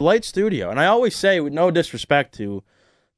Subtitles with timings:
[0.00, 0.70] light studio.
[0.70, 2.62] And I always say, with no disrespect to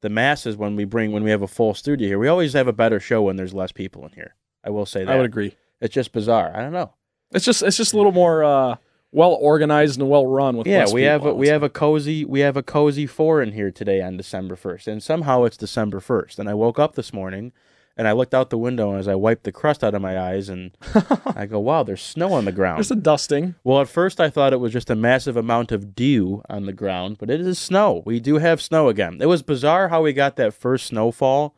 [0.01, 2.67] the masses, when we bring when we have a full studio here, we always have
[2.67, 4.35] a better show when there's less people in here.
[4.63, 5.11] I will say that.
[5.11, 5.55] I would agree.
[5.81, 6.51] It's just bizarre.
[6.55, 6.93] I don't know.
[7.31, 8.75] It's just it's just a little more uh,
[9.11, 11.69] well organized and well run with Yeah, less we people, have a, we have a
[11.69, 15.57] cozy we have a cozy four in here today on December first, and somehow it's
[15.57, 16.39] December first.
[16.39, 17.51] And I woke up this morning,
[17.99, 20.17] and I looked out the window, and as I wiped the crust out of my
[20.17, 20.71] eyes, and
[21.35, 23.55] I go, "Wow, there's snow on the ground." just a dusting.
[23.63, 26.73] Well, at first I thought it was just a massive amount of dew on the
[26.73, 28.01] ground, but it is snow.
[28.05, 29.17] We do have snow again.
[29.21, 31.55] It was bizarre how we got that first snowfall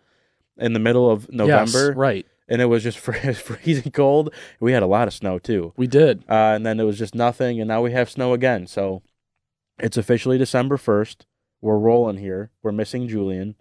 [0.57, 2.25] in the middle of November, Yes, right.
[2.49, 4.33] and it was just freezing cold.
[4.59, 6.23] We had a lot of snow too, We did.
[6.29, 8.65] uh, and then it was just nothing, and now we have snow again.
[8.67, 9.03] So
[9.79, 11.27] it's officially December first.
[11.61, 12.49] We're rolling here.
[12.63, 13.55] We're missing Julian,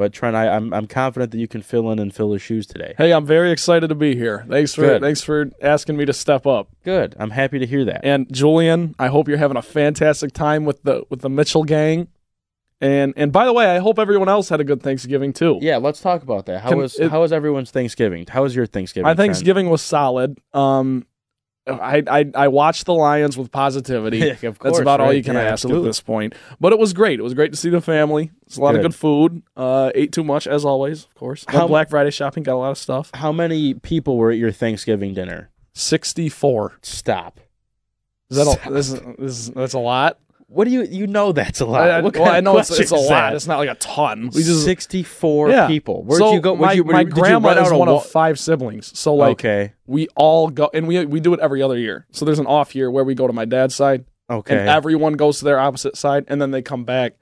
[0.00, 2.66] but Trent, I, I'm I'm confident that you can fill in and fill his shoes
[2.66, 2.94] today.
[2.96, 4.46] Hey, I'm very excited to be here.
[4.48, 5.02] Thanks for Good.
[5.02, 6.68] thanks for asking me to step up.
[6.84, 7.14] Good.
[7.18, 8.00] I'm happy to hear that.
[8.02, 12.08] And Julian, I hope you're having a fantastic time with the with the Mitchell gang.
[12.80, 15.58] And and by the way, I hope everyone else had a good Thanksgiving too.
[15.60, 16.62] Yeah, let's talk about that.
[16.62, 18.24] How Can- was it- how was everyone's Thanksgiving?
[18.26, 19.04] How was your Thanksgiving?
[19.04, 19.14] My?
[19.14, 20.38] Thanksgiving was solid.
[20.54, 21.06] Um,
[21.70, 24.30] I, I I watched the Lions with positivity.
[24.30, 25.82] Of That's course, about all you can Yeah, ask absolutely.
[25.82, 26.34] at this point.
[26.60, 27.18] But it was great.
[27.20, 28.30] It was great to see the family.
[28.46, 28.88] It's a lot of Good.
[28.92, 29.42] good food.
[29.56, 31.44] Uh, ate too much as always, of course.
[31.48, 33.10] How- Black Friday shopping, got a lot of stuff.
[33.14, 35.50] How many people were at your Thanksgiving dinner?
[35.72, 36.78] Sixty four.
[36.82, 37.40] Stop.
[38.30, 40.18] Is that a, this, is, this is, that's a lot?
[40.52, 41.82] What do you you know that's a lot?
[41.88, 43.36] I, I- well, I know it's, it's a lot.
[43.36, 44.30] It's not like a ton.
[44.34, 45.68] We just sixty-four Yeah.
[45.68, 46.02] people.
[46.02, 46.56] Where'd so you go?
[46.56, 48.98] My, you, my you- did you grandma run is one of five siblings.
[48.98, 52.04] So like okay, we all go and we we do it every other year.
[52.10, 54.58] So there's an off year where we go to my dad's side okay.
[54.58, 57.14] and everyone goes to their opposite side and then they come back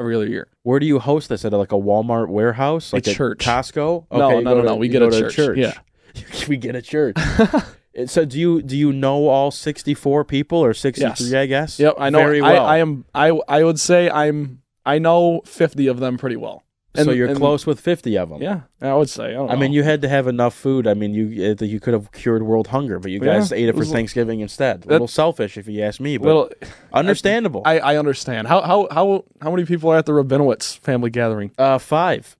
[0.00, 0.48] every other year.
[0.64, 1.52] Where do you host this at?
[1.52, 3.38] Like a Walmart warehouse, like A church.
[3.38, 4.06] Costco?
[4.10, 5.58] No, Okay, no, no, to- no, we get a to church.
[5.58, 5.74] Yeah.
[6.48, 7.16] we get a church.
[8.06, 11.26] So do you do you know all sixty-four people or sixty-three?
[11.26, 11.34] Yes.
[11.34, 11.78] I guess.
[11.78, 12.18] Yep, I know.
[12.18, 12.64] very well.
[12.66, 13.04] I, I am.
[13.14, 14.62] I I would say I'm.
[14.84, 16.62] I know fifty of them pretty well.
[16.96, 18.42] so you're and- close with fifty of them.
[18.42, 19.26] Yeah, I would say.
[19.26, 20.86] I, don't I mean, you had to have enough food.
[20.86, 23.64] I mean, you uh, you could have cured world hunger, but you Yeah, guys ate
[23.64, 24.84] it it for was- Thanksgiving instead.
[24.84, 26.50] A little selfish, if you ask me, but little.
[26.92, 27.62] understandable.
[27.64, 28.48] I, I understand.
[28.48, 31.50] How how how how many people are at the Rabinowitz family gathering?
[31.58, 32.36] uh, five.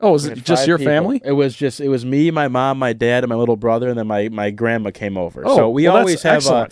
[0.00, 0.92] Oh, is We it just your people.
[0.92, 1.20] family?
[1.24, 3.98] It was just it was me, my mom, my dad, and my little brother, and
[3.98, 5.42] then my my grandma came over.
[5.46, 6.68] Oh, so we well, always have a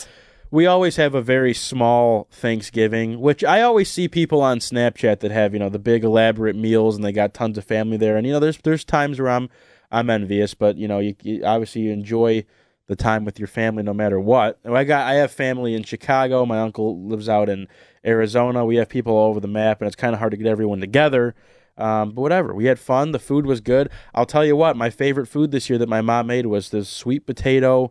[0.51, 5.31] we always have a very small Thanksgiving, which I always see people on Snapchat that
[5.31, 8.17] have you know the big elaborate meals and they got tons of family there.
[8.17, 9.49] And you know, there's there's times where I'm
[9.91, 12.45] I'm envious, but you know, you, you obviously you enjoy
[12.87, 14.59] the time with your family no matter what.
[14.65, 16.45] I got I have family in Chicago.
[16.45, 17.67] My uncle lives out in
[18.05, 18.65] Arizona.
[18.65, 20.81] We have people all over the map, and it's kind of hard to get everyone
[20.81, 21.35] together.
[21.77, 23.13] Um, but whatever, we had fun.
[23.13, 23.91] The food was good.
[24.15, 26.89] I'll tell you what, my favorite food this year that my mom made was this
[26.89, 27.91] sweet potato.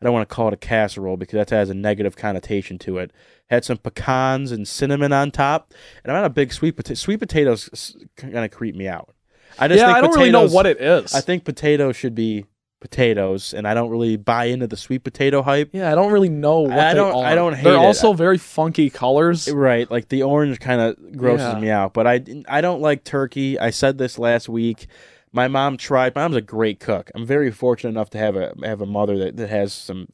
[0.00, 2.98] I don't want to call it a casserole because that has a negative connotation to
[2.98, 3.10] it.
[3.48, 5.72] Had some pecans and cinnamon on top,
[6.02, 6.94] and I'm not a big sweet potato.
[6.94, 9.14] Sweet potatoes kind of creep me out.
[9.58, 11.14] I just Yeah, think I don't really know what it is.
[11.14, 12.44] I think potatoes should be
[12.84, 15.70] potatoes, and I don't really buy into the sweet potato hype.
[15.72, 17.24] yeah, I don't really know what I they don't- are.
[17.24, 17.78] I don't hate They're it.
[17.78, 19.50] also very funky colors.
[19.50, 21.60] Right, like the orange kind of grosses Yeah.
[21.60, 23.58] me out, but I I don't like turkey.
[23.58, 24.86] I said this last week.
[25.32, 26.14] My mom tried.
[26.14, 27.10] My mom's a great cook.
[27.14, 30.08] I'm very fortunate enough to have a have a mother that, that has some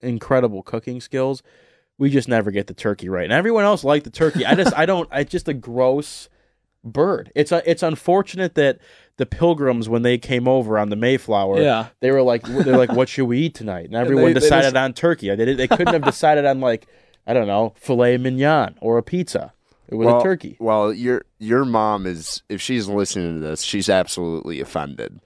[0.00, 1.42] incredible cooking skills.
[1.98, 4.46] We just never get the turkey right, and everyone else liked the turkey.
[4.46, 5.08] I just I don't.
[5.12, 6.28] It's just a gross
[6.84, 7.30] bird.
[7.36, 8.78] It's a, it's unfortunate that
[9.22, 11.86] the pilgrims when they came over on the Mayflower, Yeah.
[12.00, 13.84] they were like they're like, what should we eat tonight?
[13.92, 15.34] And everyone they- they decided just- on turkey.
[15.34, 16.86] They they couldn't have decided on like
[17.26, 19.52] I don't know filet mignon or a pizza.
[19.88, 20.56] It was well, a turkey.
[20.58, 25.20] Well, your your mom is if she's listening to this, she's absolutely offended.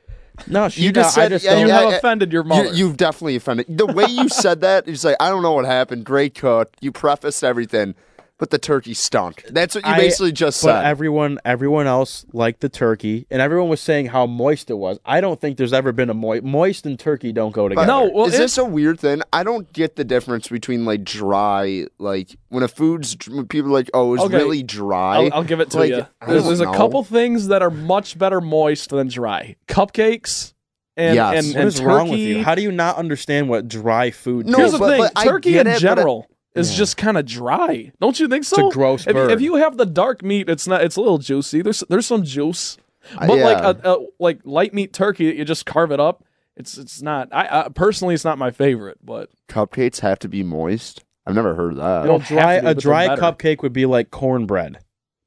[0.47, 1.97] No, she You just no, I said- just yeah, You have yeah.
[1.97, 2.73] offended your You, mother.
[2.75, 3.67] you've definitely offended.
[3.69, 6.05] The way you said that is like I don't know what happened.
[6.05, 6.75] Great cook.
[6.83, 7.95] You prefaced everything,
[8.39, 9.45] but the turkey stunk.
[9.49, 10.85] That's what you I- basically just But said.
[10.85, 14.99] everyone, everyone else liked the turkey, and everyone was saying how moist it was.
[15.07, 16.45] I don't think there's ever been a moist.
[16.45, 17.87] Moist and turkey don't go together.
[17.87, 19.23] No, well, is this a weird thing?
[19.33, 23.75] I don't get the difference between like dry, like when a food's when people are
[23.75, 24.37] like, oh, it's Okay.
[24.37, 25.17] really dry.
[25.25, 26.07] I'll, I'll give it to Like, you.
[26.27, 29.57] There's, there's a couple things that are much better moist than dry.
[29.67, 30.53] Cupcakes
[30.97, 31.47] and Yes.
[31.47, 31.87] and, and is turkey.
[31.87, 32.43] wrong with you?
[32.45, 34.47] How do you not understand what dry food?
[34.47, 37.17] No, Here's tastes the but- thing: but turkey in it, but general is just kind
[37.19, 37.93] of dry.
[38.01, 38.67] Don't you think so?
[38.67, 39.31] It's a gross if, bird.
[39.31, 40.83] if you have the dark meat, it's not.
[40.83, 41.63] It's a little juicy.
[41.63, 42.77] There's there's some juice,
[43.17, 46.25] Uh, but like a, a like light meat turkey that you just carve it up.
[46.57, 47.29] It's it's not.
[47.33, 51.05] I, I personally, it's not my favorite, but Cupcakes have to be moist.
[51.27, 52.03] I've never heard of that.
[52.03, 54.79] They don't dry be, a dry cupcake would be like cornbread,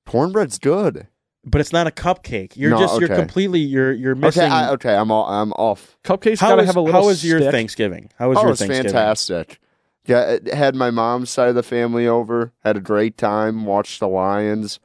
[0.07, 1.07] Cornbread's good.
[1.43, 2.55] but it's not a cupcake.
[2.55, 3.19] You're No, just you're okay.
[3.19, 4.43] completely you're you're missing.
[4.43, 5.97] Okay, I, okay, I'm all, I'm off.
[6.03, 6.99] cupcakes how gotta was, have a little.
[7.01, 7.39] how was your.
[7.51, 8.09] Thanksgiving?
[8.17, 8.91] How was oh, your it's Thanksgiving?
[8.91, 9.59] fantastic.
[10.09, 12.51] Got, had my mom's side of the family over.
[12.63, 13.65] Had a great time.
[13.65, 14.79] Watched the Lions.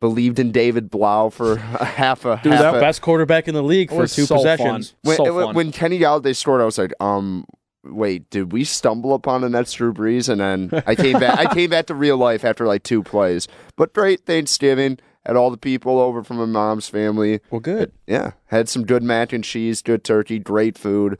[0.00, 3.54] Believed in David Blough for a half a Dude, half that a, Best quarterback in
[3.54, 4.90] the league for two so possessions.
[4.90, 4.98] Fun.
[5.02, 5.54] when, so when, fun.
[5.54, 7.46] when Kenny Golladay scored, I was like, um,
[7.84, 10.28] wait, did we stumble upon the next Drew Brees?
[10.28, 11.38] And then I came back.
[11.38, 13.46] I came back to real life after like two plays.
[13.76, 14.98] But great Thanksgiving.
[15.24, 17.40] Had all the people over from my mom's family.
[17.50, 17.92] Well, good.
[18.06, 21.18] Yeah, had some good mac and cheese, good turkey, great food.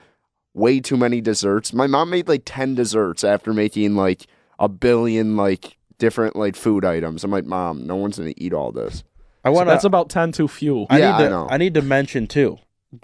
[0.54, 1.72] Way too many desserts.
[1.72, 4.26] My mom made like ten desserts after making like
[4.58, 7.24] a billion like different like food items.
[7.24, 9.02] I'm like, mom, no one's gonna eat all this.
[9.44, 9.88] I So want that's to.
[9.88, 10.86] about ten too few.
[10.88, 11.30] I Yeah, need I to.
[11.30, 11.46] know.
[11.50, 12.58] I need to mention too.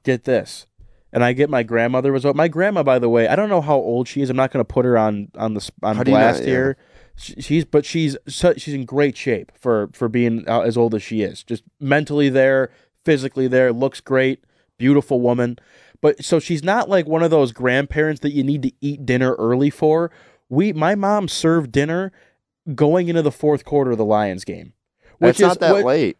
[0.05, 0.69] Get this,
[1.13, 2.25] and I get my grandmother was.
[2.25, 4.31] My grandma, by the way, I don't know how old she is.
[4.31, 6.41] I'm not going to put her on on the on How do you not- blast
[6.43, 6.47] yeah.
[6.47, 6.77] here.
[7.17, 11.03] She's but she's so, she's in great shape for for being uh, as old as
[11.03, 11.43] she is.
[11.43, 12.71] Just mentally there,
[13.05, 14.45] physically there, looks great,
[14.79, 15.59] beautiful woman.
[16.01, 19.35] But so she's not like one of those grandparents that you need to eat dinner
[19.35, 20.11] early for.
[20.49, 22.13] We my mom served dinner
[22.75, 24.73] going into the fourth quarter of the Lions game.
[25.19, 26.17] Which It's not that what, late.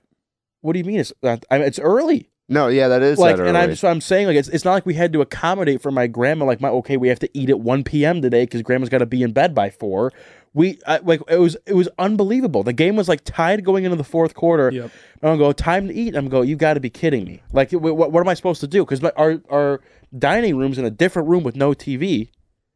[0.61, 1.01] what do you mean?
[1.01, 2.31] It's not, I mean, it's early.
[2.51, 4.73] No, yeah, that is like, that and I'm so I'm saying like it's it's not
[4.73, 6.45] like we had to accommodate for my grandma.
[6.47, 8.21] Like my okay, we have to eat at 1 p.m.
[8.21, 10.13] today because grandma's got to be in bed by four.
[10.53, 12.63] We I, like it was it was unbelievable.
[12.65, 14.71] The game was like tied going into the fourth quarter.
[14.73, 14.83] Yep.
[14.85, 16.17] And I'm gonna go time to eat.
[16.17, 16.43] I'm go.
[16.43, 17.43] You got to be kidding me.
[17.53, 18.85] Like what, what am I supposed to do?
[18.85, 19.81] Because our our
[20.19, 22.23] dining room's in a different room with no TV.
[22.23, 22.31] It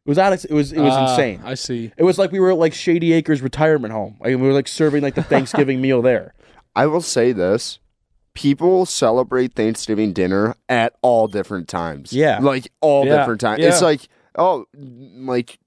[0.09, 0.31] was out.
[0.45, 1.41] It was it was Ah, insane.
[1.43, 1.91] I see.
[1.97, 4.15] It was like we were at like Shady Acres retirement home.
[4.21, 6.33] Like, we were like serving like the Thanksgiving meal there.
[6.75, 7.79] I will say this.
[8.35, 12.11] People celebrate Thanksgiving dinner at all different times.
[12.13, 12.39] Yeah.
[12.39, 13.61] Like all Yeah, different times.
[13.61, 13.69] yeah.
[13.69, 14.01] It's like,
[14.37, 15.57] oh, like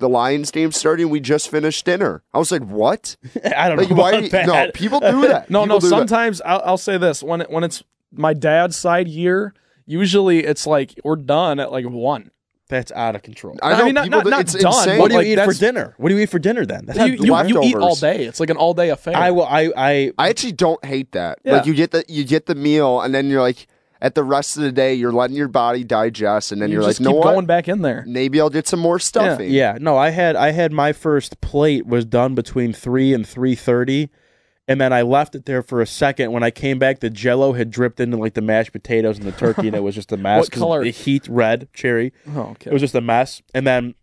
[0.00, 2.22] the Lions game starting, we just finished dinner.
[2.34, 3.16] I was like, what?
[3.56, 4.10] I don't Like, know why?
[4.10, 4.46] about you- that.
[4.46, 5.48] no, people do that.
[5.50, 5.88] No, People no.
[5.88, 7.82] Sometimes I'll, I'll say this when it, when it's
[8.12, 9.54] my dad's side year.
[9.86, 12.30] Usually it's like we're done at like one.
[12.68, 13.58] That's out of control.
[13.62, 14.20] I I mean, not- people.
[14.22, 14.98] not- not it's done, insane.
[15.00, 15.94] What do you like, eat for dinner?
[15.96, 16.86] What do you eat for dinner then?
[16.86, 18.24] That's You, you, you eat all day.
[18.26, 19.16] It's like an all day affair.
[19.16, 19.44] I will.
[19.46, 19.72] I.
[19.76, 20.12] I.
[20.16, 21.40] I actually don't hate that.
[21.44, 21.54] Yeah.
[21.54, 23.66] Like you get the you get the meal, and then you're like,
[24.00, 26.88] at the rest of the day, you're letting your body digest, and then you you're
[26.88, 27.32] just like, no keep what?
[27.34, 28.04] going back in there.
[28.06, 29.50] Maybe I'll get some more stuffing.
[29.50, 29.76] Yeah.
[29.80, 29.96] No.
[29.96, 30.36] I had.
[30.36, 34.10] I had my first plate was done between three and three thirty,
[34.66, 36.32] and then I left it there for a second.
[36.32, 39.32] When I came back, the Jello had dripped into like the mashed potatoes and the
[39.32, 40.44] turkey, and it was just a mess.
[40.44, 40.82] what color?
[40.82, 42.12] The heat red cherry.
[42.34, 42.70] Oh, okay.
[42.70, 43.42] It was just a mess.
[43.52, 43.94] And then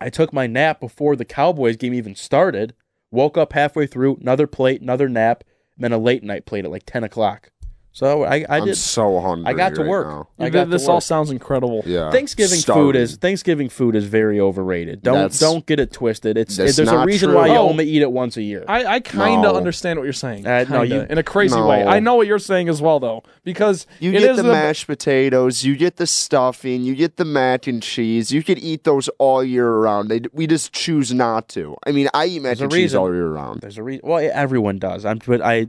[0.00, 2.74] I took my nap before the Cowboys game even started.
[3.10, 5.44] Woke up halfway through, another plate, another nap,
[5.76, 7.50] and then a late night plate at like ten o'clock.
[7.96, 8.76] So I, I I'm did.
[8.76, 9.46] so hungry.
[9.46, 10.06] I got to right work.
[10.08, 10.28] now.
[10.40, 11.04] I got did- to this all work.
[11.04, 11.84] sounds incredible.
[11.86, 12.10] Yeah.
[12.10, 12.82] Thanksgiving Starving.
[12.82, 15.00] food is Thanksgiving food is very overrated.
[15.00, 16.36] Don't That's- don't get it twisted.
[16.36, 17.38] It's That's there's a not reason true.
[17.38, 17.68] why you Oh.
[17.68, 18.64] only eat it once a year.
[18.66, 19.56] I, I kind of No.
[19.56, 20.44] understand what you're saying.
[20.44, 21.68] Uh, no, kinda, you- in a crazy No.
[21.68, 21.84] way.
[21.84, 24.48] I know what you're saying as well, though, because You it get is the the-
[24.52, 28.32] mashed potatoes, you get the stuffing, you get the mac and cheese.
[28.32, 30.10] You could eat those all year round.
[30.10, 31.76] They, we just choose not to.
[31.86, 32.98] I mean, I eat mac There's a and cheese reason.
[32.98, 33.60] all year round.
[33.60, 34.00] there's a reason.
[34.02, 35.04] Well, everyone does.
[35.04, 35.68] I'm, but I,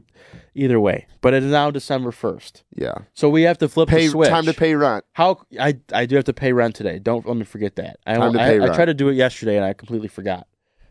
[0.55, 1.05] either way.
[1.21, 2.93] But it is now December first, Yeah.
[3.13, 4.29] so we have to flip Pay the switch.
[4.29, 5.05] time to pay rent.
[5.13, 6.97] How I I do have to pay rent today.
[6.99, 7.97] Don't let me forget that.
[8.07, 8.75] I Time to I, pay I rent.
[8.75, 10.47] tried to do it yesterday and I completely forgot.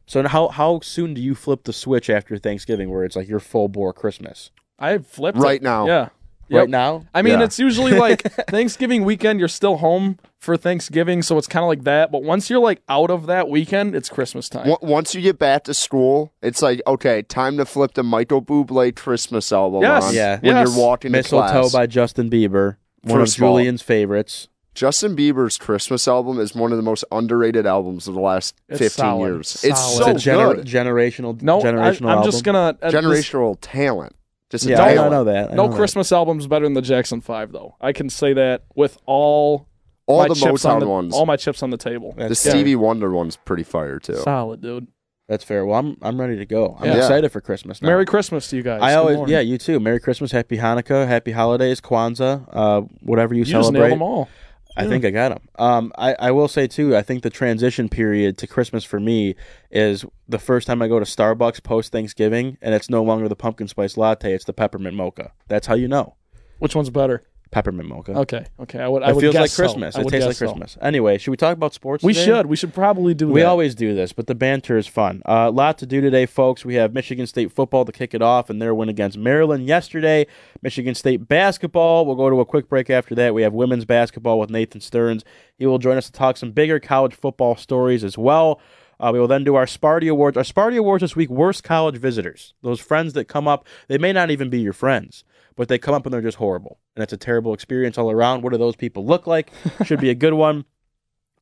[0.07, 3.41] So how how soon do you flip the switch after Thanksgiving where it's like your
[3.41, 4.51] full bore Christmas?
[4.79, 5.63] I flipped Right it.
[5.63, 5.87] now.
[5.87, 6.09] Yeah.
[6.51, 7.05] Right now?
[7.15, 7.45] I mean, Yeah.
[7.45, 9.39] it's usually like Thanksgiving weekend.
[9.39, 12.13] You're still home for Thanksgiving, so it's kind of like that.
[12.13, 14.69] But once you're like out of that weekend, it's Christmas time.
[14.69, 18.43] Wa- Once you get back to school, it's like okay, time to flip the Michael
[18.43, 20.05] Bublé Christmas album Yes.
[20.05, 20.39] on Yeah.
[20.41, 20.69] when Yes.
[20.69, 21.73] you're walking to Mistletoe class.
[21.73, 24.49] by Justin Bieber, one First of of all- Julian's favorites.
[24.75, 28.81] Justin Bieber's Christmas album is one of the most underrated albums of the last It's
[28.81, 29.27] 15 solid.
[29.29, 29.65] years.
[29.65, 30.67] It's so it's a gener- good.
[30.67, 32.31] generational no, I, generational I'm album.
[32.33, 34.17] just gonna uh, this- Generational talent.
[34.55, 35.51] Just a yeah, I know that.
[35.53, 35.77] I no know that.
[35.77, 37.77] Christmas album's better than the Jackson Five, though.
[37.81, 39.69] I can say that with all
[40.07, 41.15] All my the chips on Motown the, ones.
[41.15, 42.13] all my chips on the table.
[42.17, 44.17] the That's, Stevie Wonder one's pretty fire too.
[44.17, 44.87] Solid, dude.
[45.29, 45.65] that's fair.
[45.67, 46.77] Well, I'm I'm ready to go.
[46.79, 46.97] I'm Yeah.
[46.99, 47.89] excited for Christmas now.
[47.89, 48.81] Merry Christmas to you guys.
[48.83, 49.33] I Good always morning.
[49.35, 49.81] yeah, you too.
[49.81, 53.91] Merry Christmas, Happy Hanukkah, Happy Holidays, Kwanzaa, uh, whatever you, you just celebrate.
[53.91, 54.29] them all.
[54.77, 54.89] I Yeah.
[54.89, 55.49] think I got them.
[55.59, 56.97] Um, I, I will say too.
[56.97, 59.37] I think the transition period to Christmas for me
[59.71, 63.37] is the first time I go to Starbucks post Thanksgiving, and it's no longer the
[63.37, 65.33] pumpkin spice latte; it's the peppermint mocha.
[65.49, 66.17] That's how you know
[66.59, 67.23] Which one's better?
[67.51, 68.13] Peppermint mocha.
[68.13, 68.81] Okay, okay.
[68.81, 69.03] I would.
[69.03, 69.63] I it would feels guess like so.
[69.63, 69.97] Christmas.
[69.97, 70.47] I It would tastes like guess so.
[70.47, 70.79] Christmas.
[70.81, 72.03] Anyway, should we talk about sports?
[72.03, 72.25] We today?
[72.25, 72.47] should.
[72.47, 73.47] We should probably do We that.
[73.47, 75.23] always do this, but the banter is fun.
[75.25, 76.65] A uh, lot to do today, folks.
[76.65, 80.27] We have Michigan State football to kick it off, and their win against Maryland yesterday.
[80.63, 82.07] Michigan State basketball.
[82.07, 83.35] We'll go to a quick break after that.
[83.35, 85.25] We have women's basketball with Nathan Stearns.
[85.57, 88.61] He will join us to talk some bigger college football stories as well.
[89.01, 90.37] Uh, we will then do our Sparty Awards.
[90.37, 92.55] Our Sparty Awards this week, worst college visitors.
[92.63, 95.25] Those friends that come up, they may not even be your friends,
[95.57, 96.79] but they come up and they're just horrible.
[96.97, 98.43] And it's a terrible experience all around.
[98.43, 99.53] What do those people look like?
[99.85, 100.65] Should be a good one.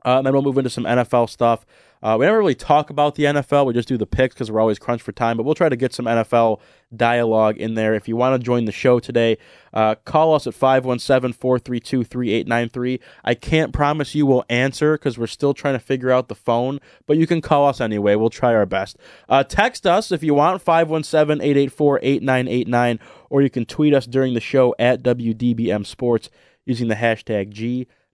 [0.04, 1.64] Uh, and then we'll move into some NFL stuff.
[2.02, 3.66] Uh, we never really talk about the NFL.
[3.66, 5.36] We just do the picks because we're always crunched for time.
[5.36, 6.58] But we'll try to get some NFL
[6.96, 7.94] dialogue in there.
[7.94, 9.38] If you want to join the show today,
[9.72, 13.00] uh, call us at 517 432 3893.
[13.24, 16.78] I can't promise you we'll answer because we're still trying to figure out the phone,
[17.06, 18.14] but you can call us anyway.
[18.16, 18.96] We'll try our best.
[19.28, 24.34] Uh, text us if you want, 517 884 8989, or you can tweet us during
[24.34, 26.30] the show at WDBM Sports
[26.64, 27.52] using the hashtag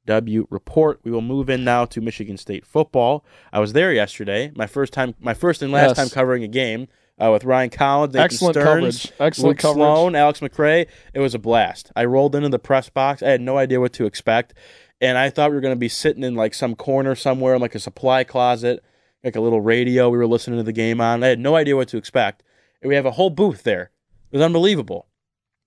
[0.06, 1.00] GW Report.
[1.04, 3.24] We will move in now to Michigan State football.
[3.52, 5.96] I was there yesterday, my first time, my first and last Yes.
[5.96, 6.88] time covering a game
[7.20, 9.12] uh, with Ryan Collins, Nathan Excellent Stearns, coverage.
[9.20, 9.76] Excellent Luke coverage.
[9.76, 10.86] Sloan, Alex McRae.
[11.14, 11.90] It was a blast.
[11.96, 13.22] I rolled into the press box.
[13.22, 14.54] I had no idea what to expect,
[15.00, 17.60] and I thought we were going to be sitting in like some corner somewhere in
[17.60, 18.82] like a supply closet,
[19.24, 20.08] like a little radio.
[20.08, 21.24] We were listening to the game on.
[21.24, 22.42] I had no idea what to expect.
[22.80, 23.90] And we have a whole booth there.
[24.30, 25.07] It was unbelievable.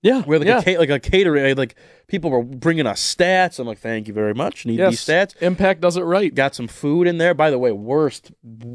[0.03, 0.59] Yeah, We had like yeah.
[0.59, 1.55] a ca- like a catering.
[1.55, 1.75] Like
[2.07, 3.59] people were bringing us stats.
[3.59, 4.65] I'm like, thank you very much.
[4.65, 4.91] Need yes.
[4.91, 5.39] these stats.
[5.41, 6.33] Impact does it right.
[6.33, 7.33] Got some food in there.
[7.35, 8.31] By the way, worst.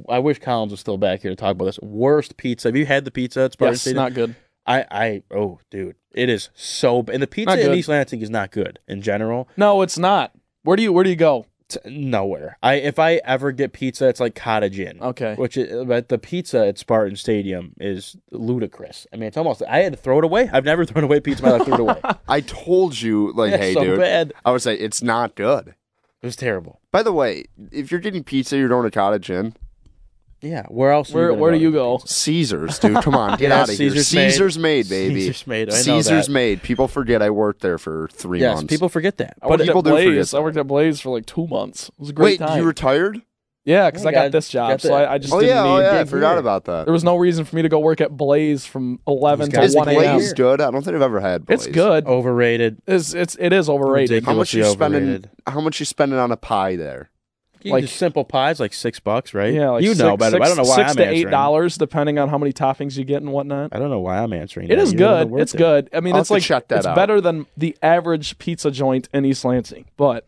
[0.09, 1.80] I wish Collins was still back here to talk about this.
[1.80, 2.68] Worst pizza.
[2.68, 4.04] Have you had the pizza It's Yes, Stadium?
[4.04, 4.37] not good.
[4.68, 7.04] I, I, oh, dude, it is so.
[7.12, 7.76] And the pizza in.
[7.76, 9.49] East Lansing is not good in general.
[9.56, 10.33] No, it's not.
[10.62, 11.47] Where do you Where do you go?
[11.68, 12.58] T- nowhere.
[12.62, 14.99] I if I ever get pizza, it's like Cottage Inn.
[15.02, 15.35] Okay.
[15.35, 19.06] Which, is, but the pizza at Spartan Stadium is ludicrous.
[19.12, 19.62] I mean, it's almost.
[19.68, 20.49] I had to throw it away.
[20.52, 21.42] I've never thrown away pizza.
[21.44, 22.00] in My life, threw it away.
[22.28, 23.99] I told you, like, It's hey, so dude.
[23.99, 24.32] bad.
[24.44, 25.68] I would say it's not good.
[26.23, 26.80] It was terrible.
[26.92, 29.54] By the way, if you're getting pizza, you're going to Cottage Inn.
[30.49, 30.65] Yeah.
[30.69, 31.11] Where else?
[31.11, 31.99] Where Where do you go?
[32.05, 33.03] Caesars, dude.
[33.03, 33.91] Come on, get Yeah, out of here.
[33.91, 34.31] Caesar's made.
[34.31, 35.21] Caesar's made, baby.
[35.21, 35.69] Caesar's made.
[35.71, 36.33] I know Caesar's that.
[36.33, 36.62] made.
[36.62, 38.71] People forget I worked there for three Yes, months.
[38.73, 39.37] people forget that.
[39.43, 40.35] I worked people at do forget Blaze.
[40.35, 40.43] I that.
[40.43, 41.88] worked at Blaze for like two months.
[41.88, 42.47] It was a great time.
[42.47, 42.59] Wait, time.
[42.61, 43.23] you retired?
[43.65, 45.41] yeah, because Yeah, I got, got- this job, got so the- I, I just Oh
[45.41, 45.83] didn't yeah, oh need.
[45.83, 45.91] yeah.
[45.95, 46.85] I gig forgot about that.
[46.87, 49.75] There was no reason for me to go work at Blaze from eleven to Is
[49.75, 50.17] one Blaze a.m.
[50.19, 50.61] Blaze good?
[50.61, 51.67] I don't think I've ever had Blaze.
[51.67, 52.07] It's good.
[52.07, 52.81] Overrated.
[52.87, 54.25] It's it's it is overrated.
[54.25, 55.03] How much you Ridiculously spending?
[55.03, 55.31] overrated.
[55.49, 57.11] How much you spending on a pie there?
[57.66, 59.52] You Like- simple pies, like six bucks, right?
[59.52, 60.38] Yeah, like you six, know better.
[60.38, 61.18] but I don't know why six I'm to answering.
[61.26, 63.70] eight dollars, depending on how many toppings you get and whatnot.
[63.75, 64.66] I don't know why I'm answering.
[64.70, 64.82] It that.
[64.82, 65.32] is You good.
[65.35, 65.58] It's it.
[65.58, 65.90] good.
[65.92, 66.94] I mean, I'll it's like check that it's out.
[66.96, 70.26] better than the average pizza joint in East Lansing, but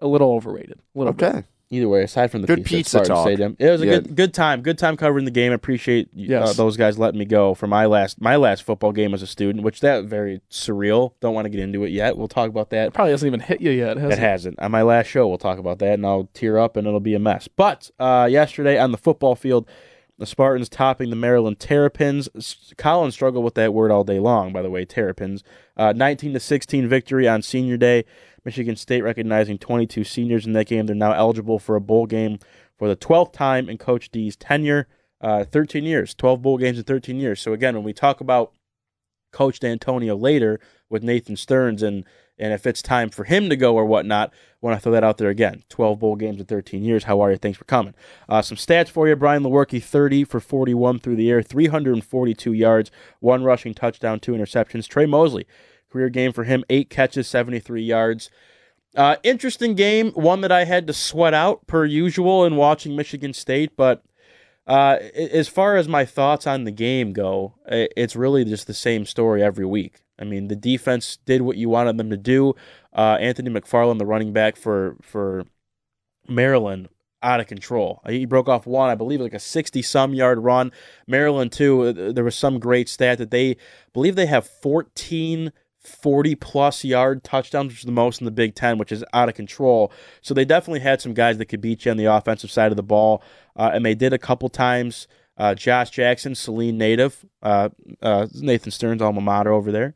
[0.00, 0.78] a little overrated.
[0.94, 1.44] A little bit.
[1.74, 3.26] Either way, aside from the Good pizza, pizza talk.
[3.26, 3.92] Stadium, it was a Yeah.
[4.00, 4.62] good good time.
[4.62, 5.52] Good time covering the game.
[5.52, 9.12] I appreciate uh, those guys letting me go for my last my last football game
[9.14, 11.12] as a student, which that very surreal.
[11.20, 12.16] Don't want to get into it yet.
[12.16, 12.88] We'll talk about that.
[12.88, 14.18] It probably hasn't even hit you yet, has It it?
[14.20, 14.58] hasn't.
[14.60, 17.14] On my last show, we'll talk about that, and I'll tear up, and it'll be
[17.14, 17.48] a mess.
[17.48, 19.68] But uh, yesterday on the football field,
[20.16, 22.28] the Spartans topping the Maryland Terrapins.
[22.78, 24.52] Colin struggled with that word all day long.
[24.52, 25.42] By the way, Terrapins.
[25.76, 28.04] Uh, 19 to 16 victory on Senior Day.
[28.44, 30.86] Michigan State recognizing 22 seniors in that game.
[30.86, 32.38] They're now eligible for a bowl game
[32.76, 34.86] for the 12th time in Coach D's tenure.
[35.20, 37.40] Uh, 13 years, 12 bowl games in 13 years.
[37.40, 38.52] So again, when we talk about
[39.32, 40.60] Coach Dantonio later
[40.90, 42.04] with Nathan Stearns and
[42.36, 45.18] and if it's time for him to go or whatnot, want to throw that out
[45.18, 45.62] there again.
[45.68, 47.04] 12 bowl games in 13 years.
[47.04, 47.36] How are you?
[47.36, 47.94] Thanks for coming.
[48.28, 49.14] Uh, some stats for you.
[49.14, 54.88] Brian Lewerke, 30 for 41 through the air, 342 yards, one rushing touchdown, two interceptions.
[54.88, 55.46] Tre Mosley,
[55.94, 58.30] career game for him, eight catches, 73 yards.
[58.96, 63.32] Uh, interesting game, one that I had to sweat out per usual in watching Michigan
[63.32, 64.02] State, but
[64.66, 69.04] uh, as far as my thoughts on the game go, it's really just the same
[69.04, 70.00] story every week.
[70.18, 72.54] I mean, the defense did what you wanted them to do.
[72.92, 75.44] Uh, Anthony McFarland, the running back for for
[76.28, 76.88] Maryland,
[77.22, 78.00] out of control.
[78.06, 80.70] He broke off one, I believe, like a sixty-some yard run.
[81.06, 81.82] Maryland too.
[81.82, 83.56] uh, There was some great stat that they
[83.92, 85.52] believe they have fourteen
[85.84, 89.28] 40 plus yard touchdowns, which is the most in the Big Ten, which is out
[89.28, 89.92] of control.
[90.22, 92.76] So they definitely had some guys that could beat you on the offensive side of
[92.76, 93.22] the ball,
[93.56, 95.06] uh, and they did a couple times.
[95.36, 99.94] Uh, Josh Jackson, Saline native, uh, uh, Nathan Stearns' alma mater over there.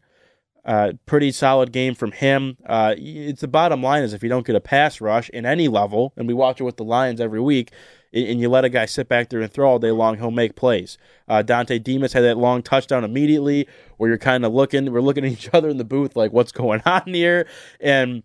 [0.64, 2.58] Uh, pretty solid game from him.
[2.66, 5.68] Uh, it's the bottom line is if you don't get a pass rush in any
[5.68, 7.72] level, and we watch it with the Lions every week,
[8.12, 10.30] and and you let a guy sit back there and throw all day long, he'll
[10.30, 10.98] make plays.
[11.28, 15.24] Uh, Dontay Demus had that long touchdown immediately, where you're kind of looking, we're looking
[15.24, 17.46] at each other in the booth like, what's going on here?
[17.80, 18.22] And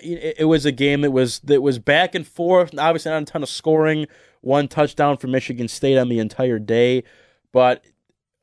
[0.00, 2.76] it, it was a game that was that was back and forth.
[2.78, 4.06] Obviously, not a ton of scoring.
[4.40, 7.02] One touchdown for Michigan State on the entire day,
[7.52, 7.84] but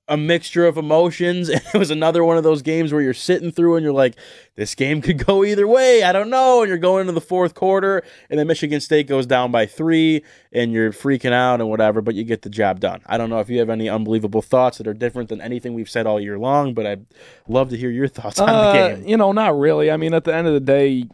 [0.07, 1.49] a mixture of emotions.
[1.55, 4.15] And it was another one of those games where you're sitting through and you're like,
[4.55, 6.03] this game could go either way.
[6.03, 6.61] I don't know.
[6.61, 10.23] And you're going into the fourth quarter, and then Michigan State goes down by three,
[10.51, 13.01] and you're freaking out and whatever, but you get the job done.
[13.07, 15.89] I don't know if you have any unbelievable thoughts that are different than anything we've
[15.89, 17.05] said all year long, but I'd
[17.47, 19.07] love to hear your thoughts on the Uh, game.
[19.07, 19.89] You know, not really.
[19.91, 21.05] I mean, at the end of the day,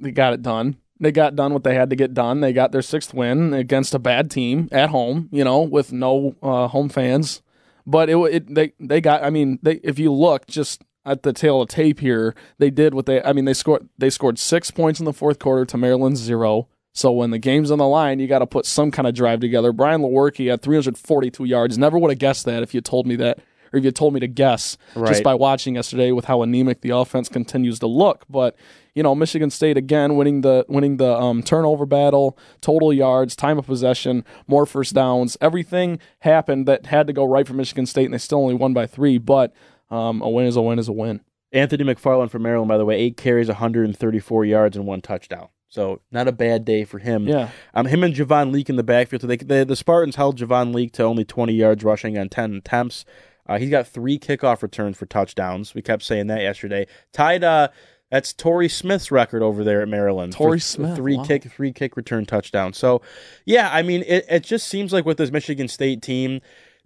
[0.00, 0.76] they got it done.
[0.98, 2.40] They got done what they had to get done.
[2.40, 5.28] They got their sixth win against a bad team at home.
[5.30, 7.42] You know, with no uh, home fans.
[7.86, 9.22] But it, it they they got.
[9.22, 12.94] I mean, they if you look just at the tail of tape here, they did
[12.94, 13.22] what they.
[13.22, 16.68] I mean, they scored they scored six points in the fourth quarter to Maryland's zero.
[16.92, 19.38] So when the game's on the line, you got to put some kind of drive
[19.40, 19.70] together.
[19.70, 21.76] Brian Lewerke had 342 yards.
[21.76, 23.38] Never would have guessed that if you told me that,
[23.70, 25.08] or if you told me to guess Right.
[25.10, 28.24] just by watching yesterday with how anemic the offense continues to look.
[28.30, 28.56] But
[28.96, 33.58] you know, Michigan State again winning the winning the um, turnover battle, total yards, time
[33.58, 35.36] of possession, more first downs.
[35.42, 38.72] Everything happened that had to go right for Michigan State, and they still only won
[38.72, 39.18] by three.
[39.18, 39.52] But
[39.90, 41.20] um, a win is a win is a win.
[41.52, 45.48] Anthony McFarland from Maryland, by the way, eight carries, 134 yards, and one touchdown.
[45.68, 47.28] So not a bad day for him.
[47.28, 47.50] Yeah.
[47.74, 49.20] Um, him and Javon Leake in the backfield.
[49.20, 52.54] So they, they, the Spartans held Javon Leake to only 20 yards rushing on 10
[52.54, 53.04] attempts.
[53.46, 55.74] Uh, he's got three kickoff returns for touchdowns.
[55.74, 56.86] We kept saying that yesterday.
[57.12, 57.44] Tied.
[57.44, 57.68] Uh,
[58.10, 60.32] that's Torrey Smith's record over there at Maryland.
[60.32, 61.24] Torrey Smith, three wow.
[61.24, 62.72] kick, three kick return touchdown.
[62.72, 63.02] So,
[63.44, 66.40] yeah, I mean, it, it just seems like with this Michigan State team,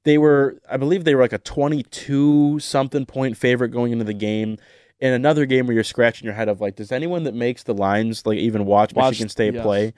[0.04, 4.14] they were, I believe, they were like a twenty-two something point favorite going into the
[4.14, 4.56] game.
[4.98, 7.72] In another game where you're scratching your head of like, does anyone that makes the
[7.72, 9.62] lines like even watch, Watch- Michigan State yes.
[9.62, 9.94] play?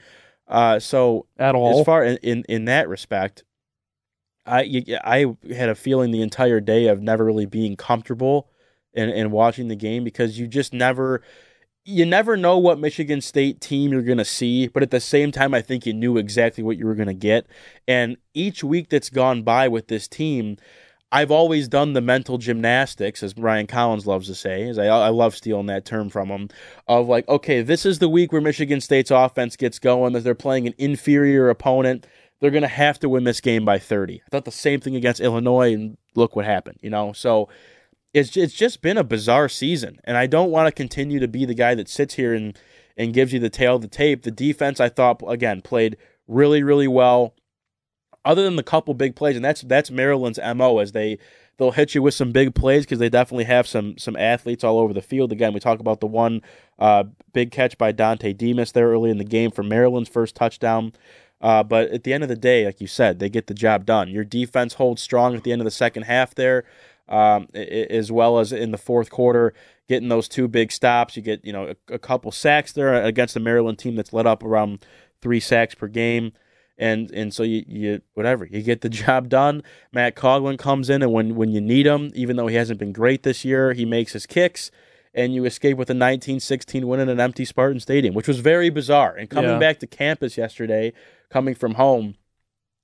[0.47, 1.81] Uh, so At all.
[1.81, 3.43] as far in, in in that respect,
[4.47, 8.49] I I had a feeling the entire day of never really being comfortable
[8.95, 11.23] in, in watching the game because you just never
[11.85, 15.33] you never know what Michigan State team you're going to see, but at the same
[15.33, 17.47] time, I think you knew exactly what you were going to get.
[17.89, 20.59] And each week that's gone by with this team,
[21.11, 25.09] I've always done the mental gymnastics, as Ryan Collins loves to say, as I, I
[25.09, 26.49] love stealing that term from him,
[26.87, 30.35] of like, okay, this is the week where Michigan State's offense gets going, that they're
[30.35, 32.07] playing an inferior opponent.
[32.41, 34.23] They're going to have to win this game by 30.
[34.25, 37.13] I thought the same thing against Illinois, and look what happened, you know?
[37.13, 37.49] So
[38.15, 41.45] it's it's just been a bizarre season, and I don't want to continue to be
[41.45, 42.59] the guy that sits here and
[42.97, 44.23] and gives you the tail of the tape.
[44.23, 47.35] The defense, I thought, again, played really really well.
[48.25, 51.19] Other than the couple big plays, and that's that's Maryland's mo as they
[51.57, 54.79] they'll hit you with some big plays because they definitely have some some athletes all
[54.79, 55.33] over the field.
[55.33, 56.43] Again, we talk about the one
[56.79, 60.93] uh, big catch by Dontay Demus there early in the game for Maryland's first touchdown.
[61.41, 63.85] Uh, but at the end of the day, like you said, they get the job
[63.85, 64.09] done.
[64.09, 66.65] Your defense holds strong at the end of the second half there
[67.13, 69.53] um, as well as in the fourth quarter,
[69.89, 71.17] getting those two big stops.
[71.17, 74.27] You get you know a, a couple sacks there against the Maryland team that's let
[74.27, 74.85] up around
[75.21, 76.33] three sacks per game,
[76.79, 79.63] and and so you, you whatever you get the job done.
[79.93, 82.93] Matt Coughlin comes in, and when when you need him, even though he hasn't been
[82.93, 84.71] great this year, he makes his kicks.
[85.15, 88.71] And you escape with a 19-16 win in an empty Spartan Stadium, which was very
[88.71, 89.15] bizarre.
[89.15, 89.59] And coming Yeah.
[89.59, 90.95] back to campus yesterday,
[91.29, 92.15] coming from home,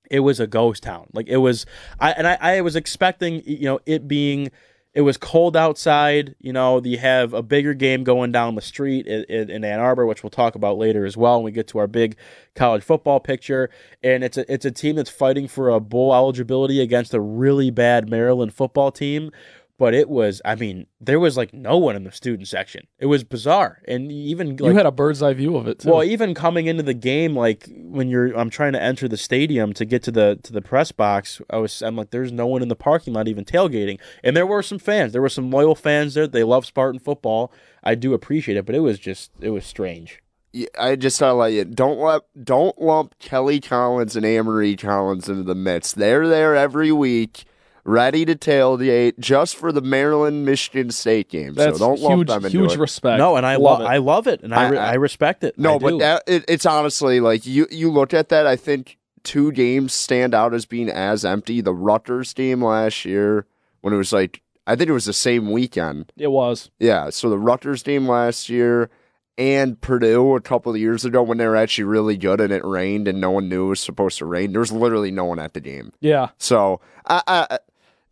[0.09, 1.07] it was a ghost town.
[1.13, 1.65] Like it was,
[1.99, 4.51] I and I, I was expecting, you know, it being,
[4.93, 6.35] it was cold outside.
[6.39, 9.79] You know, you have a bigger game going down the street in, in, in Ann
[9.79, 12.17] Arbor, which we'll talk about later as well when we get to our big
[12.55, 13.69] college football picture.
[14.01, 17.69] And it's a it's a team that's fighting for a bowl eligibility against a really
[17.69, 19.31] bad Maryland football team.
[19.79, 22.85] But it was, I mean, there was like no one in the student section.
[22.99, 25.89] It was bizarre, and even like, you had a bird's eye view of it too.
[25.89, 29.71] well, even coming into the game, like when you're, I'm trying to enter the stadium
[29.73, 31.41] to get to the to the press box.
[31.49, 34.45] I was, I'm like, there's no one in the parking lot even tailgating, and there
[34.45, 35.13] were some fans.
[35.13, 36.27] There were some loyal fans there.
[36.27, 37.51] They love Spartan football.
[37.81, 40.21] I do appreciate it, but it was just, it was strange.
[40.51, 45.29] Yeah, I just gotta let you don't let don't lump Kelly Collins and Amory Collins
[45.29, 45.93] into the mix.
[45.93, 47.45] They're there every week,
[47.89, 51.53] ready to tailgate just for the Maryland Michigan State game.
[51.53, 52.79] That's so don't lump huge, them into huge it.
[52.79, 53.17] respect.
[53.17, 53.85] No, and I love love, it.
[53.93, 55.57] I love it, and I, I- re- I- I respect it.
[55.57, 55.97] No, I but do.
[55.99, 58.45] that, it, it's honestly like you you look at that.
[58.47, 61.61] I think two games stand out as being as empty.
[61.61, 63.45] The Rutgers game last year
[63.81, 66.11] when it was like I think it was the same weekend.
[66.17, 66.69] it was.
[66.79, 68.89] Yeah, so the Rutgers game last year
[69.37, 72.63] and Purdue a couple of years ago when they were actually really good and it
[72.65, 74.51] rained and no one knew it was supposed to rain.
[74.51, 75.93] There was literally no one at the game.
[76.01, 77.59] Yeah, So, I, I,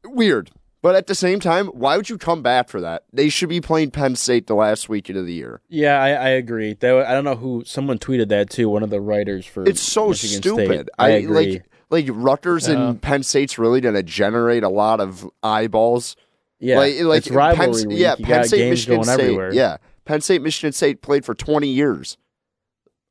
[0.07, 0.51] weird.
[0.83, 3.03] But at the same time, why would you come back for that?
[3.11, 5.59] They should be playing Penn State the last weekend of the year.
[5.69, 6.73] yeah, I, I agree.
[6.75, 8.69] That, I don't know who someone tweeted that too.
[8.69, 10.65] One of the writers for It's so Michigan stupid.
[10.67, 10.89] State.
[10.99, 11.51] I, agree.
[11.53, 12.89] like like Rutgers Yeah.
[12.89, 16.15] and Penn State's really going to generate a lot of eyeballs.
[16.59, 17.91] yeah, like, like it's rivalry Penn.
[17.91, 19.19] Yeah, you Penn State, Michigan State.
[19.19, 19.53] everywhere.
[19.53, 22.17] Yeah, Penn State, Michigan State played for twenty years.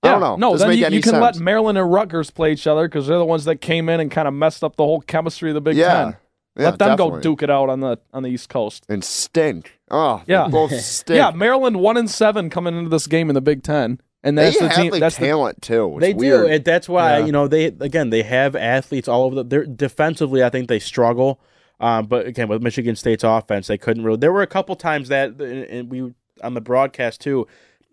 [0.03, 0.37] I don't know.
[0.37, 1.23] No, Doesn't then make you, you can sense.
[1.23, 4.09] let Maryland and Rutgers play each other because they're the ones that came in and
[4.09, 6.05] kind of messed up the whole chemistry of the Big yeah.
[6.05, 6.17] Ten.
[6.57, 7.17] Yeah, Let them definitely.
[7.19, 8.87] go duke it out on the on the East Coast.
[8.89, 9.79] and stink.
[9.91, 10.45] Oh, Yeah.
[10.45, 11.17] yeah, both stink.
[11.19, 14.45] Yeah, Maryland one and seven coming into this game in the Big Ten, and they
[14.45, 14.91] that's the have team.
[14.93, 15.93] like That's the, talent too.
[15.97, 16.47] It's They weird.
[16.47, 16.53] do.
[16.55, 17.27] And that's why Yeah.
[17.27, 19.35] you know they again they have athletes all over.
[19.37, 20.43] The, they're defensively.
[20.43, 21.41] I think they struggle.
[21.79, 24.17] Um, but again, with Michigan State's offense, they couldn't really.
[24.17, 27.47] There were a couple times that and we on the broadcast too.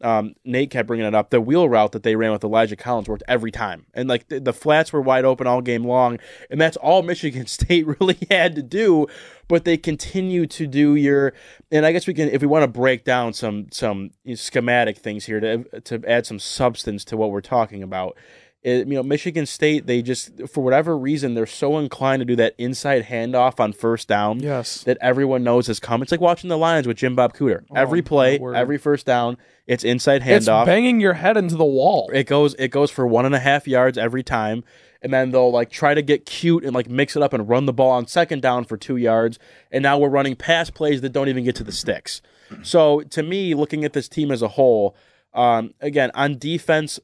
[0.03, 1.29] Um, Nate kept bringing it up.
[1.29, 4.39] The wheel route that they ran with Elijah Collins worked every time, and like the,
[4.39, 8.55] the flats were wide open all game long, and that's all Michigan State really had
[8.55, 9.07] to do.
[9.47, 11.33] But they continue to do your,
[11.71, 15.25] and I guess we can, if we want to break down some some schematic things
[15.25, 18.17] here to to add some substance to what we're talking about
[18.63, 22.35] it, you know, Michigan State, they just, for whatever reason, they're so inclined to do
[22.37, 24.83] that inside handoff on first down Yes.
[24.83, 26.01] that everyone knows has come.
[26.01, 27.63] It's like watching the Lions with Jim Bob Cooter.
[27.75, 30.61] every play, every first down, it's inside handoff.
[30.61, 32.09] It's banging your head into the wall.
[32.13, 34.63] it goes it goes for one and a half yards every time.
[35.01, 37.65] And then they'll like try to get cute and like mix it up and run
[37.65, 39.37] the ball on second down for two yards.
[39.69, 42.21] And now we're running pass plays that don't even get to the sticks.
[42.61, 44.95] So to me, looking at this team as a whole,
[45.33, 46.99] um, again on defense,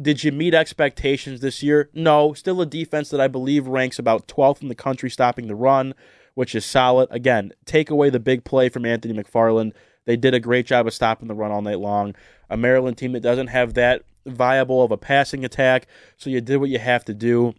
[0.00, 1.90] did you meet expectations this year?
[1.94, 5.54] No, still a defense that I believe ranks about 12th in the country stopping the
[5.54, 5.94] run,
[6.34, 7.08] which is solid.
[7.10, 9.72] Again, take away the big play from Anthony McFarland.
[10.04, 12.14] They did a great job of stopping the run all night long.
[12.50, 15.86] A Maryland team that doesn't have that viable of a passing attack,
[16.16, 17.54] so you did what you have to do.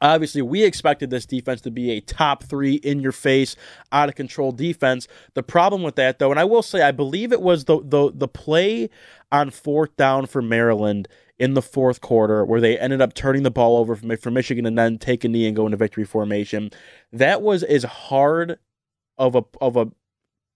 [0.00, 3.56] Obviously, we expected this defense to be a top three, in your face,
[3.92, 5.08] out of control defense.
[5.34, 8.10] The problem with that, though, and I will say, I believe it was the the
[8.14, 8.90] the play
[9.32, 13.50] on fourth down for Maryland in the fourth quarter where they ended up turning the
[13.50, 16.70] ball over for, Michigan and then take a knee and go into victory formation.
[17.12, 18.58] That was as hard
[19.18, 19.88] of a of a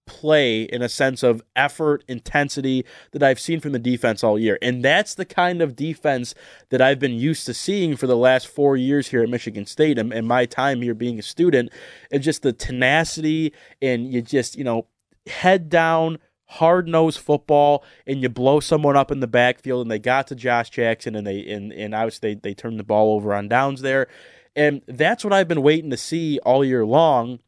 [0.08, 4.58] play in a sense of effort, intensity that I've seen from the defense all year.
[4.60, 6.34] And that's the kind of defense
[6.70, 9.98] that I've been used to seeing for the last four years here at Michigan State
[9.98, 11.70] and, my time here being a student.
[12.10, 14.86] And just the tenacity and you just, you know,
[15.26, 19.82] head down, hard nosed football, and you blow someone up in the backfield.
[19.82, 22.84] And they got to Josh Jackson and they and, and obviously they, they turned the
[22.84, 24.08] ball over on downs there.
[24.56, 27.38] And that's what I've been waiting to see all year long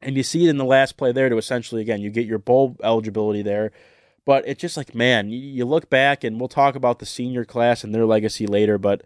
[0.00, 2.38] and you see it in the last play there to essentially again you get your
[2.38, 3.72] bowl eligibility there.
[4.24, 7.84] But it's just like man you, look back and we'll talk about the senior class
[7.84, 9.02] and their legacy later but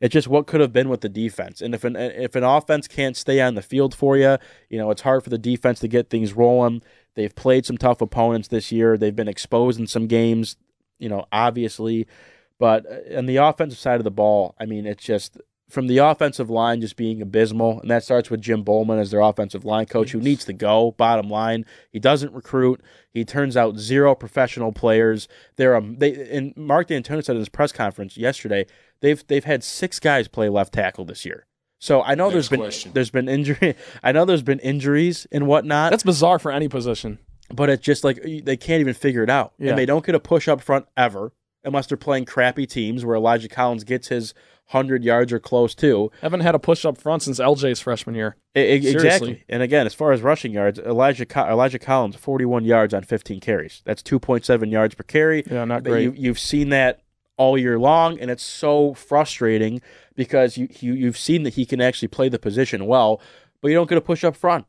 [0.00, 1.62] it's just what could have been with the defense.
[1.62, 4.90] And if an if an offense can't stay on the field for you you know
[4.90, 6.82] it's hard for the defense to get things rolling.
[7.14, 8.98] They've played some tough opponents this year.
[8.98, 10.56] They've been exposed in some games
[10.98, 12.06] you know obviously.
[12.58, 15.98] But uh, on the offensive side of the ball i mean it's just from the
[15.98, 19.86] offensive line just being abysmal, and that starts with Jim Bollman as their offensive line
[19.86, 20.92] coach, who needs to go.
[20.92, 22.80] Bottom line, he doesn't recruit.
[23.12, 25.26] He turns out zero professional players.
[25.56, 28.66] They're um, they and Mark Dantonio said in his press conference yesterday
[29.00, 31.46] they've they've had six guys play left tackle this year.
[31.78, 33.74] So I know there's been there's been injury.
[34.02, 37.18] I know there's been injuries and whatnot, That's bizarre for any position.
[37.52, 39.70] but it's just like they can't even figure it out, Yeah.
[39.70, 41.32] and they don't get a push up front ever
[41.66, 44.32] unless they're playing crappy teams where Elijah Collins gets his
[44.70, 46.10] hundred yards or close to.
[46.22, 48.36] Haven't had a push up front since LJ's freshman year.
[48.56, 48.90] I- I- Seriously.
[48.94, 49.44] exactly.
[49.48, 53.82] And again, as far as rushing yards, Elijah Elijah Collins, 41 yards on 15 carries.
[53.84, 55.44] That's 2.7 yards per carry.
[55.50, 56.02] Yeah, not great.
[56.04, 57.00] You, you've seen that
[57.36, 59.82] all year long, and it's so frustrating
[60.14, 63.20] because you, you you've seen that he can actually play the position well,
[63.60, 64.64] but you don't get a push up front.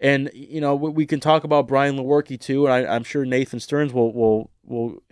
[0.00, 3.24] And you know we we can talk about Brian Lewerke too, and I, I'm sure
[3.24, 5.02] Nathan Stearns will will will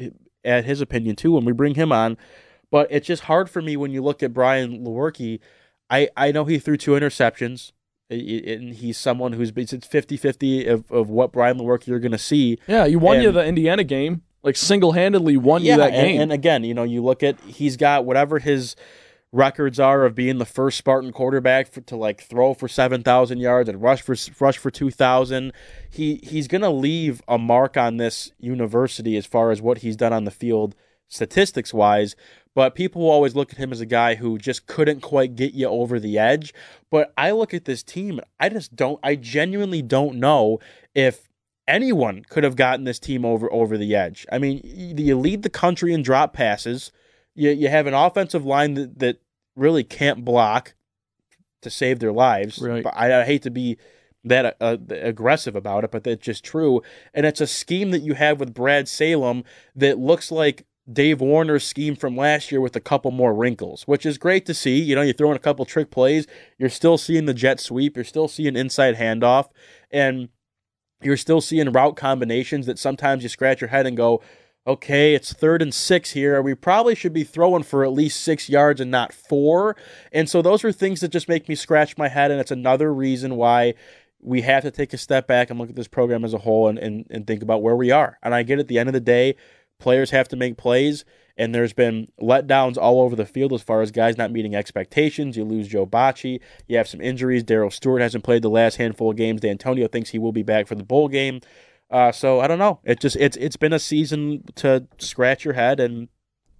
[0.45, 2.17] add his opinion too when we bring him on.
[2.71, 5.39] But it's just hard for me when you look at Brian Lewerke.
[5.91, 7.73] I, I know he threw two interceptions,
[8.11, 12.19] and he's someone who's it's 50 50 of, of what Brian Lewerke you're going to
[12.19, 12.59] see.
[12.67, 14.23] Yeah, you won you the Indiana game.
[14.43, 16.21] Like single handedly won you that and, game.
[16.21, 18.77] and again, you know, you look at he's got whatever his
[19.35, 23.39] records are of being the first Spartan quarterback for, to like throw for seven thousand
[23.39, 25.53] yards and rush for rush for two thousand.
[25.91, 30.13] He he's gonna leave a mark on this university as far as what he's done
[30.13, 30.75] on the field
[31.09, 32.17] statistics wise.
[32.55, 35.67] But people always look at him as a guy who just couldn't quite get you
[35.67, 36.55] over the edge.
[36.89, 39.01] But I look at this team, I just don't.
[39.03, 40.61] I genuinely don't know
[40.95, 41.29] if
[41.67, 44.25] anyone could have gotten this team over over the edge.
[44.31, 46.93] I mean, you lead the country in drop passes.
[47.35, 49.21] You you have an offensive line that, that
[49.57, 50.75] really can't block
[51.63, 52.59] to save their lives.
[52.61, 52.85] Right.
[52.85, 53.79] But I, I hate to be
[54.25, 56.83] that uh, aggressive about it, but that's just true.
[57.13, 59.45] And it's a scheme that you have with Brad Salem
[59.77, 64.05] that looks like Dave Warner's scheme from last year with a couple more wrinkles, which
[64.05, 64.81] is great to see.
[64.81, 66.27] You know, you throw in a couple trick plays,
[66.59, 69.49] you're still seeing the jet sweep, you're still seeing inside handoff,
[69.91, 70.29] and
[71.03, 74.23] you're still seeing route combinations that sometimes you scratch your head and go,
[74.67, 76.41] okay, it's third and six here.
[76.41, 79.77] We probably should be throwing for at least six yards and not four.
[80.13, 82.31] And so those are things that just make me scratch my head.
[82.31, 83.75] And it's another reason why
[84.21, 86.69] we have to take a step back and look at this program as a whole
[86.69, 88.19] and, and, and think about where we are.
[88.23, 89.37] And I get at the end of the day,
[89.79, 91.05] players have to make plays.
[91.37, 95.37] And there's been letdowns all over the field as far as guys not meeting expectations.
[95.37, 96.41] You lose Joe Bachie.
[96.69, 97.43] You have some injuries.
[97.43, 99.41] Darrell Stewart hasn't played the last handful of games.
[99.41, 101.41] Dantonio thinks he will be back for the bowl game.
[101.91, 102.81] Uh, so I don't know.
[102.85, 106.09] It just it's it's been a season to scratch your head and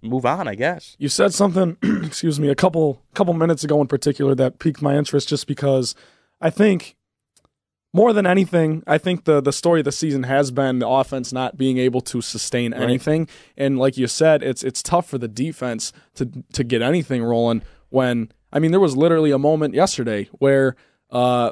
[0.01, 0.95] move on, I guess.
[0.99, 4.95] You said something, excuse me, a couple couple minutes ago in particular that piqued my
[4.95, 5.95] interest just because
[6.39, 6.95] I think
[7.93, 11.31] more than anything, I think the the story of the season has been the offense
[11.31, 13.27] not being able to sustain anything.
[13.55, 17.61] And like you said, it's it's tough for the defense to to get anything rolling
[17.89, 20.75] when I mean there was literally a moment yesterday where
[21.09, 21.51] uh,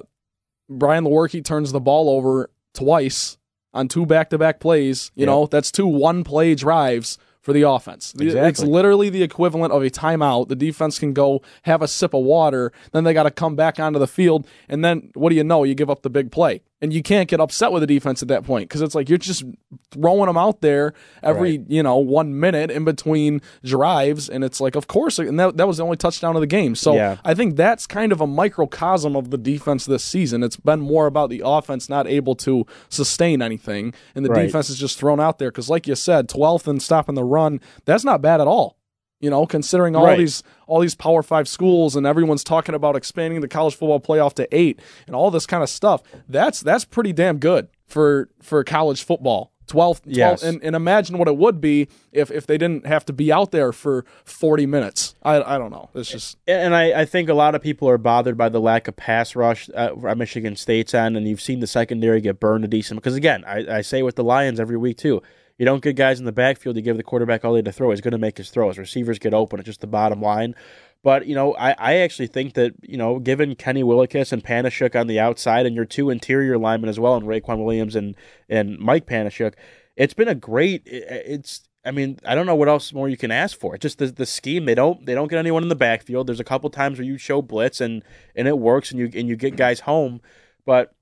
[0.70, 3.38] Brian Lewerke turns the ball over twice
[3.74, 5.12] on two back to back plays.
[5.16, 5.28] You Yep.
[5.28, 8.14] know, that's two one play drives for the offense.
[8.14, 10.48] The- It's literally the equivalent of a timeout.
[10.48, 13.80] The defense can go have a sip of water, then they got to come back
[13.80, 15.64] onto the field, and then what do you know?
[15.64, 16.62] You give up the big play.
[16.84, 19.17] And you can't get upset with the defense at that point because it's like you're
[19.17, 19.46] just
[19.91, 20.93] throwing them out there
[21.24, 24.28] every, you know, one minute in between drives.
[24.28, 25.17] And it's like, of course.
[25.17, 26.76] And that, that was the only touchdown of the game.
[26.76, 27.17] So Yeah.
[27.24, 30.43] I think that's kind of a microcosm of the defense this season.
[30.43, 34.43] It's been more about the offense not able to sustain anything, and the Right.
[34.46, 35.52] defense is just thrown out there.
[35.52, 38.76] Because, like you said, 12th and stopping the run, that's not bad at all.
[39.24, 40.18] You know, considering all Right.
[40.18, 44.34] these all these Power Five schools and everyone's talking about expanding the college football playoff
[44.34, 48.64] to eight and all this kind of stuff, that's that's pretty damn good for for
[48.66, 49.52] college football.
[49.68, 50.44] 12th, 12th Yes.
[50.44, 53.52] and, and imagine what it would be if if they didn't have to be out
[53.52, 55.16] there for 40 minutes.
[55.24, 55.90] I I don't know.
[55.96, 58.90] It's just And I, I think a lot of people are bothered by the lack
[58.90, 62.66] of pass rush uh, at Michigan State's end, and you've seen the secondary get burned
[62.66, 63.00] a decent.
[63.00, 65.22] Because again, I, I say with the Lions every week too,
[65.63, 66.76] you don't get guys in the backfield.
[66.76, 67.91] You give the quarterback all day to throw.
[67.91, 68.78] He's going to make his throws.
[68.78, 69.60] Receivers get open.
[69.60, 70.56] It's just the bottom line.
[71.04, 74.93] But you know, I, I actually think that you know, given Kenny Willekes and Panasiuk
[74.99, 78.13] on the outside, and your two interior linemen as well, and Raequan Williams and
[78.49, 79.54] and Mike Panasiuk,
[79.95, 80.82] it's been a great.
[80.86, 83.73] It's I mean, I don't know what else more you can ask for.
[83.73, 84.65] It's just the the scheme.
[84.65, 86.28] They don't they don't get anyone in the backfield.
[86.28, 88.04] There's a couple times where you show blitz and
[88.36, 90.19] and it works and you and you get guys home,
[90.65, 90.93] but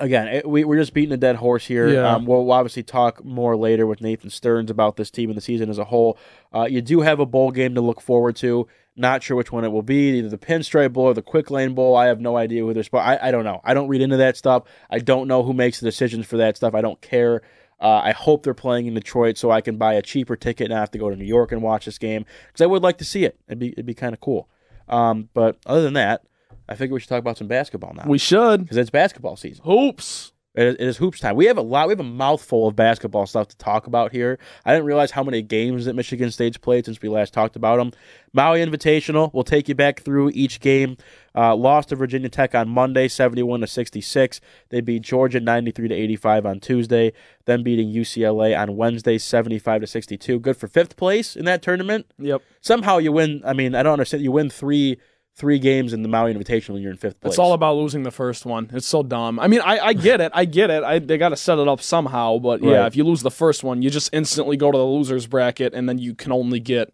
[0.00, 1.88] again, it, we we're just beating a dead horse here.
[1.88, 2.14] Yeah.
[2.14, 5.70] Um, we'll, obviously talk more later with Nathan Stearns about this team and the season
[5.70, 6.18] as a whole.
[6.54, 8.66] Uh, you do have a bowl game to look forward to.
[8.96, 11.74] Not sure which one it will be, either the Pinstripe Bowl or the Quick Lane
[11.74, 11.94] Bowl.
[11.94, 12.82] I have no idea who they're.
[12.82, 13.60] Sp- I I don't know.
[13.62, 14.64] I don't read into that stuff.
[14.90, 16.74] I don't know who makes the decisions for that stuff.
[16.74, 17.42] I don't care.
[17.80, 20.70] Uh, I hope they're playing in Detroit so I can buy a cheaper ticket and
[20.70, 22.98] not have to go to New York and watch this game because I would like
[22.98, 23.38] to see it.
[23.46, 24.48] It'd be it'd be kind of cool.
[24.88, 26.22] Um, but other than that,
[26.68, 28.62] I figure we should talk about some basketball now we should.
[28.62, 29.64] because it's basketball season.
[29.64, 30.32] Hoops.
[30.54, 31.36] It is, it is hoops time.
[31.36, 31.86] We have a lot.
[31.86, 34.40] We have a mouthful of basketball stuff to talk about here.
[34.64, 37.76] I didn't realize how many games that Michigan State's played since we last talked about
[37.76, 37.92] them.
[38.32, 39.32] Maui Invitational.
[39.32, 40.96] We'll take you back through each game.
[41.32, 44.40] Uh, lost to Virginia Tech on Monday, seventy-one to sixty-six.
[44.70, 47.12] They beat Georgia ninety-three to eighty-five on Tuesday.
[47.44, 50.40] Then beating UCLA on Wednesday, seventy-five to sixty-two.
[50.40, 52.06] Good for fifth place in that tournament.
[52.18, 52.42] Yep.
[52.62, 53.42] Somehow you win.
[53.44, 54.24] I mean, I don't understand.
[54.24, 54.98] You win three
[55.38, 57.32] three games in the Maui Invitational when you're in fifth place.
[57.32, 58.68] It's all about losing the first one.
[58.74, 59.38] It's so dumb.
[59.38, 60.32] I mean, I, I get it.
[60.34, 60.82] I get it.
[60.82, 62.38] I, they got to set it up somehow.
[62.38, 65.26] But yeah, if you lose the first one, you just instantly go to the losers
[65.28, 66.92] bracket, and then you can only get,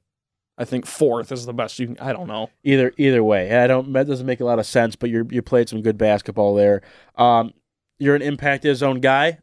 [0.58, 1.98] I think, fourth is the best you can.
[1.98, 2.50] I don't know.
[2.62, 3.56] either either way.
[3.56, 5.96] I don't that doesn't make a lot of sense, but you you played some good
[5.96, 6.82] basketball there.
[7.16, 7.54] Um,
[7.98, 9.38] you're an impact zone guy.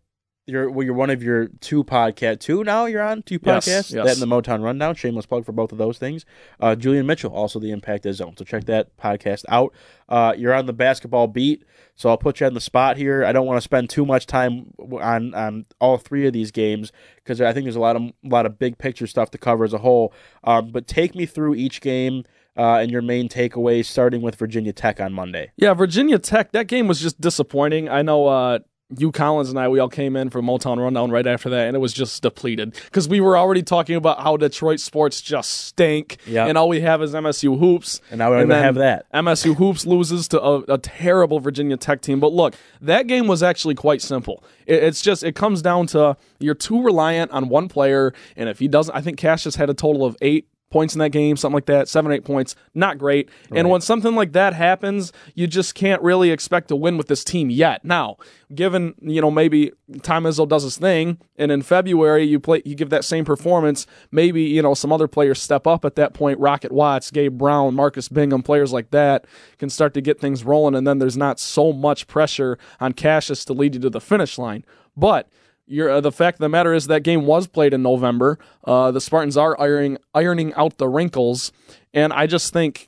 [0.52, 2.86] You're well, you're one of your two podcast two now.
[2.86, 3.94] You're on two Yes, podcasts.
[3.94, 4.06] yes.
[4.06, 4.96] That and the Motown Rundown.
[4.96, 6.26] Shameless plug for both of those things.
[6.60, 8.36] Uh, Julian Mitchell also the impact zone.
[8.38, 9.74] So check that podcast out.
[10.10, 11.64] Uh, you're on the basketball beat.
[11.96, 13.24] So I'll put you on the spot here.
[13.24, 16.92] I don't want to spend too much time on on all three of these games
[17.16, 19.64] because I think there's a lot of a lot of big picture stuff to cover
[19.64, 20.14] as a whole.
[20.44, 22.24] Um, but take me through each game
[22.58, 25.52] uh, and your main takeaways, starting with Virginia Tech on Monday.
[25.56, 26.52] Yeah, Virginia Tech.
[26.52, 27.88] That game was just disappointing.
[27.88, 28.28] I know.
[28.28, 28.60] uh
[28.98, 31.76] you Collins and I, we all came in for Motown Rundown right after that, and
[31.76, 36.18] it was just depleted because we were already talking about how Detroit sports just stink,
[36.28, 36.50] Yep.
[36.50, 38.02] and all we have is MSU hoops.
[38.10, 39.12] And now we don't And even then have that.
[39.14, 42.20] MSU hoops loses to a, a terrible Virginia Tech team.
[42.20, 44.44] But look, that game was actually quite simple.
[44.66, 48.60] It, it's just it comes down to you're too reliant on one player, and if
[48.60, 51.54] he doesn't, I think Cassius had a total of eight points in that game, something
[51.54, 53.30] like that, seven, eight points, not great.
[53.52, 57.24] And when something like that happens, you just can't really expect to win with this
[57.24, 57.86] team yet.
[57.86, 58.18] Now,
[58.54, 62.76] given you know maybe Tom Izzo does his thing, and in February you play, you
[62.76, 66.40] give that same performance, maybe you know some other players step up at that point.
[66.40, 69.26] Rocket Watts, Gabe Brown, Marcus Bingham, players like that
[69.60, 73.46] can start to get things rolling, and then there's not so much pressure on Cassius
[73.46, 74.64] to lead you to the finish line.
[74.96, 75.30] But
[75.72, 78.38] you're, uh, the fact of the matter is that game was played in November.
[78.66, 81.52] Uh, the Spartans are ironing ironing out the wrinkles,
[81.94, 82.88] and I just think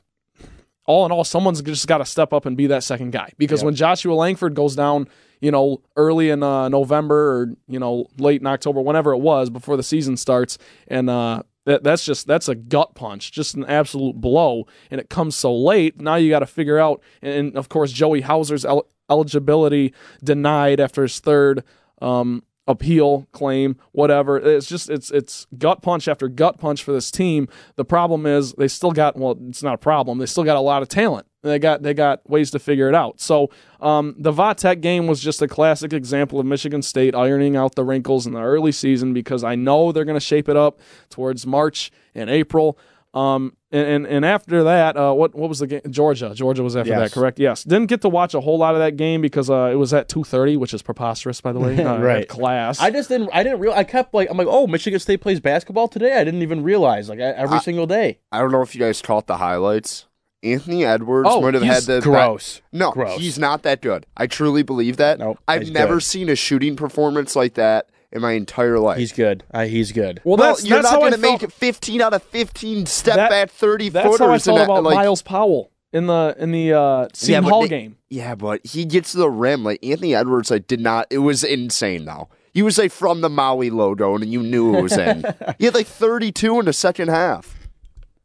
[0.85, 3.63] all in all, someone's just got to step up and be that second guy because
[3.63, 5.07] when Joshua Langford goes down,
[5.39, 9.49] you know, early in uh, November or you know late in October, whenever it was
[9.49, 13.63] before the season starts, and uh, that, that's just that's a gut punch, just an
[13.65, 16.01] absolute blow, and it comes so late.
[16.01, 21.03] Now you got to figure out, and of course Joey Hauser's el- eligibility denied after
[21.03, 21.63] his third.
[22.01, 24.37] Um, appeal claim whatever.
[24.37, 27.47] It's just it's it's gut punch after gut punch for this team.
[27.75, 30.17] The problem is they still got well it's not a problem.
[30.17, 31.27] They still got a lot of talent.
[31.41, 33.19] They got they got ways to figure it out.
[33.19, 33.49] So
[33.81, 37.83] um, the Vatek game was just a classic example of Michigan State ironing out the
[37.83, 41.45] wrinkles in the early season because I know they're going to shape it up towards
[41.45, 42.77] March and April
[43.13, 45.81] um, and, and, and after that, uh, what what was the game?
[45.89, 46.33] Georgia.
[46.35, 46.99] Georgia was after Yes.
[46.99, 47.39] that, correct?
[47.39, 47.63] Yes.
[47.63, 50.09] Didn't get to watch a whole lot of that game because uh, it was at
[50.09, 51.75] two thirty, which is preposterous, by the way.
[51.83, 52.27] Uh, Right.
[52.27, 52.79] Class.
[52.79, 53.29] I just didn't.
[53.33, 53.73] I didn't real.
[53.73, 56.13] I kept like I'm like, oh, Michigan State plays basketball today.
[56.13, 58.19] I didn't even realize like I, every single day.
[58.31, 60.05] I don't know if you guys caught the highlights.
[60.43, 62.61] Anthony Edwards Oh, might have had the Gross.
[62.73, 63.17] No, Gross.
[63.17, 64.05] he's not that good.
[64.17, 65.17] I truly believe that.
[65.19, 66.03] Nope, I've never good.
[66.03, 68.97] seen a shooting performance like that in my entire life.
[68.99, 69.43] He's good.
[69.53, 70.21] Uh, he's good.
[70.23, 73.15] well, well, that's you're that's not going to felt- make 15 out of 15 step
[73.15, 74.19] That- back 30 That's footers.
[74.19, 77.61] how I felt about like, Myles Powell in the in the uh, Seton but Hall
[77.63, 77.97] they- game.
[78.09, 79.63] Yeah, but he gets to the rim.
[79.63, 81.07] Like Anthony Edwards, like did not.
[81.09, 82.29] It was insane though.
[82.53, 85.23] He was like from the Maui logo, and you knew it was in.
[85.57, 87.67] he had like 32 in the second half.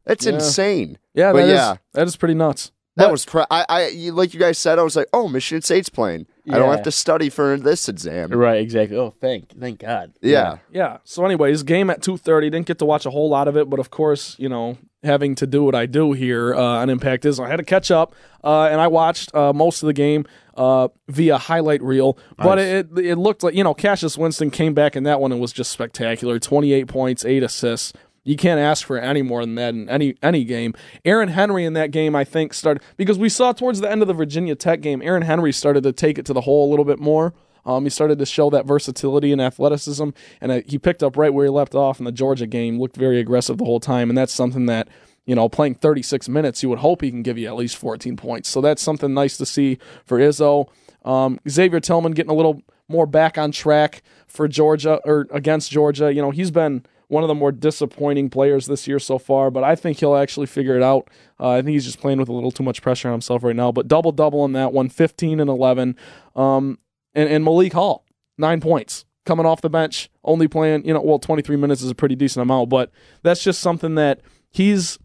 [0.05, 0.35] That's Yeah.
[0.35, 0.99] insane.
[1.15, 1.77] Yeah, But that is yeah.
[1.95, 2.71] that is pretty nuts.
[2.99, 4.79] That was pre- I, I you- like you guys said.
[4.79, 6.27] I was like, oh, Michigan State's playing.
[6.51, 6.77] I don't Yeah.
[6.77, 8.31] have to study for this exam.
[8.31, 8.61] Right.
[8.61, 8.97] Exactly.
[8.97, 10.13] Oh, thank thank God.
[10.23, 10.59] Yeah.
[10.71, 10.99] Yeah.
[11.05, 12.49] So, anyways, game at two thirty.
[12.51, 15.35] Didn't get to watch a whole lot of it, but of course, you know, having
[15.37, 18.15] to do what I do here uh, on Impact is I had to catch up,
[18.43, 20.25] uh, and I watched uh, most of the game
[20.57, 22.19] uh, via highlight reel.
[22.39, 25.41] But it it looked like you know Cassius Winston came back in that one and
[25.43, 26.39] was just spectacular.
[26.39, 27.93] Twenty eight points, eight assists.
[28.29, 30.75] You can't ask for any more than that in any any game.
[31.03, 34.09] Aaron Henry in that game, I think, started because we saw towards the end of
[34.09, 36.85] the Virginia Tech game, Aaron Henry started to take it to the hole a little
[36.85, 37.33] bit more.
[37.65, 40.11] Um, he started to show that versatility and athleticism,
[40.43, 42.79] and uh, he picked up right where he left off in the Georgia game.
[42.79, 44.89] Looked very aggressive the whole time, and that's something that
[45.25, 48.17] you know, playing 36 minutes, you would hope he can give you at least 14
[48.17, 48.49] points.
[48.49, 50.69] So that's something nice to see for Izzo.
[51.05, 56.13] Um, Xavier Tillman getting a little more back on track for Georgia or against Georgia.
[56.13, 59.65] You know, he's been one of the more disappointing players this year so far, but
[59.65, 61.09] I think he'll actually figure it out.
[61.41, 63.57] Uh, I think he's just playing with a little too much pressure on himself right
[63.57, 63.73] now.
[63.73, 65.97] But double double in that one, 15 and 11.
[66.37, 66.79] Um,
[67.15, 68.05] and, and Malik Hall,
[68.37, 71.95] nine points coming off the bench, only playing, you know, well, 23 minutes is a
[71.95, 72.91] pretty decent amount, but
[73.23, 74.99] that's just something that he's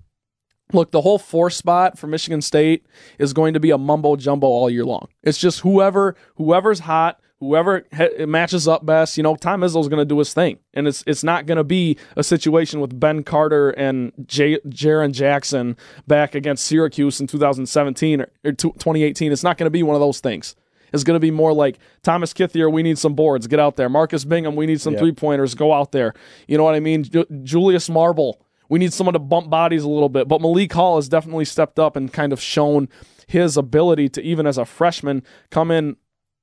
[0.71, 2.85] Look, the whole four spot for Michigan State
[3.19, 5.07] is going to be a mumbo jumbo all year long.
[5.21, 9.17] It's just whoever whoever's hot, whoever ha- matches up best.
[9.17, 11.63] You know, Tom Izzo's going to do his thing, and it's it's not going to
[11.63, 15.77] be a situation with Ben Carter and J- Jaren Jackson
[16.08, 19.32] back against Syracuse in 2017 or, or t- 2018.
[19.32, 20.56] It's not going to be one of those things.
[20.91, 23.89] It's going to be more like Thomas Kithier, we need some boards, get out there.
[23.89, 24.99] Marcus Bingham, we need some Yep.
[25.01, 26.13] three pointers, go out there.
[26.47, 27.03] You know what I mean?
[27.03, 30.27] Ju- Julius Marble, we need someone to bump bodies a little bit.
[30.27, 32.89] But Malik Hall has definitely stepped up and kind of shown
[33.25, 35.95] his ability to, even as a freshman, come in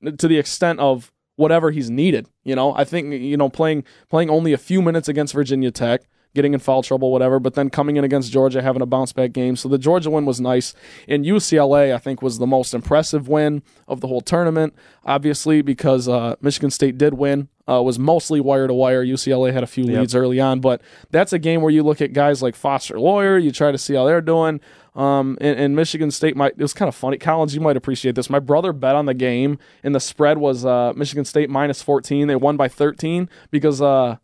[0.05, 2.29] to the extent of whatever he's needed.
[2.45, 6.03] You know, I think you know playing playing only a few minutes against Virginia Tech,
[6.35, 9.33] getting in foul trouble, whatever, but then coming in against Georgia, having a bounce back
[9.33, 9.57] game.
[9.57, 10.75] So the Georgia win was nice.
[11.09, 14.75] And UCLA, I think, was the most impressive win of the whole tournament.
[15.05, 17.49] Obviously, because uh, Michigan State did win.
[17.69, 19.05] Uh, was mostly wire to wire.
[19.05, 22.13] UCLA had a few leads early on, but that's a game where you look at
[22.13, 23.39] guys like Foster Loyer.
[23.39, 24.61] You try to see how they're doing.
[24.95, 26.53] Um, and, and Michigan State might.
[26.53, 27.17] It was kind of funny.
[27.17, 28.29] Collins, you might appreciate this.
[28.29, 32.27] My brother bet on the game, and the spread was uh, Michigan State minus 14.
[32.27, 34.17] They won by 13 because uh,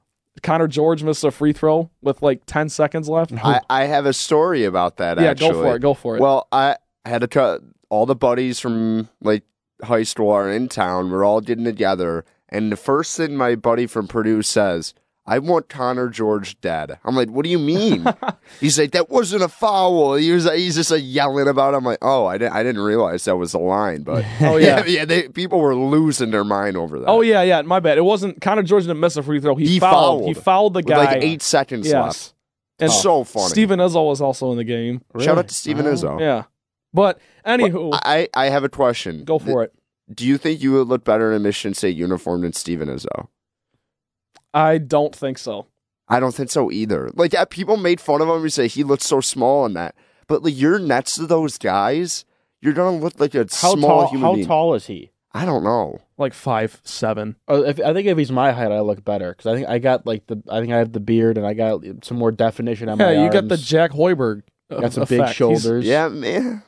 [0.43, 3.33] Conner George missed a free throw with like 10 seconds left.
[3.33, 5.21] I, I have a story about that.
[5.21, 5.51] yeah, actually.
[5.51, 5.79] go for it.
[5.81, 6.21] Go for it.
[6.21, 9.45] Well, I had to tr- all the buddies from like
[9.83, 11.11] high school are in town.
[11.11, 14.95] We're all getting together, and the first thing my buddy from Purdue says,
[15.27, 18.07] "I want Conner George dead." I'm like, "What do you mean?"
[18.61, 21.75] he's like, "That wasn't a foul." He was he's just like yelling about.
[21.75, 21.79] It.
[21.79, 24.85] I'm like, "Oh, I didn't I didn't realize that was the line." But Oh, yeah.
[24.87, 27.07] yeah, they, people were losing their mind over that.
[27.07, 27.63] oh yeah, yeah.
[27.63, 27.99] My bad.
[27.99, 29.57] It wasn't Conner George didn't miss a free throw.
[29.57, 30.23] He, He fouled.
[30.23, 30.29] fouled.
[30.29, 31.05] He fouled the with guy.
[31.05, 32.07] like eight seconds left.
[32.07, 32.33] yes.
[32.79, 33.49] And so funny.
[33.49, 35.01] Steven Izzo was also in the game.
[35.19, 36.21] Shout out to Steven oh, Izzo.
[36.21, 36.45] Yeah.
[36.93, 39.25] But anywho, I, I have a question.
[39.25, 39.73] go for it.
[40.13, 43.29] Do you think you would look better in a Michigan State uniform than Steven Izzo?
[44.57, 45.67] I don't think so.
[46.09, 47.11] I don't think so either.
[47.15, 49.95] Like yeah, people made fun of him and say he looks so small in that,
[50.29, 52.25] but like you're next to those guys,
[52.61, 54.09] you're gonna look like a How small tall?
[54.09, 54.47] human How being.
[54.47, 55.11] tall is he?
[55.35, 56.01] I don't know.
[56.17, 57.37] Like five seven.
[57.47, 59.79] Uh, if, I think if he's my height, I look better because I think I
[59.79, 62.89] got like the I think I have the beard and I got some more definition
[62.89, 63.57] on Yeah, my you got the.
[63.59, 64.43] Jack Hoiberg.
[64.71, 65.11] uh, got some effect.
[65.11, 65.85] big He's- shoulders.
[65.85, 66.63] Yeah, man.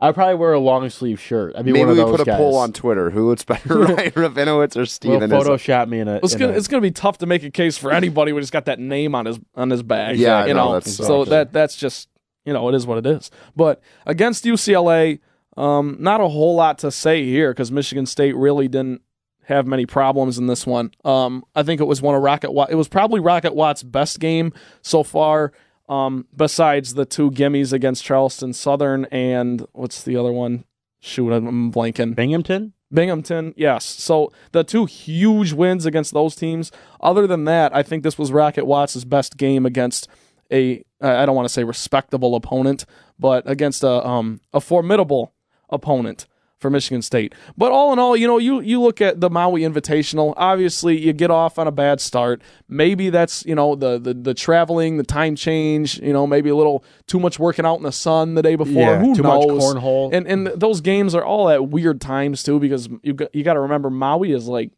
[0.00, 1.54] I probably wear a long sleeve shirt.
[1.56, 2.36] I'd be Maybe one of we those put a guys.
[2.38, 3.10] poll on Twitter.
[3.10, 5.42] Who looks better, Ryan Rabinowitz or We'll Steven Izzo?
[5.42, 6.16] Photoshop me in a.
[6.22, 8.42] It's in gonna a- it's gonna be tough to make a case for anybody when
[8.42, 10.16] he's got that name on his on his bag.
[10.16, 10.80] Yeah, you know, know.
[10.80, 11.30] that so sucks.
[11.30, 12.08] that that's just
[12.44, 13.30] you know it is what it is.
[13.54, 15.20] But against UCLA,
[15.56, 19.02] um, not a whole lot to say here because Michigan State really didn't
[19.44, 20.92] have many problems in this one.
[21.04, 22.52] Um, I think it was one of Rocket.
[22.52, 22.70] Watt.
[22.70, 25.52] It was probably Rocket Watt's best game so far.
[25.90, 30.64] Um, besides the two gimmies against Charleston Southern and what's the other one?
[31.00, 32.14] Shoot, I'm blanking.
[32.14, 32.74] Binghamton.
[32.92, 33.84] Binghamton, yes.
[33.84, 36.70] So the two huge wins against those teams.
[37.00, 40.08] Other than that, I think this was Rocket Watts' best game against
[40.52, 42.84] a I don't want to say respectable opponent,
[43.18, 45.32] but against a um a formidable
[45.70, 46.26] opponent
[46.60, 47.34] for Michigan State.
[47.56, 50.34] But all in all, you know, you you look at the Maui Invitational.
[50.36, 52.42] Obviously, you get off on a bad start.
[52.68, 55.98] Maybe that's you know the the, the traveling, the time change.
[56.00, 58.74] You know, maybe a little too much working out in the sun the day before.
[58.82, 59.62] Yeah, Who too much knows?
[59.74, 60.12] cornhole.
[60.12, 63.54] And and those games are all at weird times too because you got, you got
[63.54, 64.70] to remember Maui is like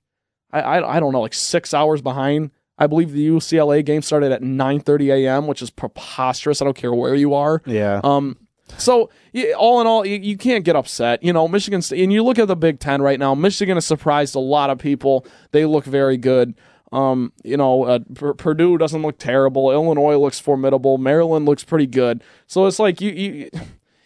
[0.52, 2.50] I, I I don't know like six hours behind.
[2.78, 6.62] I believe the UCLA game started at 9:30 a.m., which is preposterous.
[6.62, 7.62] I don't care where you are.
[7.66, 8.00] Yeah.
[8.02, 8.38] Um,
[8.78, 9.10] so
[9.56, 11.22] all in all, you, can't get upset.
[11.22, 13.34] You know, Michigan State, and you look at the Big Ten right now.
[13.34, 15.26] Michigan has surprised a lot of people.
[15.50, 16.54] They look very good.
[16.92, 19.70] Um, you know, uh, P- Purdue doesn't look terrible.
[19.72, 20.98] Illinois looks formidable.
[20.98, 22.22] Maryland looks pretty good.
[22.46, 23.50] So it's like you you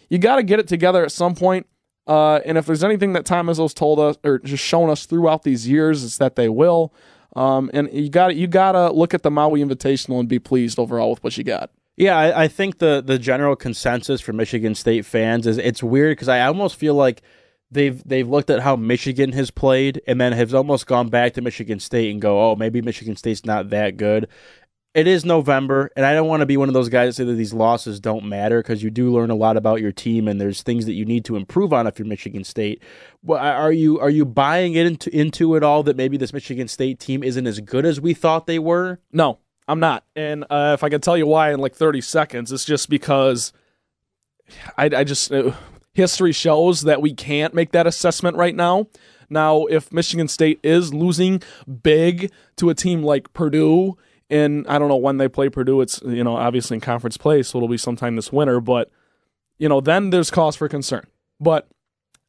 [0.09, 1.67] you got to get it together at some point.
[2.07, 5.43] Uh, and if there's anything that Tom Izzo's told us or just shown us throughout
[5.43, 6.95] these years, it's that they will.
[7.35, 10.79] Um, and you got you got to look at the Maui Invitational and be pleased
[10.79, 11.71] overall with what you got.
[11.97, 16.13] Yeah, I, I think the the general consensus for Michigan State fans is it's weird
[16.13, 17.23] because I almost feel like
[17.71, 21.41] they've they've looked at how Michigan has played and then have almost gone back to
[21.41, 24.29] Michigan State and go, oh, maybe Michigan State's not that good.
[24.93, 27.27] It is November, and I don't want to be one of those guys that say
[27.27, 30.41] that these losses don't matter because you do learn a lot about your team, and
[30.41, 32.83] there's things that you need to improve on if you're Michigan State.
[33.23, 36.99] Well, are you are you buying into into it all that maybe this Michigan State
[36.99, 38.99] team isn't as good as we thought they were?
[39.13, 39.39] No,
[39.69, 40.05] I'm not.
[40.15, 43.53] And uh, if I can tell you why in like 30 seconds, it's just because
[44.77, 45.53] I, I just uh,
[45.93, 48.87] history shows that we can't make that assessment right now.
[49.29, 51.43] Now, if Michigan State is losing
[51.83, 53.97] big to a team like Purdue,
[54.31, 57.43] and I don't know when they play Purdue, it's you know obviously in conference play,
[57.43, 58.61] so it'll be sometime this winter.
[58.61, 58.91] But
[59.59, 61.07] you know, then there's cause for concern.
[61.41, 61.69] But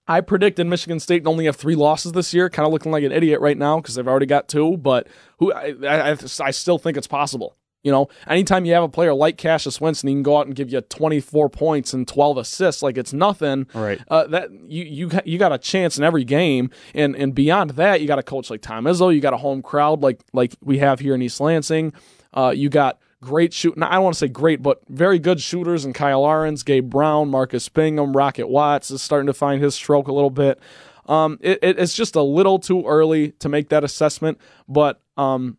[0.08, 3.04] I predicted Michigan State to only have three losses this year, kind of looking like
[3.04, 4.78] an idiot right now because they've already got two.
[4.78, 5.08] But
[5.40, 7.56] who I, I, I still think it's possible.
[7.84, 10.56] You know, anytime you have a player like Cassius Winston, he can go out and
[10.56, 13.66] give you 24 points and 12 assists like it's nothing.
[13.74, 14.02] Right.
[14.10, 17.72] Uh, that you you got- you got a chance in every game, and and beyond
[17.72, 19.14] that, you got a coach like Tom Izzo.
[19.14, 21.94] You got a home crowd like like we have here in East Lansing.
[22.34, 23.84] Uh, you got great shooting.
[23.84, 27.30] I don't want to say great, but very good shooters in Kyle Ahrens, Gabe Brown,
[27.30, 30.60] Marcus Bingham, Rocket Watts is starting to find his stroke a little bit.
[31.08, 35.58] Um, it, it, it's just a little too early to make that assessment, but um,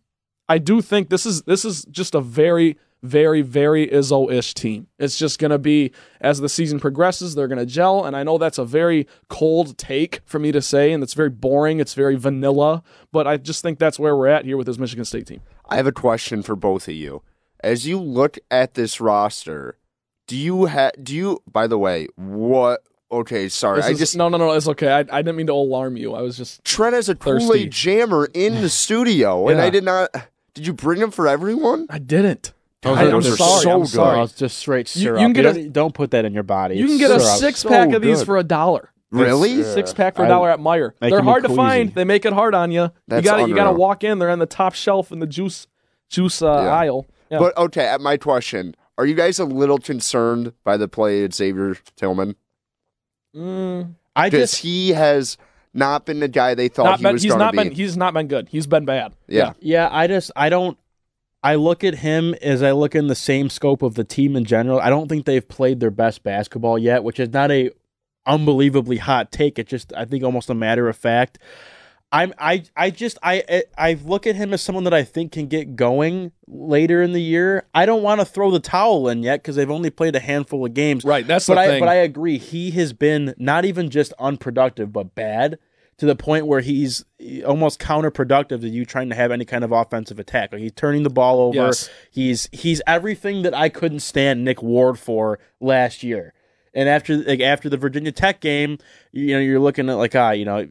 [0.48, 4.88] I do think this is this is just a very very very Izzo-ish team.
[4.98, 8.24] It's just going to be as the season progresses, they're going to gel, and I
[8.24, 11.80] know that's a very cold take for me to say, and it's very boring.
[11.80, 12.82] It's very vanilla,
[13.12, 15.40] but I just think that's where we're at here with this Michigan State team.
[15.68, 17.22] I have a question for both of you.
[17.60, 19.76] As you look at this roster,
[20.26, 20.92] do you have?
[21.02, 21.42] Do you?
[21.50, 22.82] By the way, what?
[23.10, 23.78] Okay, sorry.
[23.78, 24.52] This I is- just no no no.
[24.52, 24.92] It's okay.
[24.92, 26.14] I, I didn't mean to alarm you.
[26.14, 27.46] I was just Trent has a Thirsty.
[27.46, 30.10] Kool Aid jammer in the studio, and I did not.
[30.54, 31.86] Did you bring him for everyone?
[31.90, 32.52] I didn't.
[32.82, 33.62] Those I, are- I'm those are sorry.
[33.62, 33.88] so I'm good.
[33.88, 34.18] sorry.
[34.18, 36.42] Oh, it's just straight You- you can get don't, a- don't put that in your
[36.44, 36.76] body.
[36.76, 37.38] You It's can get a syrup.
[37.38, 38.26] six So pack of these good.
[38.26, 38.90] for a dollar.
[39.10, 39.62] Really?
[39.62, 40.92] Six pack for a dollar at Meijer.
[41.00, 41.94] They're hard to find.
[41.94, 42.90] They make it hard on you.
[43.10, 44.18] You got to you got to walk in.
[44.18, 45.66] They're on the top shelf in the juice
[46.10, 46.68] juice uh, Yeah.
[46.74, 47.06] aisle.
[47.30, 47.38] Yeah.
[47.38, 51.34] But okay, at my question, are you guys a little concerned by the play of
[51.34, 52.36] Xavier Tillman?
[53.36, 55.36] Mm, I Because just he has
[55.74, 57.58] not been the guy they thought not he been, was he's not be.
[57.58, 58.48] been he's not been good.
[58.48, 59.12] He's been bad.
[59.26, 59.52] yeah.
[59.60, 60.78] yeah, I just I don't
[61.42, 64.44] I look at him as I look in the same scope of the team in
[64.44, 64.80] general.
[64.80, 67.70] I don't think they've played their best basketball yet, which is not a
[68.26, 69.58] unbelievably hot take.
[69.58, 71.38] It's just I think almost a matter of fact.
[72.10, 75.46] I'm I I just I I look at him as someone that I think can
[75.46, 77.66] get going later in the year.
[77.74, 80.64] I don't want to throw the towel in yet because they've only played a handful
[80.64, 81.04] of games.
[81.04, 81.26] Right.
[81.26, 81.80] That's but the I thing.
[81.80, 82.38] but I agree.
[82.38, 85.58] He has been not even just unproductive, but bad
[85.98, 87.04] to the point where he's
[87.44, 90.52] almost counterproductive to you trying to have any kind of offensive attack.
[90.52, 91.56] Like he's turning the ball over.
[91.56, 91.90] Yes.
[92.10, 96.32] He's he's everything that I couldn't stand Nick Ward for last year.
[96.72, 98.78] And after like after the Virginia Tech game,
[99.12, 100.66] you know, you're looking at like ah, you know,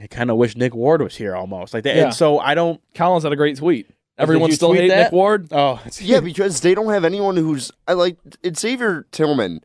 [0.00, 1.96] I kind of wish Nick Ward was here almost like that.
[1.96, 2.04] Yeah.
[2.04, 2.80] And so I don't.
[2.94, 3.88] Collins had a great tweet.
[4.16, 5.04] Everyone still tweet hate that?
[5.04, 5.48] Nick Ward.
[5.50, 9.60] Oh, Yeah, because they don't have anyone who's I like it's Xavier Tillman.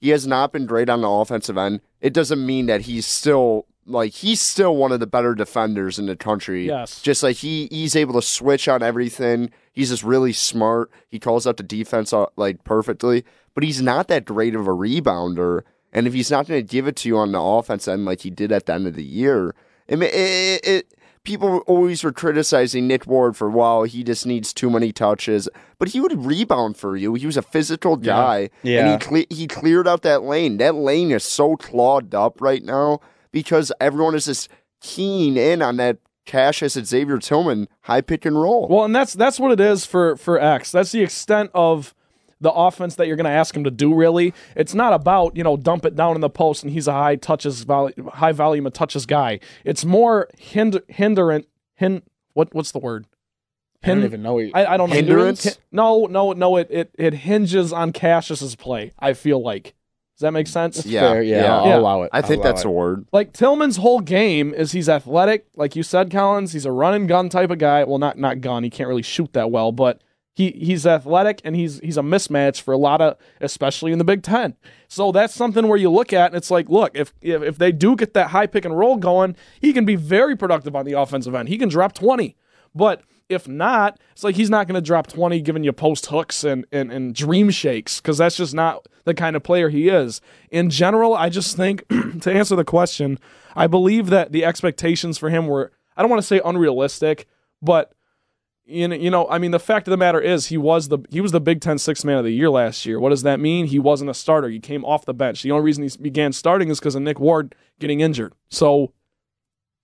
[0.00, 1.80] He has not been great on the offensive end.
[2.00, 6.06] It doesn't mean that he's still like he's still one of the better defenders in
[6.06, 6.66] the country.
[6.66, 7.00] Yes.
[7.00, 9.50] Just like he he's able to switch on everything.
[9.72, 10.90] He's just really smart.
[11.08, 13.24] He calls out the defense uh, like perfectly,
[13.54, 15.62] but he's not that great of a rebounder.
[15.92, 18.22] And if he's not going to give it to you on the offense end like
[18.22, 19.54] he did at the end of the year,
[20.00, 24.70] it, it, it people always were criticizing Nick Ward for wow, he just needs too
[24.70, 27.14] many touches, but he would rebound for you.
[27.14, 28.86] He was a physical guy, Yeah.
[28.92, 30.58] and he cle- he cleared out that lane.
[30.58, 33.00] That lane is so clogged up right now
[33.32, 34.48] because everyone is just
[34.80, 38.68] keen in on that Cassius and Xavier Tillman high pick and roll.
[38.68, 40.70] Well, and that's that's what it is for for X.
[40.70, 41.94] That's the extent of
[42.42, 43.94] the offense that you're going to ask him to do.
[43.94, 46.92] Really, it's not about you know dump it down in the post and he's a
[46.92, 49.40] high touches vol- high volume of touches guy.
[49.64, 52.02] It's more hinder hinderant hin
[52.34, 53.06] what what's the word?
[53.84, 54.34] I don't even know.
[54.34, 54.96] What I, I don't know.
[54.96, 55.42] Hindrance?
[55.44, 56.56] Hin- No, no, no.
[56.56, 58.92] It, it it hinges on Cassius's play.
[58.98, 59.74] I feel like.
[60.16, 60.86] Does that make sense?
[60.86, 61.22] yeah, fair.
[61.22, 61.78] Yeah, I'll Yeah.
[61.78, 62.10] allow it.
[62.12, 62.68] I think that's it.
[62.68, 63.06] a word.
[63.12, 66.52] Like Tillman's whole game is he's athletic, like you said, Collins.
[66.52, 67.82] He's a run and gun type of guy.
[67.82, 68.62] Well, not not gun.
[68.62, 70.00] He can't really shoot that well, but
[70.34, 74.04] he he's athletic and he's he's a mismatch for a lot of, especially in the
[74.04, 74.56] Big Ten.
[74.88, 77.72] So that's something where you look at and it's like, look, if if, if they
[77.72, 80.92] do get that high pick and roll going, he can be very productive on the
[80.92, 81.48] offensive end.
[81.48, 82.36] He can drop twenty,
[82.74, 86.44] but if not, it's like he's not going to drop 20 giving you post hooks
[86.44, 90.20] and, and, and dream shakes because that's just not the kind of player he is.
[90.50, 91.86] In general, I just think,
[92.20, 93.18] to answer the question,
[93.56, 97.26] I believe that the expectations for him were, I don't want to say unrealistic,
[97.60, 97.92] but.
[98.64, 100.98] You know, you know, I mean, the fact of the matter is, he was the
[101.10, 103.00] he was the Big Ten Sixth Man of the Year last year.
[103.00, 103.66] What does that mean?
[103.66, 104.48] He wasn't a starter.
[104.48, 105.42] He came off the bench.
[105.42, 108.34] The only reason he began starting is because of Nick Ward getting injured.
[108.50, 108.92] So,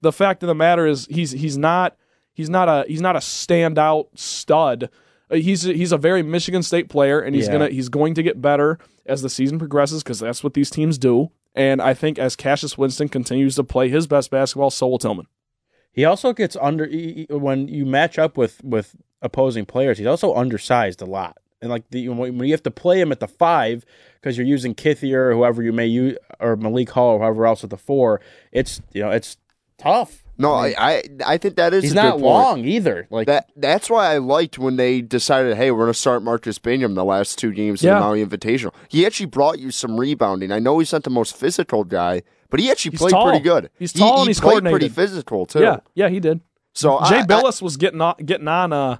[0.01, 1.97] the fact of the matter is, he's he's not
[2.33, 4.85] he's not a he's not a standout stud.
[5.31, 7.53] Uh, He's he's a very Michigan State player, and he's Yeah.
[7.55, 10.99] gonna he's going to get better as the season progresses because that's what these teams
[10.99, 11.31] do.
[11.55, 15.26] And I think as Cassius Winston continues to play his best basketball, so will Tillman.
[15.99, 19.99] He also gets under he- he- when you match up with with opposing players.
[19.99, 23.18] He's also undersized a lot, and like the when you have to play him at
[23.18, 23.84] the five
[24.20, 27.64] because you're using Kithier or whoever you may use or Malik Hall or whoever else
[27.64, 28.20] at the four.
[28.53, 29.36] It's you know it's
[29.76, 30.22] tough.
[30.40, 32.22] No, I, I I think that is He's a good not point.
[32.22, 33.09] long either.
[33.11, 36.94] Like That that's why I liked when they decided, hey, we're gonna start Marcus Bingham
[36.94, 37.96] the last two games Yeah.
[37.96, 38.72] of the Maui Invitational.
[38.88, 40.53] He actually brought you some rebounding.
[40.53, 43.24] I know he's not the most physical guy, but he actually He's played tall.
[43.28, 43.70] pretty good.
[43.78, 45.61] He's tall he, and he's played pretty physical too.
[45.61, 46.40] Yeah, yeah, he did.
[46.74, 47.24] So Jay I, I-
[47.64, 48.72] was getting on, getting on.
[48.72, 48.99] Uh,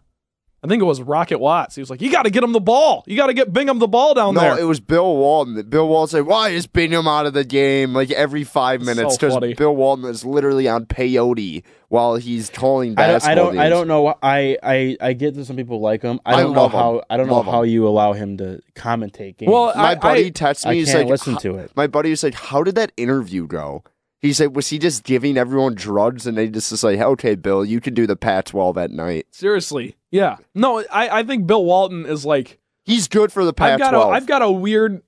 [0.62, 1.76] I think it was Rocket Watts.
[1.76, 3.04] He was like, "You got to get him the ball.
[3.06, 5.62] You got to get Bingham the ball down no, there." No, it was Bill Walton.
[5.68, 9.34] Bill Walton said, "Why is Bingham out of the game like every five minutes?" Because
[9.34, 9.54] funny.
[9.54, 13.88] Bill Walton is literally on peyote while he's calling I don't, I don't, I don't
[13.88, 14.14] know.
[14.22, 16.18] I, I, I get that some people like him.
[16.26, 16.78] I I don't know love him.
[16.80, 17.02] how.
[17.09, 17.70] I don't know Love how him.
[17.70, 19.50] you allow him to commentate games.
[19.52, 20.78] well, My I, buddy I, texted me.
[20.78, 21.70] He's can't like, listen to it.
[21.76, 23.84] My buddy was like, "How did that interview go?"
[24.21, 27.64] He said, "Was he just giving everyone drugs and they just say, like, okay, Bill,
[27.64, 30.37] you can do the Pac-12 at night." seriously, yeah.
[30.55, 33.79] No, I, I think Bill Walton is like He's good for the I've Pac-12.
[33.81, 35.03] got a I've got a weird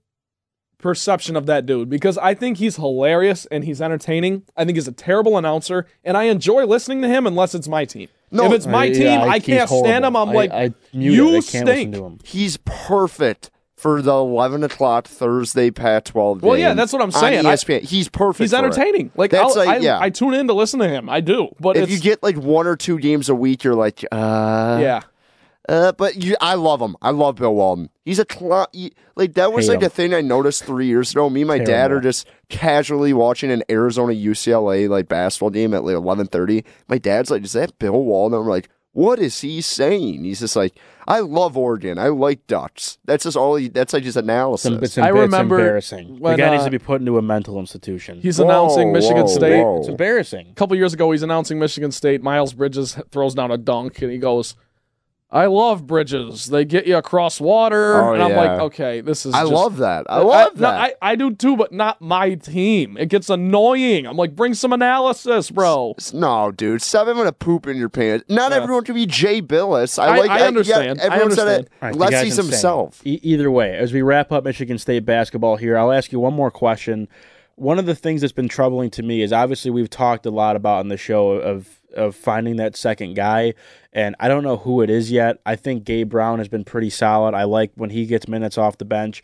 [0.79, 4.45] perception of that dude because I think he's hilarious and he's entertaining.
[4.57, 7.85] I think he's a terrible announcer, and I enjoy listening to him unless it's my
[7.85, 8.09] team.
[8.31, 10.15] No, if it's my Yeah, team, I he's can't stand him.
[10.17, 11.29] I'm like, I, I you.
[11.29, 11.67] I can't stink.
[11.67, 12.19] listen to him.
[12.25, 13.51] He's perfect
[13.81, 17.47] for the 11 o'clock Thursday Pac-12 Well, yeah, that's what I'm on saying.
[17.47, 17.83] I- ESPN.
[17.83, 18.41] he's perfect.
[18.41, 18.65] he's for it.
[18.65, 19.11] entertaining.
[19.17, 19.99] Like, That's like- I, yeah.
[20.01, 21.09] I tune in to listen to him.
[21.09, 24.05] I do, but If you get like one or two games a week, you're like,
[24.13, 25.01] uh, yeah.
[25.69, 26.97] Uh, but you, I love him.
[27.01, 27.91] I love Bill Walton.
[28.05, 29.87] He's a cl- he- like that was Hate like him.
[29.87, 31.31] a thing I noticed three years ago.
[31.31, 31.97] Me and my dad Terrible.
[31.99, 36.65] are just casually watching an Arizona UCLA like basketball game at like eleven thirty.
[36.89, 40.57] My dad's like, "Is that Bill Walton?" I'm like, "What is he saying?" He's just
[40.57, 41.99] like, "I love Oregon.
[41.99, 43.57] I like Ducks." That's just all.
[43.57, 44.73] He, that's like his analysis.
[44.73, 46.21] It's, it's, I embar- remember it's embarrassing.
[46.21, 48.21] when, the guy needs uh, to be put into a mental institution.
[48.21, 49.63] He's Whoa, announcing Michigan whoa, State.
[49.63, 49.79] whoa.
[49.79, 50.49] it's embarrassing.
[50.51, 52.23] A couple years ago, he's announcing Michigan State.
[52.23, 54.55] Miles Bridges throws down a dunk, and he goes,
[55.33, 56.47] "I love bridges.
[56.47, 59.77] They get you across water." Oh, and I'm like, "Okay, this is." I just- love
[59.79, 60.07] that.
[60.09, 60.97] I love no, that.
[61.03, 62.97] I, I do too, but not my team.
[62.99, 64.07] It gets annoying.
[64.07, 65.95] I'm like, bring some analysis, bro.
[66.13, 68.25] no, dude, stop having a poop in your pants.
[68.29, 68.59] Not Yeah.
[68.59, 69.99] everyone can be Jay Bilas.
[69.99, 70.31] I, I- like.
[70.31, 71.01] I yeah, understand.
[71.01, 71.51] I everyone said it.
[71.51, 71.69] understand.
[71.83, 73.01] All right, the Unless guy's he's himself.
[73.07, 76.35] E- either way, as we wrap up Michigan State basketball here, I'll ask you one
[76.35, 77.09] more question.
[77.57, 80.57] One of the things that's been troubling to me is obviously we've talked a lot
[80.57, 83.55] about on the show of of finding that second guy,
[83.93, 85.41] and I don't know who it is yet.
[85.45, 87.35] I think Gabe Brown has been pretty solid.
[87.35, 89.23] I like when he gets minutes off the bench.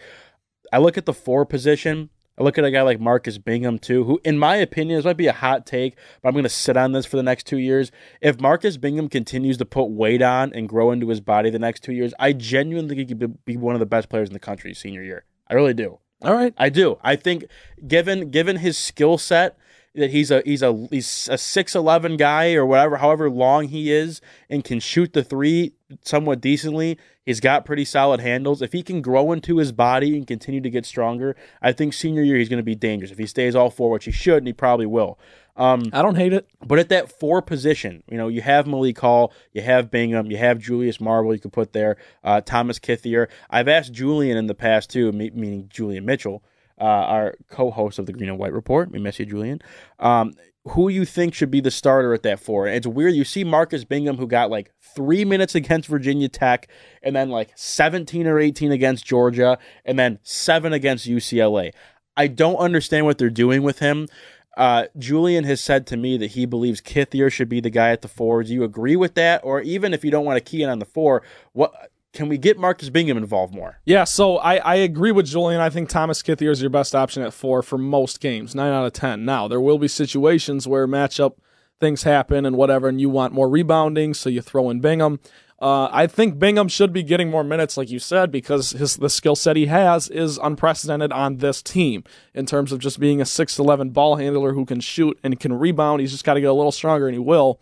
[0.73, 2.11] I look at the four position.
[2.39, 5.17] I look at a guy like Marcus Bingham too, who, in my opinion, this might
[5.17, 7.57] be a hot take, but I'm going to sit on this for the next two
[7.57, 7.91] years.
[8.21, 11.83] If Marcus Bingham continues to put weight on and grow into his body the next
[11.83, 14.39] two years, I genuinely think he could be one of the best players in the
[14.39, 15.25] country senior year.
[15.49, 15.99] I really do.
[16.23, 16.53] All right.
[16.59, 16.99] I do.
[17.03, 17.45] I think
[17.87, 19.57] given given his skill set,
[19.97, 23.91] that he's a he's a he's a six eleven guy or whatever, however long he
[23.91, 25.73] is, and can shoot the three
[26.03, 26.99] somewhat decently.
[27.25, 28.63] He's got pretty solid handles.
[28.63, 32.23] If he can grow into his body and continue to get stronger, I think senior
[32.23, 33.11] year he's going to be dangerous.
[33.11, 35.19] If he stays all four, which he should, and he probably will.
[35.57, 36.47] Um, I don't hate it.
[36.65, 40.37] but at that four position, you know, you have Malik Hall, you have Bingham, you
[40.37, 43.29] have Julius Marble, you could put there, uh, Thomas Kithier.
[43.49, 46.43] I've asked Julian in the past too, meaning Julian Mitchell,
[46.81, 48.91] uh, our co-host of the Green and White Report.
[48.91, 49.61] We miss you, Julian.
[49.99, 50.35] Um,
[50.71, 52.67] who you think should be the starter at that four?
[52.67, 53.15] And it's weird.
[53.15, 56.69] You see Marcus Bingham, who got like three minutes against Virginia Tech,
[57.03, 61.73] and then like 17 or 18 against Georgia, and then seven against UCLA.
[62.17, 64.09] I don't understand what they're doing with him.
[64.57, 68.01] Uh, Julian has said to me that he believes Kithier should be the guy at
[68.01, 68.43] the four.
[68.43, 69.43] Do you agree with that?
[69.45, 71.23] Or even if you don't want to key in on the four,
[71.53, 73.79] what can we get Marcus Bingham involved more?
[73.85, 75.61] Yeah, so I, I agree with Julian.
[75.61, 78.87] I think Thomas Kithier is your best option at four for most games, nine out
[78.87, 79.25] of ten.
[79.25, 81.35] Now there will be situations where matchup
[81.79, 85.21] things happen and whatever, and you want more rebounding, so you throw in Bingham.
[85.61, 89.09] Uh, I think Bingham should be getting more minutes, like you said, because his the
[89.09, 92.05] skill set he has is unprecedented on this team
[92.35, 95.53] in terms of just being a six eleven ball handler who can shoot and can
[95.53, 96.01] rebound.
[96.01, 97.61] He's just got to get a little stronger, and he will.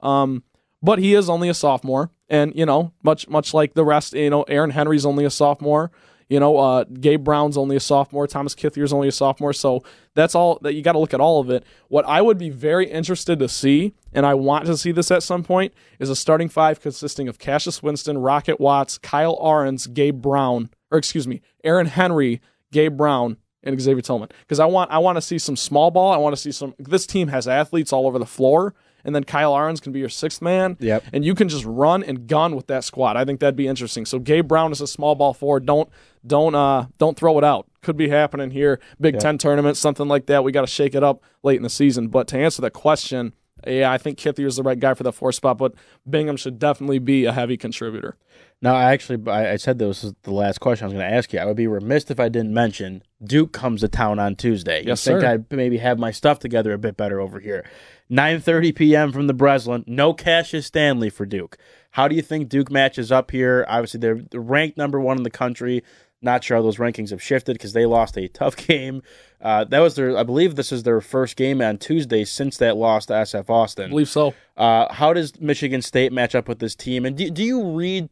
[0.00, 0.42] Um,
[0.82, 4.30] but he is only a sophomore, and you know, much much like the rest, you
[4.30, 5.92] know, Aaron Henry's only a sophomore.
[6.28, 8.26] You know, uh, Gabe Brown's only a sophomore.
[8.26, 9.52] Thomas Kithier's only a sophomore.
[9.52, 11.62] So that's all that you got to look at all of it.
[11.88, 15.22] What I would be very interested to see, and I want to see this at
[15.22, 20.22] some point, is a starting five consisting of Cassius Winston, Rocket Watts, Kyle Ahrens, Gabe
[20.22, 22.40] Brown, or excuse me, Aaron Henry,
[22.72, 24.30] Gabe Brown, and Xavier Tillman.
[24.40, 26.10] Because I want I want to see some small ball.
[26.12, 26.74] I want to see some.
[26.78, 28.74] This team has athletes all over the floor.
[29.04, 30.76] And then Kyle Ahrens can be your sixth man.
[30.80, 31.04] Yep.
[31.12, 33.16] And you can just run and gun with that squad.
[33.16, 34.06] I think that'd be interesting.
[34.06, 35.66] So Gabe Brown is a small ball forward.
[35.66, 35.88] Don't
[36.26, 37.66] don't uh don't throw it out.
[37.82, 38.80] Could be happening here.
[39.00, 40.44] Big Ten tournament, something like that.
[40.44, 42.08] We got to shake it up late in the season.
[42.08, 43.32] But to answer that question,
[43.66, 45.58] yeah, I think Kithier is the right guy for the fourth spot.
[45.58, 45.74] But
[46.08, 48.16] Bingham should definitely be a heavy contributor.
[48.62, 51.14] Now, I actually, I, I said this was the last question I was going to
[51.14, 51.40] ask you.
[51.40, 54.84] I would be remiss if I didn't mention Duke comes to town on Tuesday.
[54.86, 55.28] Yes, you think sir.
[55.28, 57.64] I'd maybe have my stuff together a bit better over here.
[58.10, 59.12] 9:30 p.m.
[59.12, 59.84] from the Breslin.
[59.86, 61.58] No Cassius Stanley for Duke.
[61.90, 63.66] How do you think Duke matches up here?
[63.68, 65.82] Obviously, they're they're ranked number one in the country.
[66.24, 69.02] Not sure how those rankings have shifted because they lost a tough game.
[69.40, 72.76] Uh, that was their, I believe, this is their first game on Tuesday since that
[72.76, 73.86] loss to SF Austin.
[73.86, 74.32] I believe so.
[74.56, 77.04] Uh, how does Michigan State match up with this team?
[77.04, 78.08] And do, do you read?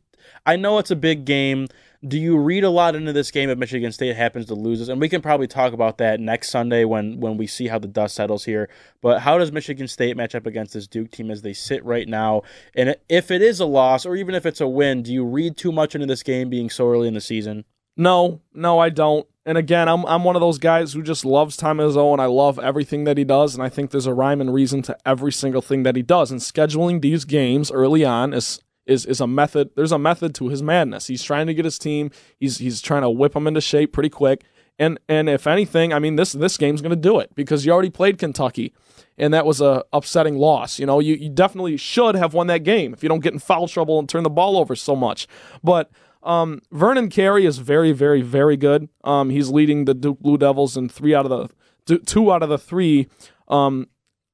[0.47, 1.69] I know it's a big game.
[2.07, 4.89] Do you read a lot into this game if Michigan State happens to lose this?
[4.89, 7.89] And we can probably talk about that next Sunday when when we see how the
[7.89, 8.71] dust settles here.
[9.03, 12.09] But how does Michigan State match up against this Duke team as they sit right
[12.09, 12.43] now?
[12.75, 15.59] And if it is a loss, or even if it's a win, do you read
[15.59, 17.65] too much into this game being so early in the season?
[17.97, 19.27] No, no, I don't.
[19.45, 22.27] And again, I'm I'm one of those guys who just loves Tom Izzo, and I
[22.27, 25.33] love everything that he does, and I think there's a rhyme and reason to every
[25.33, 26.31] single thing that he does.
[26.31, 29.71] And scheduling these games early on is is is a method.
[29.77, 31.07] There's a method to his madness.
[31.07, 32.11] He's trying to get his team.
[32.39, 34.45] He's he's trying to whip them into shape pretty quick.
[34.79, 37.73] And and if anything, I mean this this game's going to do it because you
[37.73, 38.73] already played Kentucky,
[39.19, 40.79] and that was a upsetting loss.
[40.79, 43.39] You know, you you definitely should have won that game if you don't get in
[43.39, 45.27] foul trouble and turn the ball over so much.
[45.63, 45.91] But
[46.23, 48.89] um, Vernon Carey is very, very, very good.
[49.05, 51.51] Um, he's leading the Duke Blue Devils in three out of
[51.87, 53.09] the two- out of the three.
[53.49, 53.89] Um,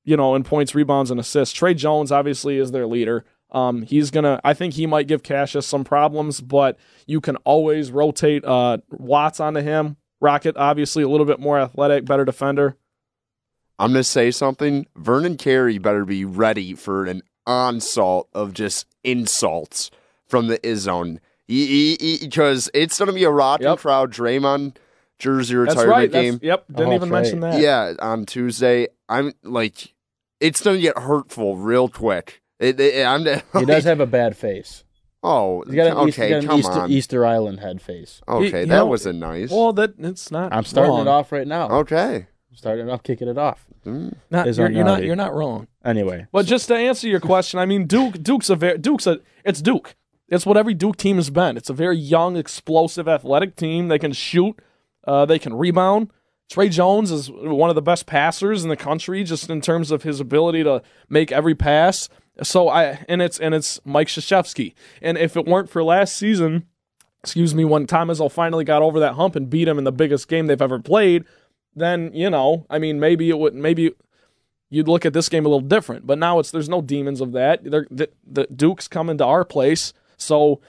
[0.05, 1.53] you know, in points, rebounds, and assists.
[1.53, 3.25] Tre Jones obviously is their leader.
[3.53, 4.41] Um, he's gonna.
[4.45, 9.41] I think he might give Cassius some problems, but you can always rotate uh, Watts
[9.41, 9.97] onto him.
[10.21, 12.77] Rocket obviously a little bit more athletic, better defender.
[13.79, 14.87] I'm gonna say something.
[14.97, 19.91] Vernon Carey better be ready for an onslaught of just insults
[20.27, 21.19] from the Izzone.
[21.47, 23.79] Because it's gonna be a rocking Yep.
[23.79, 24.13] crowd.
[24.13, 24.77] Draymond
[25.19, 26.11] jersey That's retirement right.
[26.13, 26.33] game.
[26.35, 26.65] That's, yep.
[26.69, 27.23] Didn't Oh, even right.
[27.23, 27.61] mention that.
[27.61, 28.89] Yeah, on Tuesday.
[29.09, 29.95] I'm like,
[30.41, 32.43] it's gonna get hurtful real quick.
[32.59, 33.25] It, it, I'm
[33.59, 34.83] He does have a bad face.
[35.23, 36.91] Oh, He's got an, East- okay, he's got an come Easter, on.
[36.91, 38.21] Easter Island head face.
[38.29, 39.51] Okay, You- you that know- wasn't nice.
[39.51, 40.53] Well, that it's not.
[40.53, 41.01] I'm starting wrong.
[41.07, 41.69] it off right now.
[41.81, 42.27] okay.
[42.51, 43.67] I'm starting it off, kicking it off.
[43.85, 44.15] Mm.
[44.31, 45.03] Not, you're, you're not.
[45.05, 45.67] You're not wrong.
[45.85, 49.21] Anyway, But just to answer your question, I mean, Duke, Duke's a very, Duke's a,
[49.45, 49.95] it's Duke.
[50.29, 51.57] It's what every Duke team has been.
[51.57, 53.87] It's a very young, explosive, athletic team.
[53.89, 54.59] They can shoot,
[55.07, 56.11] uh, they can rebound.
[56.51, 60.03] Tre Jones is one of the best passers in the country, just in terms of
[60.03, 62.09] his ability to make every pass.
[62.43, 64.75] So I, and it's and it's Mike Krzyzewski.
[65.01, 66.67] And if it weren't for last season,
[67.23, 69.93] excuse me, when Tom Izzo finally got over that hump and beat him in the
[69.93, 71.25] biggest game they've ever played,
[71.75, 73.93] then you know, I mean, maybe it would, maybe
[74.69, 76.07] you'd look at this game a little different.
[76.07, 77.65] But now it's there's no demons of that.
[77.65, 80.61] The, the Duke's coming to our place, so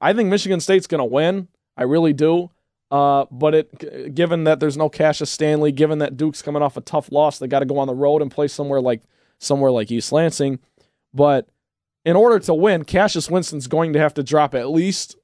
[0.00, 1.48] I think Michigan State's going to win.
[1.76, 2.50] I really do.
[2.90, 6.80] Uh, but it, given that there's no Cassius Stanley, given that Duke's coming off a
[6.80, 9.02] tough loss, they got to go on the road and play somewhere like
[9.38, 10.60] somewhere like East Lansing.
[11.16, 11.48] But
[12.04, 15.16] in order to win, Cassius Winston's going to have to drop at least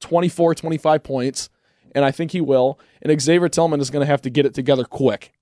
[0.00, 1.50] 24, 25 points,
[1.94, 2.78] and I think he will.
[3.02, 5.32] And Xavier Tillman is going to have to get it together quick.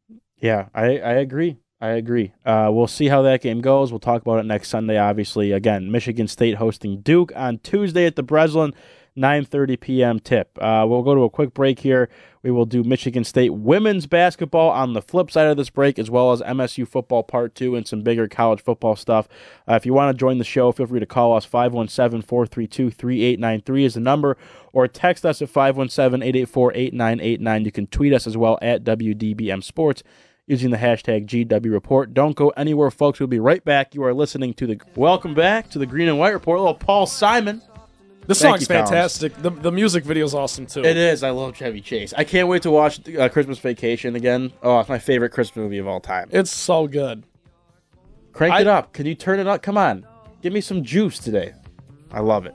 [0.40, 1.58] Yeah, I, I agree.
[1.80, 2.32] I agree.
[2.44, 3.92] Uh, we'll see how that game goes.
[3.92, 4.98] We'll talk about it next Sunday.
[4.98, 8.74] Obviously, again, Michigan State hosting Duke on Tuesday at the Breslin.
[9.16, 10.20] 9:30 p.m.
[10.20, 10.56] tip.
[10.60, 12.08] Uh, we'll go to a quick break here.
[12.42, 16.10] We will do Michigan State women's basketball on the flip side of this break, as
[16.10, 19.28] well as MSU football part two and some bigger college football stuff.
[19.68, 23.94] Uh, if you want to join the show, feel free to call us 517-432-3893 is
[23.94, 24.36] the number,
[24.72, 27.64] or text us at 517-884-8989.
[27.64, 30.02] You can tweet us as well at WDBM Sports
[30.48, 32.14] using the hashtag GW Report.
[32.14, 33.20] Don't go anywhere, folks.
[33.20, 33.94] We'll be right back.
[33.94, 36.58] You are listening to the Welcome back to the Green and White Report.
[36.58, 37.62] Little Paul Simon.
[38.28, 38.90] This song's Collins.
[38.90, 39.34] fantastic.
[39.42, 40.84] The, the music video is awesome too.
[40.84, 41.22] It is.
[41.22, 42.12] I love Chevy Chase.
[42.16, 44.52] I can't wait to watch uh, Christmas Vacation again.
[44.62, 46.28] Oh, it's my favorite Christmas movie of all time.
[46.30, 47.24] It's so good.
[48.32, 48.92] Crank I- it up.
[48.92, 49.62] Can you turn it up?
[49.62, 50.06] Come on.
[50.42, 51.54] Give me some juice today.
[52.12, 52.54] I love it.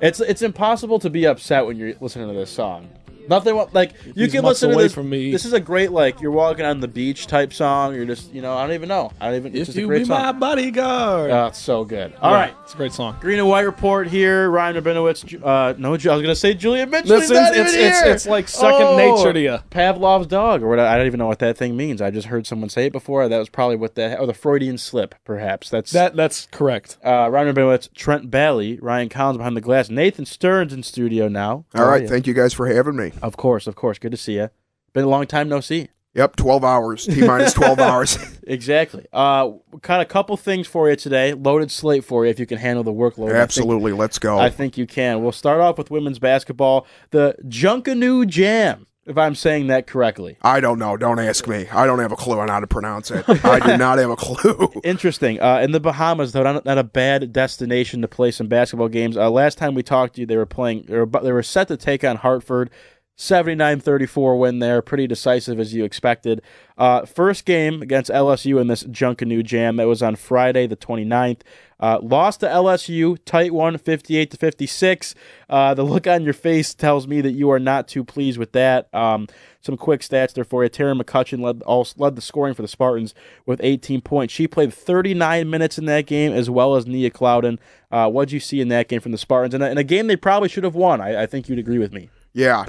[0.00, 2.88] It's it's impossible to be upset when you're listening to this song.
[3.28, 4.94] Nothing like you These can months listen to away this.
[4.94, 5.30] from me.
[5.32, 7.94] This is a great like you're walking on the beach type song.
[7.94, 9.12] You're just you know I don't even know.
[9.20, 9.52] I don't even.
[9.52, 10.38] It's If just a you great be my song.
[10.40, 11.30] bodyguard.
[11.30, 12.14] Oh, it's so good.
[12.20, 12.54] All right.
[12.64, 13.16] it's a great song.
[13.20, 14.50] Green and White report here.
[14.50, 15.34] Ryan Rabinowitz.
[15.44, 17.16] Uh, no, I was gonna say Julia Mitchell.
[17.16, 18.12] Listen, not even it's, it's, here.
[18.12, 19.58] it's like second Oh, nature to you.
[19.70, 20.78] Pavlov's dog, or what?
[20.78, 22.00] I don't even know what that thing means.
[22.00, 23.28] I just heard someone say it before.
[23.28, 25.70] That was probably what that, or the Freudian slip, perhaps.
[25.70, 26.96] That's That that's correct.
[27.04, 31.64] uh, Ryan Rabinowitz, Trent Bailey, Ryan Collins behind the glass, Nathan Stearns in studio now.
[31.74, 32.08] All How right, you?
[32.08, 33.12] thank you guys for having me.
[33.22, 33.98] Of course, of course.
[33.98, 34.50] Good to see you.
[34.92, 35.88] Been a long time no see.
[36.14, 38.18] Yep, 12 hours, T minus 12 hours.
[38.44, 39.06] Exactly.
[39.12, 41.32] Uh, of a couple things for you today.
[41.34, 43.26] Loaded slate for you if you can handle the workload.
[43.26, 44.38] I think- Absolutely, let's go.
[44.38, 45.22] I think you can.
[45.22, 46.86] We'll start off with women's basketball.
[47.10, 50.38] The Junkanoo Jam, if I'm saying that correctly.
[50.42, 50.96] I don't know.
[50.96, 51.68] Don't ask me.
[51.68, 53.24] I don't have a clue on how to pronounce it.
[53.44, 54.72] I do not have a clue.
[54.84, 55.40] Interesting.
[55.40, 59.16] Uh, in the Bahamas, though, not, not a bad destination to play some basketball games.
[59.16, 60.86] Uh, last time we talked to you, they were playing.
[60.88, 62.70] They were, they were set to take on Hartford.
[63.18, 66.40] 79-34 win there, pretty decisive as you expected.
[66.78, 71.40] Uh, first game against LSU in this Junkanoo Jam that was on Friday the 29th.
[71.80, 75.14] Uh, lost to LSU, tight one, 58 to 56.
[75.48, 78.52] Uh, the look on your face tells me that you are not too pleased with
[78.52, 78.92] that.
[78.94, 79.26] Um,
[79.60, 80.70] some quick stats there for you.
[80.70, 83.14] Taryn McCutcheon led all, led the scoring for the Spartans
[83.46, 84.32] with 18 points.
[84.32, 87.58] She played 39 minutes in that game, as well as Nia Clouden.
[87.90, 89.54] Uh, what'd you see in that game from the Spartans?
[89.54, 91.00] In a, in a game they probably should have won.
[91.00, 92.10] I, I think you'd agree with me.
[92.32, 92.66] Yeah,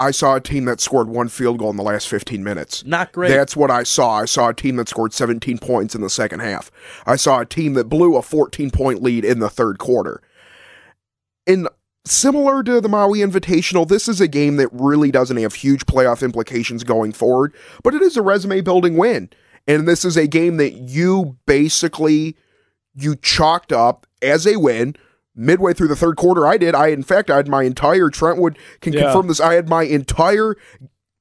[0.00, 2.84] I saw a team that scored one field goal in the last 15 minutes.
[2.84, 3.28] Not great.
[3.28, 4.20] That's what I saw.
[4.20, 6.70] I saw a team that scored 17 points in the second half.
[7.04, 10.22] I saw a team that blew a 14 point lead in the third quarter.
[11.46, 11.66] In
[12.04, 16.22] similar to the Maui Invitational, this is a game that really doesn't have huge playoff
[16.22, 19.30] implications going forward, but it is a resume building win.
[19.66, 22.36] And this is a game that you basically
[22.94, 24.96] you chalked up as a win
[25.38, 26.46] midway through the third quarter.
[26.46, 26.74] I did.
[26.74, 29.04] I in fact I had my entire Trentwood can Yeah.
[29.04, 29.40] confirm this.
[29.40, 30.56] I had my entire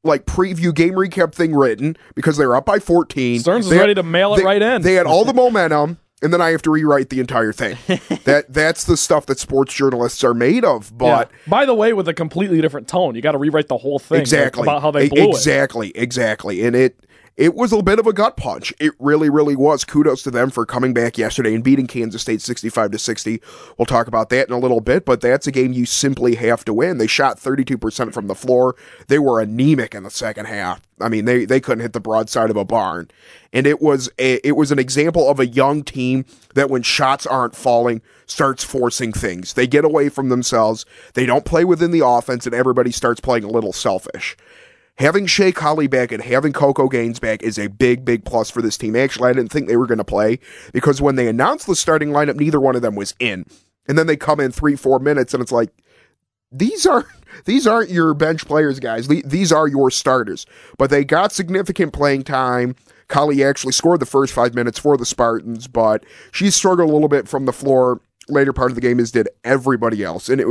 [0.03, 3.39] like preview game recap thing written because they were up by 14.
[3.39, 4.81] Stearns was They had- ready to mail it they- right in.
[4.81, 5.97] They had all the momentum.
[6.19, 7.77] And then I have to rewrite the entire thing.
[8.25, 10.91] that that's the stuff that sports journalists are made of.
[10.97, 11.37] But Yeah.
[11.47, 14.15] by the way, with a completely different tone, you got to rewrite the whole thing
[14.15, 15.29] like, exactly about how they blew it.
[15.29, 17.05] exactly exactly and it
[17.37, 18.73] it was a bit of a gut punch.
[18.79, 19.85] It really really was.
[19.85, 23.41] Kudos to them for coming back yesterday and beating kansas state 65 to 60
[23.77, 26.65] we'll talk about that in a little bit but that's a game you simply have
[26.65, 26.97] to win.
[26.97, 28.75] They shot 32% from the floor.
[29.07, 30.81] They were anemic in the second half.
[30.99, 33.09] I mean they they couldn't hit the broadside of a barn.
[33.53, 36.25] And it was a, it was an example of a young team
[36.55, 39.53] that when shots aren't falling starts forcing things.
[39.53, 40.85] They get away from themselves.
[41.13, 44.35] They don't play within the offense and everybody starts playing a little selfish
[44.97, 48.61] having Shay Colley back and having Coco Gaines back is a big, big plus for
[48.61, 48.95] this team.
[48.95, 50.39] Actually, I didn't think they were going to play
[50.73, 53.45] because when they announced the starting lineup, neither one of them was in.
[53.87, 55.71] And then they come in three, four minutes, and it's like,
[56.51, 57.05] these are
[57.45, 59.07] these aren't your bench players, guys.
[59.07, 60.45] These are your starters.
[60.77, 62.75] But they got significant playing time.
[63.07, 67.07] Colley actually scored the first five minutes for the Spartans, but she struggled a little
[67.07, 70.29] bit from the floor later part of the game, as did everybody else.
[70.29, 70.47] And it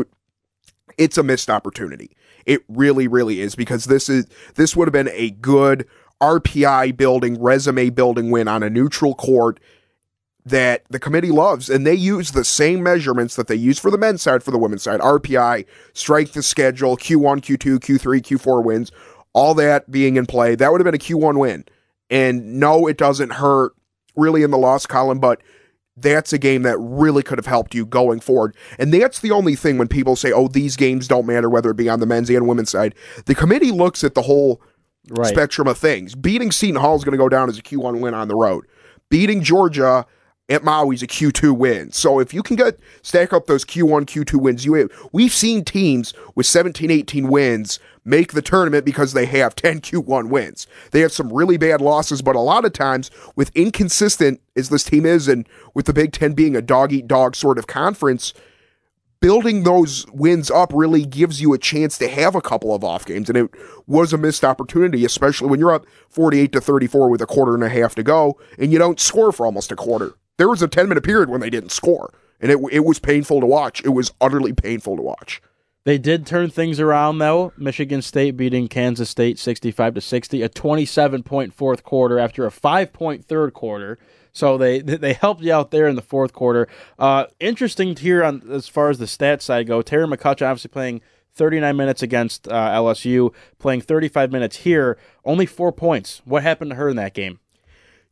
[0.96, 2.10] it's a missed opportunity.
[2.46, 5.86] It really, really is because this is this would have been a good
[6.20, 9.60] RPI building, resume building win on a neutral court
[10.44, 13.98] that the committee loves, and they use the same measurements that they use for the
[13.98, 18.92] men's side for the women's side: RPI, strength of schedule, Q1, Q2, Q3, Q4 wins,
[19.32, 20.54] all that being in play.
[20.54, 21.64] That would have been a Q1 win.
[22.08, 23.74] And no, it doesn't hurt
[24.14, 25.42] really in the loss column, but
[25.96, 28.54] that's a game that really could have helped you going forward.
[28.78, 31.76] And that's the only thing when people say, oh, these games don't matter, whether it
[31.76, 32.94] be on the men's and women's side.
[33.24, 34.60] The committee looks at the whole
[35.08, 35.28] Right.
[35.28, 36.16] spectrum of things.
[36.16, 38.66] Beating Seton Hall is going to go down as a Q1 win on the road.
[39.08, 40.04] Beating Georgia
[40.48, 41.90] at Maui's a Q2 win.
[41.90, 46.14] So if you can get stack up those Q1, Q2 wins, you we've seen teams
[46.34, 50.66] with 17, 18 wins make the tournament because they have 10 Q1 wins.
[50.92, 54.84] They have some really bad losses, but a lot of times with inconsistent as this
[54.84, 58.32] team is and with the Big 10 being a dog eat dog sort of conference,
[59.18, 63.04] building those wins up really gives you a chance to have a couple of off
[63.04, 63.50] games and it
[63.86, 67.64] was a missed opportunity especially when you're up 48 to 34 with a quarter and
[67.64, 70.68] a half to go and you don't score for almost a quarter there was a
[70.68, 73.90] 10 minute period when they didn't score and it, it was painful to watch it
[73.90, 75.40] was utterly painful to watch
[75.84, 77.52] They did turn things around though.
[77.56, 82.50] Michigan State beating Kansas State 65 to 60, a 27 point fourth quarter after a
[82.50, 83.96] 5 point third quarter.
[84.32, 86.66] So they they helped you out there in the fourth quarter.
[86.98, 89.80] Uh, interesting here on as far as the stats side go.
[89.80, 91.00] Taryn McCutcheon obviously playing
[91.34, 96.20] 39 minutes against uh, LSU, playing 35 minutes here, only 4 points.
[96.24, 97.38] What happened to her in that game?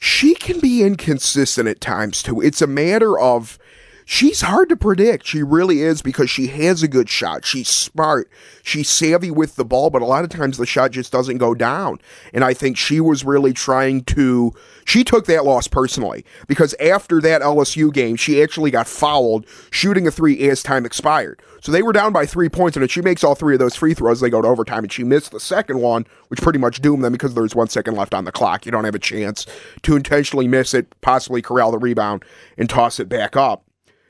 [0.04, 2.38] She can be inconsistent at times too.
[2.42, 3.58] It's a matter of
[4.04, 5.26] she's hard to predict.
[5.26, 7.44] She really is because she has a good shot.
[7.44, 8.30] She's smart.
[8.62, 11.54] She's savvy with the ball, but a lot of times the shot just doesn't go
[11.54, 11.98] down.
[12.32, 14.52] And I think she was really trying to
[14.84, 20.06] she took that loss personally because after that LSU game, she actually got fouled shooting
[20.06, 21.40] a 3 as time expired.
[21.60, 23.76] So they were down by 3 points and if she makes all 3 of those
[23.76, 26.82] free throws, they go to overtime and she missed the second one, which pretty much
[26.82, 28.66] doomed them because there's 1 second left on the clock.
[28.66, 29.46] You don't have a chance
[29.82, 32.24] to intentionally miss it, possibly corral the rebound
[32.58, 33.63] and toss it back up.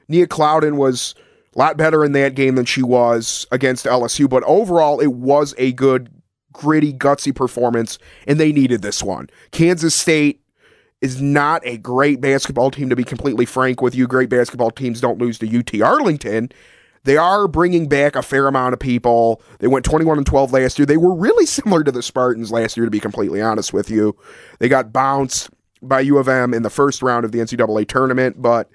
[0.09, 1.15] Nia Clouden was
[1.55, 5.55] a lot better in that game than she was against LSU, but overall, it was
[5.59, 6.11] a good,
[6.53, 9.31] gritty, gutsy performance, and they needed this one.
[9.51, 10.41] Kansas State
[11.01, 14.07] is not a great basketball team, to be completely frank with you.
[14.07, 16.51] Great basketball teams don't lose to UT Arlington.
[17.05, 19.43] They are bringing back a fair amount of people.
[19.59, 20.87] They went 21 and 12 last year.
[20.87, 24.17] They were really similar to the Spartans last year, to be completely honest with you.
[24.59, 25.51] They got bounced
[25.83, 28.71] by U of M in the first round of the NCAA tournament, but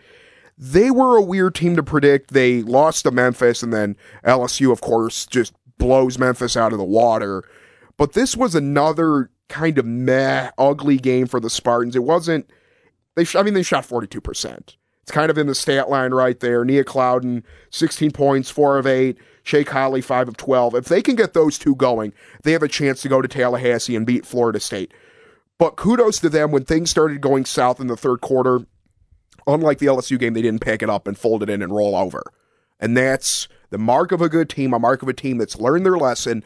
[0.60, 2.34] they were a weird team to predict.
[2.34, 3.96] They lost to Memphis, and then
[4.26, 7.46] LSU, of course, just blows Memphis out of the water.
[7.96, 11.96] But this was another kind of meh, ugly game for the Spartans.
[11.96, 12.50] It wasn't.
[13.16, 14.76] They, sh- I mean, they shot forty two percent.
[15.02, 16.66] It's kind of in the stat line right there.
[16.66, 19.18] Nia Clouden, sixteen points, four of eight.
[19.44, 20.76] Shay Colley, five of twelve.
[20.76, 23.96] If they can get those two going, they have a chance to go to Tallahassee
[23.96, 24.94] and beat Florida State.
[25.58, 28.60] But kudos to them when things started going south in the third quarter
[29.54, 31.96] unlike the LSU game, they didn't pick it up and fold it in and roll
[31.96, 32.24] over.
[32.80, 35.86] And that's the mark of a good team, a mark of a team that's learned
[35.86, 36.44] their lesson.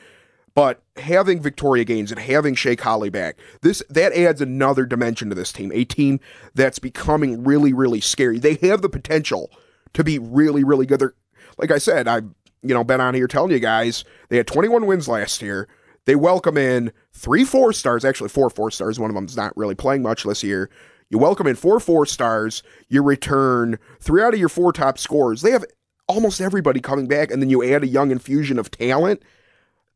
[0.56, 5.36] But having Victoria Gaines and having Shay Colley back, this that adds another dimension to
[5.36, 5.72] this team.
[5.74, 6.20] A team
[6.54, 8.38] that's becoming really, really scary.
[8.38, 9.50] They have the potential
[9.94, 11.00] to be really, really good.
[11.00, 11.16] They're
[11.58, 12.26] like I said, I've
[12.62, 15.68] you know been on here telling you guys they had 21 wins last year.
[16.06, 19.00] They welcome in three four stars, actually four four stars.
[19.00, 20.70] One of them's not really playing much this year.
[21.14, 22.64] You welcome in four four stars.
[22.90, 25.44] You return three out of your four top scores.
[25.44, 25.64] They have
[26.08, 29.22] almost everybody coming back, and then you add a young infusion of talent.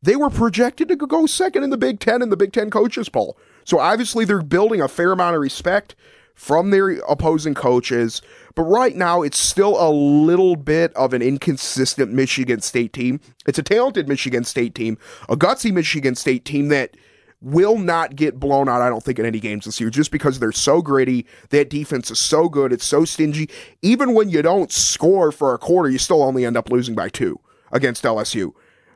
[0.00, 3.08] They were projected to go second in the Big Ten in the Big Ten coaches
[3.08, 3.36] poll.
[3.64, 5.96] So obviously they're building a fair amount of respect
[6.36, 8.22] from their opposing coaches.
[8.54, 13.20] But right now, it's still a little bit of an inconsistent Michigan State team.
[13.44, 14.96] It's a talented Michigan State team,
[15.28, 16.96] a gutsy Michigan State team that
[17.40, 20.38] will not get blown out, I don't think, in any games this year, just because
[20.38, 21.24] they're so gritty.
[21.50, 22.72] That defense is so good.
[22.72, 23.48] It's so stingy.
[23.82, 27.08] Even when you don't score for a quarter, you still only end up losing by
[27.08, 27.38] two
[27.70, 28.52] against LSU.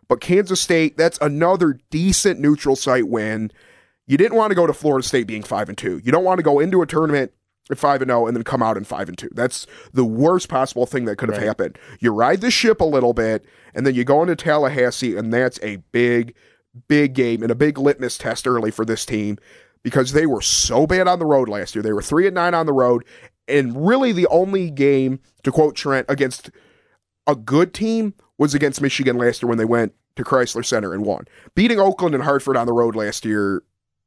[0.09, 3.53] But Kansas State, that's another decent neutral site win.
[4.07, 6.01] You didn't want to go to Florida State being five and two.
[6.05, 7.33] You don't want to go into a tournament
[7.71, 9.31] at five and zero and then come out in five and two.
[9.33, 11.47] That's the worst possible thing that could have Right.
[11.47, 11.79] happened.
[12.01, 15.61] You ride the ship a little bit, and then you go into Tallahassee, and that's
[15.63, 16.35] a big,
[16.89, 19.39] big game and a big litmus test early for this team
[19.83, 21.83] because they were so bad on the road last year.
[21.83, 23.05] They were three and nine on the road,
[23.49, 26.51] and really the only game, to quote Trent, against
[27.27, 31.05] a good team was against Michigan last year when they went to Crisler Center and
[31.05, 31.25] won.
[31.55, 33.63] Beating Oakland and Hartford on the road last year,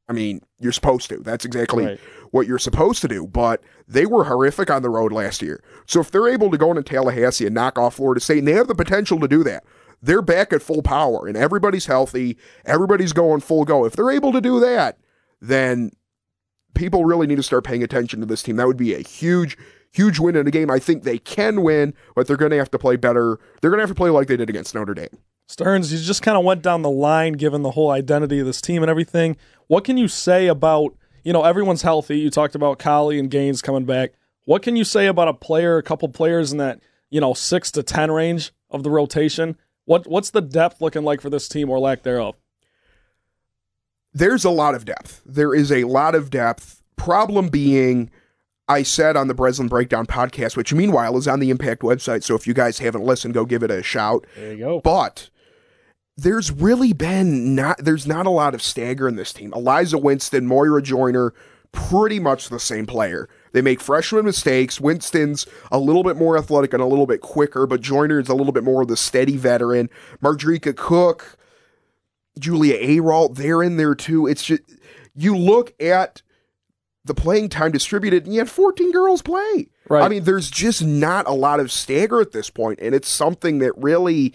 [0.08, 1.18] I mean, you're supposed to.
[1.18, 2.00] That's exactly Right.
[2.30, 3.26] what you're supposed to do.
[3.26, 5.62] But they were horrific on the road last year.
[5.86, 8.52] So if they're able to go into Tallahassee and knock off Florida State, and they
[8.52, 9.64] have the potential to do that,
[10.06, 13.84] they're back at full power and everybody's healthy, everybody's going full go.
[13.84, 14.98] If they're able to do that,
[15.40, 15.90] then
[16.74, 18.56] people really need to start paying attention to this team.
[18.56, 19.58] That would be a huge,
[19.92, 20.70] huge win in a game.
[20.70, 23.38] I think they can win, but they're going to have to play better.
[23.60, 25.18] They're going to have to play like they did against Notre Dame.
[25.48, 28.60] Stearns, you just kind of went down the line given the whole identity of this
[28.60, 29.36] team and everything.
[29.68, 32.18] What can you say about, you know, everyone's healthy.
[32.18, 34.12] You talked about Colley and Gaines coming back.
[34.44, 36.80] What can you say about a player, a couple players in that
[37.10, 39.56] you know six to ten range of the rotation?
[39.86, 42.36] What what's the depth looking like for this team or lack thereof?
[44.12, 45.22] There's a lot of depth.
[45.24, 46.82] There is a lot of depth.
[46.96, 48.10] Problem being,
[48.68, 52.22] I said on the Breslin Breakdown podcast, which meanwhile is on the Impact website.
[52.22, 54.26] So if you guys haven't listened, go give it a shout.
[54.34, 54.80] There you go.
[54.80, 55.30] But
[56.16, 59.52] there's really been not there's not a lot of stagger in this team.
[59.52, 61.34] Alyza Winston, Moira Joyner,
[61.72, 63.28] pretty much the same player.
[63.56, 64.82] They make freshman mistakes.
[64.82, 68.34] Winston's a little bit more athletic and a little bit quicker, but Joyner is a
[68.34, 69.88] little bit more of the steady veteran.
[70.22, 71.38] Mardrekia Cook,
[72.38, 74.26] Julia Ayrault, they're in there too.
[74.26, 74.60] It's just
[75.14, 76.20] you look at
[77.06, 79.68] the playing time distributed, and you had 14 girls play.
[79.88, 80.04] Right.
[80.04, 83.60] I mean, there's just not a lot of stagger at this point, and it's something
[83.60, 84.34] that really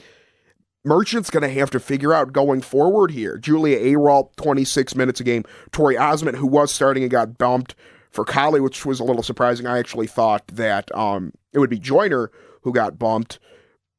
[0.84, 3.38] Merchant's going to have to figure out going forward here.
[3.38, 5.44] Julia Ayrault, 26 minutes a game.
[5.72, 7.76] Tory Ozment, who was starting and got bumped
[8.12, 9.66] for Kali, which was a little surprising.
[9.66, 12.32] I actually thought that um, it would be Joyner
[12.62, 13.40] who got bumped.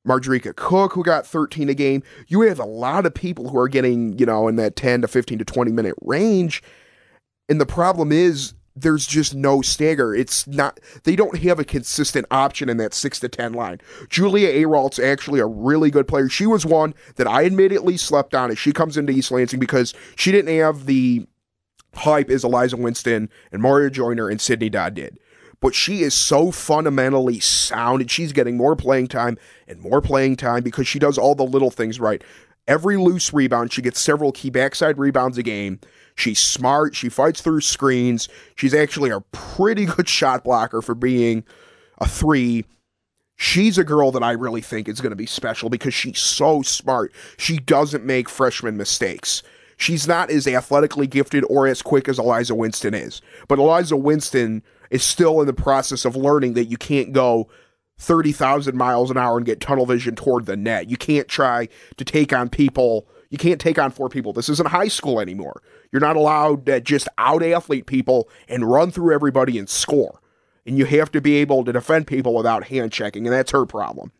[0.06, 2.02] Mardrekia Cook, who got 13 a game.
[2.26, 5.08] You have a lot of people who are getting, you know, in that 10 to
[5.08, 6.60] 15 to 20 minute range.
[7.48, 10.14] And the problem is, there's just no stagger.
[10.14, 13.80] It's not, they don't have a consistent option in that 6 to 10 line.
[14.08, 16.28] Julia Ayrault's actually a really good player.
[16.28, 19.94] She was one that I admittedly slept on as she comes into East Lansing because
[20.16, 21.26] she didn't have the
[21.94, 25.18] hype as Alyza Winston and Mario Joiner and Sydney Dodd did.
[25.60, 29.38] But she is so fundamentally sound and she's getting more playing time
[29.68, 32.22] and more playing time because she does all the little things right.
[32.66, 35.80] Every loose rebound, she gets several key backside rebounds a game.
[36.16, 36.94] She's smart.
[36.94, 38.28] She fights through screens.
[38.56, 41.44] She's actually a pretty good shot blocker for being
[41.98, 42.64] a three.
[43.36, 46.62] She's a girl that I really think is going to be special because she's so
[46.62, 47.12] smart.
[47.38, 49.42] She doesn't make freshman mistakes.
[49.82, 53.20] She's not as athletically gifted or as quick as Alyza Winston is.
[53.48, 54.62] But Alyza Winston
[54.92, 57.48] is still in the process of learning that you can't go
[57.98, 60.88] 30,000 miles an hour and get tunnel vision toward the net.
[60.88, 63.08] You can't try to take on people.
[63.30, 64.32] You can't take on four people.
[64.32, 65.60] This isn't high school anymore.
[65.90, 70.20] You're not allowed to just out athlete people and run through everybody and score.
[70.64, 73.66] And you have to be able to defend people without hand checking, and that's her
[73.66, 74.12] problem.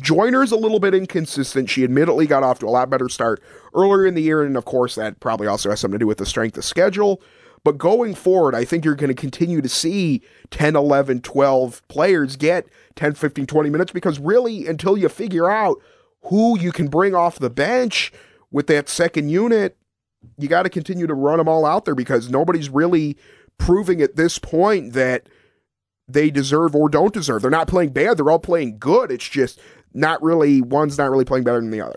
[0.00, 1.70] Joiner's a little bit inconsistent.
[1.70, 3.42] She admittedly got off to a lot better start
[3.74, 6.18] earlier in the year, and of course, that probably also has something to do with
[6.18, 7.20] the strength of schedule.
[7.62, 12.36] But going forward, I think you're going to continue to see 10, 11, 12 players
[12.36, 15.76] get 10, 15, 20 minutes because really, until you figure out
[16.24, 18.12] who you can bring off the bench
[18.50, 19.76] with that second unit,
[20.38, 23.16] you got to continue to run them all out there because nobody's really
[23.58, 25.26] proving at this point that
[26.08, 27.42] they deserve or don't deserve.
[27.42, 29.10] They're not playing bad, they're all playing good.
[29.10, 29.60] It's just
[29.92, 31.96] not really, one's not really playing better than the other.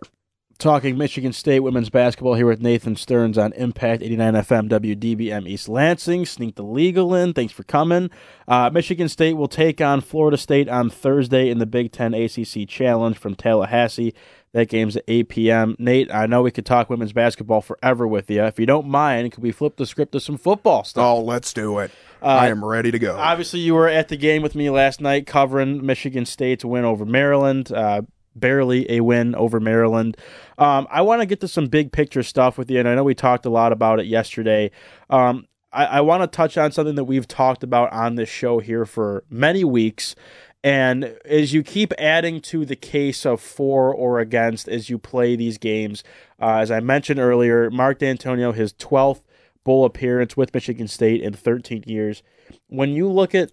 [0.59, 5.67] Talking Michigan State women's basketball here with Nathan Stearns on Impact 89 FM WDBM East
[5.67, 6.25] Lansing.
[6.25, 7.33] Sneak the legal in.
[7.33, 8.09] Thanks for coming.
[8.47, 12.67] Uh, Michigan State will take on Florida State on Thursday in the Big Ten ACC
[12.67, 14.13] Challenge from Tallahassee.
[14.53, 15.75] That game's at 8 p.m.
[15.79, 18.43] Nate, I know we could talk women's basketball forever with you.
[18.43, 21.03] If you don't mind, could we flip the script to some football stuff?
[21.03, 21.89] Oh, let's do it.
[22.23, 23.15] I am ready to go.
[23.17, 27.05] Obviously, you were at the game with me last night covering Michigan State's win over
[27.05, 27.71] Maryland.
[27.71, 28.03] Uh,
[28.35, 30.17] barely a win over Maryland.
[30.57, 33.03] Um, I want to get to some big picture stuff with you, and I know
[33.03, 34.71] we talked a lot about it yesterday.
[35.09, 38.59] Um, I, I want to touch on something that we've talked about on this show
[38.59, 40.15] here for many weeks.
[40.63, 45.35] And as you keep adding to the case of for or against as you play
[45.35, 46.03] these games,
[46.41, 49.22] uh, as I mentioned earlier, Mark Dantonio, his 12th
[49.63, 52.23] bowl appearance with Michigan State in 13 years.
[52.67, 53.51] When you look at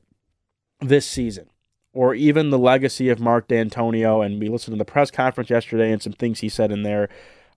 [0.81, 1.51] this season,
[1.93, 5.91] or even the legacy of Mark Dantonio, and we listened to the press conference yesterday
[5.91, 7.09] and some things he said in there.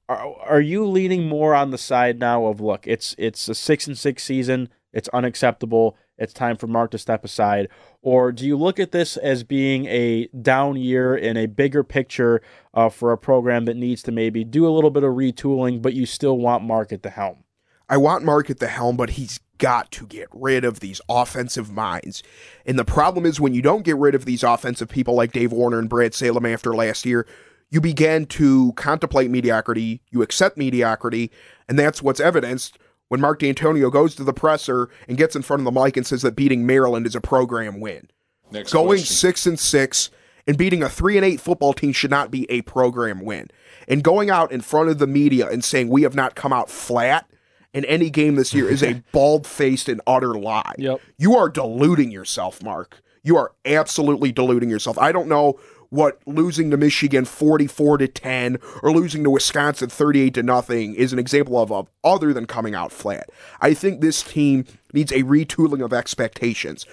[0.09, 3.87] Are, are you leaning more on the side now of look, it's it's a six
[3.87, 7.69] and six season, it's unacceptable, it's time for Mark to step aside,
[8.01, 12.41] or do you look at this as being a down year in a bigger picture
[12.73, 15.93] uh, for a program that needs to maybe do a little bit of retooling, but
[15.93, 17.42] you still want Mark at the helm?
[17.89, 21.71] I want Mark at the helm, but he's got to get rid of these offensive
[21.71, 22.23] minds.
[22.65, 25.51] And the problem is when you don't get rid of these offensive people like Dave
[25.51, 27.27] Warner and Brad Salem after last year,
[27.69, 31.31] you begin to contemplate mediocrity, you accept mediocrity,
[31.67, 32.77] and that's what's evidenced
[33.07, 36.05] when Mark Dantonio goes to the presser and gets in front of the mic and
[36.05, 38.09] says that beating Maryland is a program win.
[38.51, 39.15] Next Going question.
[39.15, 40.09] six and six
[40.45, 43.49] and beating a three and eight football team should not be a program win.
[43.87, 46.69] And going out in front of the media and saying we have not come out
[46.69, 47.27] flat
[47.73, 50.75] in any game this year is a bald faced and utter lie.
[50.77, 51.01] Yep.
[51.17, 53.01] You are deluding yourself, Mark.
[53.23, 54.97] You are absolutely deluding yourself.
[54.97, 55.59] I don't know
[55.89, 61.13] what losing to Michigan 44 to 10 or losing to Wisconsin 38 to nothing is
[61.13, 63.29] an example of, of other than coming out flat.
[63.61, 66.87] I think this team needs a retooling of expectations.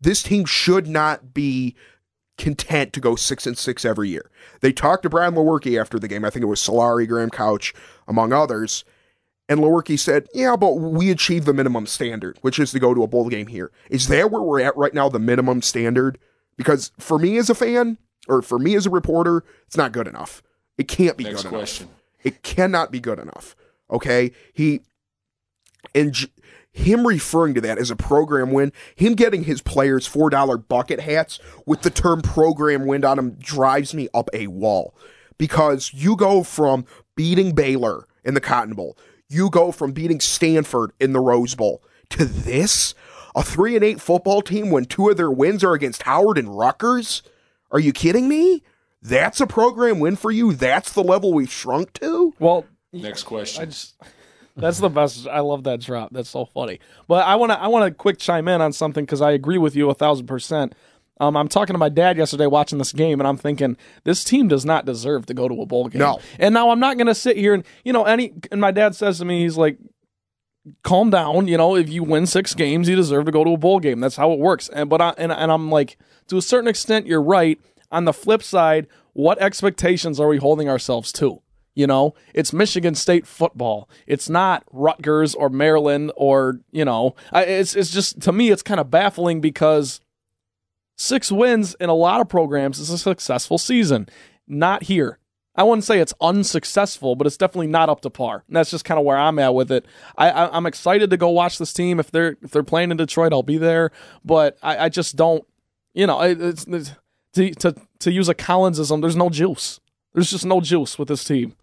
[0.00, 1.76] This team should not be
[2.38, 4.30] content to go six and six every year.
[4.60, 6.24] They talked to Brian Lewerke after the game.
[6.24, 7.74] I think it was Solari, Graham Couch,
[8.06, 8.82] among others.
[9.48, 13.02] And Lewerke said, Yeah, but we achieved the minimum standard, which is to go to
[13.02, 13.70] a bowl game here.
[13.90, 16.18] Is that where we're at right now, the minimum standard?
[16.56, 20.06] Because for me as a fan, or for me as a reporter, it's not good
[20.06, 20.42] enough.
[20.76, 21.86] It can't be Next good question.
[21.86, 21.98] enough.
[22.24, 23.56] It cannot be good enough.
[23.90, 24.32] Okay?
[24.52, 24.80] He
[25.94, 26.28] and j-
[26.70, 31.40] him referring to that as a program win, him getting his players $4 bucket hats
[31.64, 34.94] with the term program win on them drives me up a wall.
[35.38, 36.84] Because you go from
[37.16, 38.96] beating Baylor in the Cotton Bowl,
[39.28, 42.94] you go from beating Stanford in the Rose Bowl to this?
[43.36, 46.56] A 3 and 8 football team when two of their wins are against Howard and
[46.58, 47.22] Rutgers?
[47.70, 48.62] Are you kidding me?
[49.02, 50.52] That's a program win for you?
[50.54, 52.34] That's the level we've shrunk to?
[52.38, 53.70] Well, Next I question.
[53.70, 53.94] just
[54.56, 55.28] that's the best.
[55.28, 56.10] I love that drop.
[56.10, 56.80] That's so funny.
[57.06, 59.58] But I want to I want to quick chime in on something because I agree
[59.58, 60.74] with you a thousand percent.
[61.20, 64.48] Um, I'm talking to my dad yesterday watching this game, and I'm thinking this team
[64.48, 66.00] does not deserve to go to a bowl game.
[66.00, 66.20] No.
[66.38, 68.32] And now I'm not going to sit here and you know any.
[68.52, 69.78] And my dad says to me, he's like,
[70.82, 71.48] "Calm down.
[71.48, 74.00] You know, if you win six games, you deserve to go to a bowl game.
[74.00, 75.96] That's how it works." And but I and, and I'm like,
[76.28, 77.58] to a certain extent, you're right.
[77.90, 81.40] On the flip side, what expectations are we holding ourselves to?
[81.74, 83.88] You know, it's Michigan State football.
[84.06, 88.62] It's not Rutgers or Maryland or you know, I- it's it's just to me it's
[88.62, 90.00] kind of baffling because
[90.98, 94.08] six wins in a lot of programs is a successful season.
[94.46, 95.18] Not here.
[95.54, 98.44] I wouldn't say it's unsuccessful, but it's definitely not up to par.
[98.46, 99.86] And that's just kind of where I'm at with it.
[100.16, 101.98] I, I'm excited to go watch this team.
[101.98, 103.90] If they're if they're playing in Detroit, I'll be there.
[104.24, 105.44] But I, I just don't.
[105.94, 106.92] You know, it- it's, it's
[107.34, 109.00] to to to use a Collinsism.
[109.00, 109.80] There's no juice.
[110.14, 111.54] There's just no juice with this team.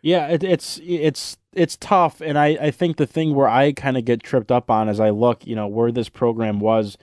[0.00, 3.96] Yeah, it, it's it's it's tough, and I I think the thing where I kind
[3.96, 6.96] of get tripped up on as I look, you know, where this program was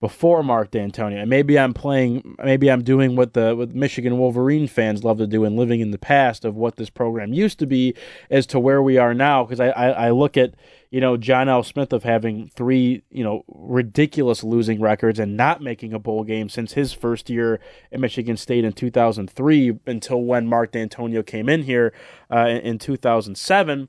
[0.00, 4.66] before Mark Dantonio, and maybe I'm playing, maybe I'm doing what the what Michigan Wolverine
[4.66, 7.66] fans love to do and living in the past of what this program used to
[7.66, 7.94] be,
[8.28, 9.44] as to where we are now.
[9.44, 10.54] Because I, I I look at
[10.90, 11.62] you know John L.
[11.62, 16.48] Smith of having three you know ridiculous losing records and not making a bowl game
[16.48, 21.62] since his first year at Michigan State in 2003 until when Mark Dantonio came in
[21.62, 21.94] here
[22.30, 23.88] uh, in, in 2007.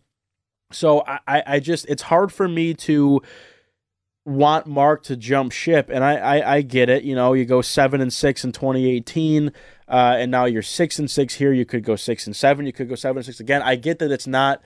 [0.71, 3.21] So I, I I just it's hard for me to
[4.25, 7.03] want Mark to jump ship, and I, I, I get it.
[7.03, 9.51] You know, you go seven and six in 2018,
[9.87, 11.53] uh, and now you're six and six here.
[11.53, 12.65] You could go six and seven.
[12.65, 13.61] You could go seven and six again.
[13.61, 14.61] I get that it's not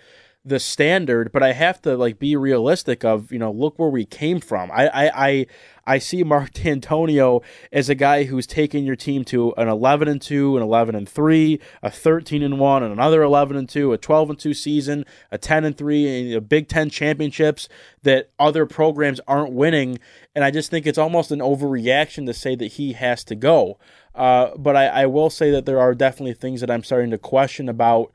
[0.46, 3.04] the standard, but I have to like be realistic.
[3.04, 4.72] Of you know, look where we came from.
[4.72, 5.46] I I I,
[5.90, 10.22] I see Mark Dantonio as a guy who's taken your team to an 11 and
[10.22, 13.98] two, an 11 and three, a 13 and one, and another 11 and two, a
[13.98, 17.68] 12 and two season, a 10 and three, and a Big Ten championships
[18.04, 19.98] that other programs aren't winning.
[20.36, 23.80] And I just think it's almost an overreaction to say that he has to go.
[24.14, 27.18] Uh, but I, I will say that there are definitely things that I'm starting to
[27.18, 28.14] question about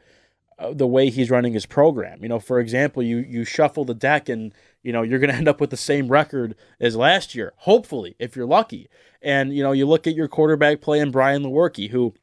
[0.58, 2.22] uh, the way he's running his program.
[2.22, 4.54] You know, for example, you you shuffle the deck and
[4.84, 8.14] you know you're going to end up with the same record as last year, hopefully,
[8.20, 8.88] if you're lucky.
[9.20, 12.14] And you know, you look at your quarterback play in Brian Lewerke, who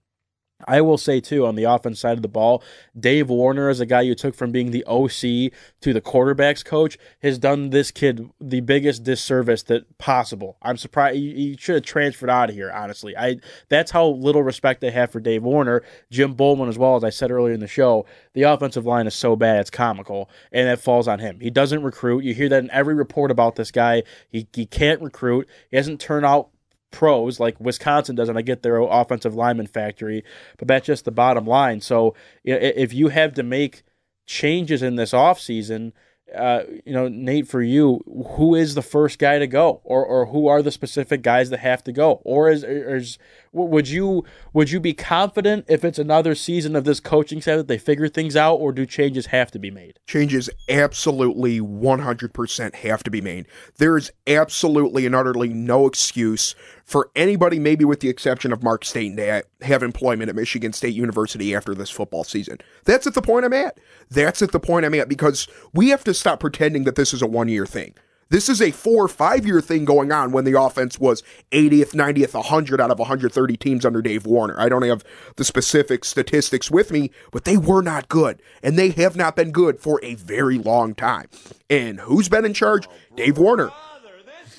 [0.68, 2.64] I will say too on the offense side of the ball,
[3.00, 5.52] Dave Warner is a guy you took from being the OC
[5.82, 10.58] to the quarterbacks coach has done this kid the biggest disservice that possible.
[10.62, 12.72] I'm surprised he, should have transferred out of here.
[12.72, 13.38] Honestly, I
[13.70, 17.10] that's how little respect I have for Dave Warner, Jim Bollman as well as I
[17.10, 18.06] said earlier in the show.
[18.34, 21.40] The offensive line is so bad it's comical, and that falls on him.
[21.40, 22.24] He doesn't recruit.
[22.24, 24.04] You hear that in every report about this guy.
[24.30, 25.48] He he can't recruit.
[25.70, 26.51] He hasn't turned out
[26.92, 30.24] pros like Wisconsin does, and I get their offensive lineman factory,
[30.58, 31.82] but that's just the bottom line.
[31.82, 33.84] So if you have to make
[34.28, 35.94] changes in this offseason,
[36.36, 38.02] uh, you know, Nate, for you,
[38.38, 41.60] who is the first guy to go, or or who are the specific guys that
[41.60, 43.18] have to go, or is, or is
[43.54, 44.24] would you
[44.54, 48.08] would you be confident if it's another season of this coaching staff that they figure
[48.08, 50.00] things out, or do changes have to be made?
[50.08, 53.48] Changes absolutely 100% have to be made.
[53.78, 58.86] There is absolutely and utterly no excuse for anybody, maybe with the exception of Mark
[58.86, 62.58] Staten, to have employment at Michigan State University after this football season.
[62.86, 63.78] That's at the point I'm at.
[64.10, 67.22] That's at the point I'm at because we have to stop pretending that this is
[67.22, 67.94] a one year thing.
[68.32, 71.22] This is a four or five year thing going on when the offense was
[71.52, 74.58] 80th, 90th, 100 out of 130 teams under Dave Warner.
[74.58, 75.04] I don't have
[75.36, 78.42] the specific statistics with me, but they were not good.
[78.64, 81.28] And they have not been good for a very long time.
[81.70, 82.88] And who's been in charge?
[83.18, 83.70] Dave Warner.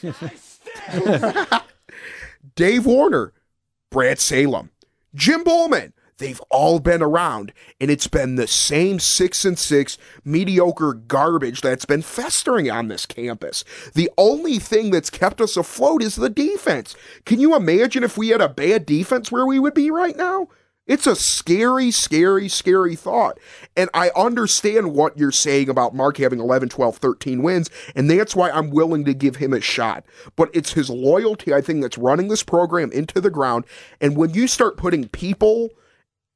[2.54, 3.32] Dave Warner,
[3.90, 4.70] Brad Salem,
[5.14, 5.94] Jim Bollman.
[6.18, 11.84] They've all been around, and it's been the same six and six mediocre garbage that's
[11.84, 13.64] been festering on this campus.
[13.94, 16.94] The only thing that's kept us afloat is the defense.
[17.24, 20.48] Can you imagine if we had a bad defense where we would be right now?
[20.84, 23.38] It's a scary, scary, scary thought.
[23.76, 28.34] And I understand what you're saying about Mark having 11, 12, 13 wins, and that's
[28.34, 30.04] why I'm willing to give him a shot.
[30.34, 33.64] But it's his loyalty, I think, that's running this program into the ground.
[34.00, 35.70] And when you start putting people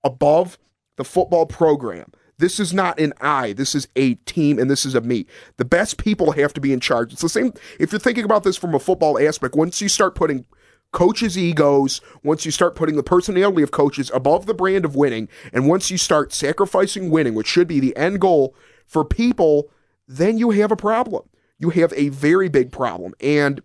[0.06, 0.58] above
[0.96, 4.94] the football program, this is not an I, this is a team, and this is
[4.94, 5.26] a me.
[5.56, 7.12] The best people have to be in charge.
[7.12, 10.14] It's the same, if you're thinking about this from a football aspect, once you start
[10.14, 10.44] putting
[10.92, 15.28] coaches' egos, once you start putting the personality of coaches above the brand of winning,
[15.52, 18.54] and once you start sacrificing winning, which should be the end goal
[18.86, 19.70] for people,
[20.06, 21.28] then you have a problem.
[21.58, 23.14] You have a very big problem.
[23.20, 23.62] And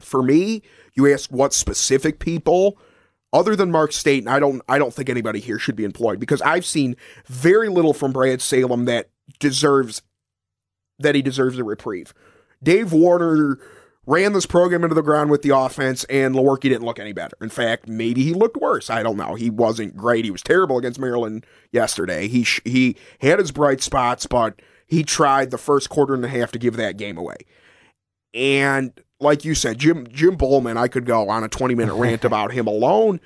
[0.00, 0.62] for me,
[0.94, 2.78] you ask what specific people
[3.32, 6.42] other than Mark Staten, I don't I don't think anybody here should be employed because
[6.42, 6.96] I've seen
[7.26, 10.02] very little from Brad Salem that deserves
[10.98, 12.14] that he deserves a reprieve.
[12.62, 13.58] Dave Warner
[14.06, 17.36] ran this program into the ground with the offense, and Lewerke didn't look any better.
[17.40, 18.88] In fact, maybe he looked worse.
[18.88, 19.34] I don't know.
[19.34, 20.24] He wasn't great.
[20.24, 22.28] He was terrible against Maryland yesterday.
[22.28, 26.28] He sh- he had his bright spots, but he tried the first quarter and a
[26.28, 27.36] half to give that game away.
[28.32, 32.24] And like you said, Jim Jim Bollman, I could go on a 20 minute rant
[32.24, 33.20] about him alone,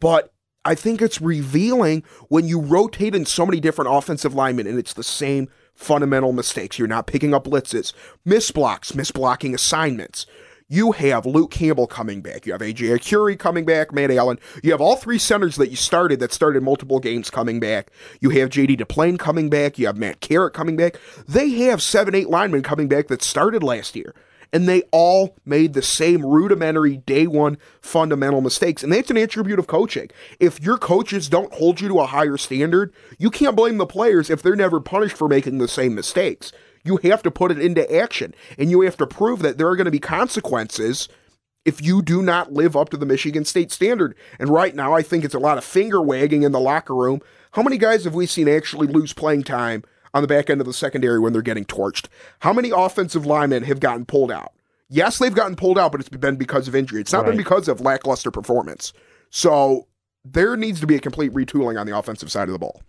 [0.00, 0.32] but
[0.64, 4.94] I think it's revealing when you rotate in so many different offensive linemen and it's
[4.94, 6.78] the same fundamental mistakes.
[6.78, 7.92] You're not picking up blitzes,
[8.24, 10.24] miss misblocks, misblocking assignments.
[10.66, 12.46] You have Luke Campbell coming back.
[12.46, 14.38] You have AJ Arcuri coming back, Matt Allen.
[14.62, 17.90] You have all three centers that you started that started multiple games coming back.
[18.20, 19.78] You have JD Duplain coming back.
[19.78, 20.98] You have Matt Carrick coming back.
[21.28, 24.14] They have seven, eight linemen coming back that started last year
[24.54, 28.84] and they all made the same rudimentary day one fundamental mistakes.
[28.84, 30.10] And that's an attribute of coaching.
[30.38, 34.30] If your coaches don't hold you to a higher standard, you can't blame the players
[34.30, 36.52] if they're never punished for making the same mistakes.
[36.84, 39.76] You have to put it into action, and you have to prove that there are
[39.76, 41.08] going to be consequences
[41.64, 44.14] if you do not live up to the Michigan State standard.
[44.38, 47.20] And right now, I think it's a lot of finger wagging in the locker room.
[47.52, 49.82] How many guys have we seen actually lose playing time
[50.14, 52.06] on the back end of the secondary when they're getting torched.
[52.38, 54.52] How many offensive linemen have gotten pulled out?
[54.88, 57.00] Yes, they've gotten pulled out, but it's been because of injury.
[57.00, 57.30] It's not right.
[57.30, 58.92] been because of lackluster performance.
[59.30, 59.88] So
[60.24, 62.80] there needs to be a complete retooling on the offensive side of the ball.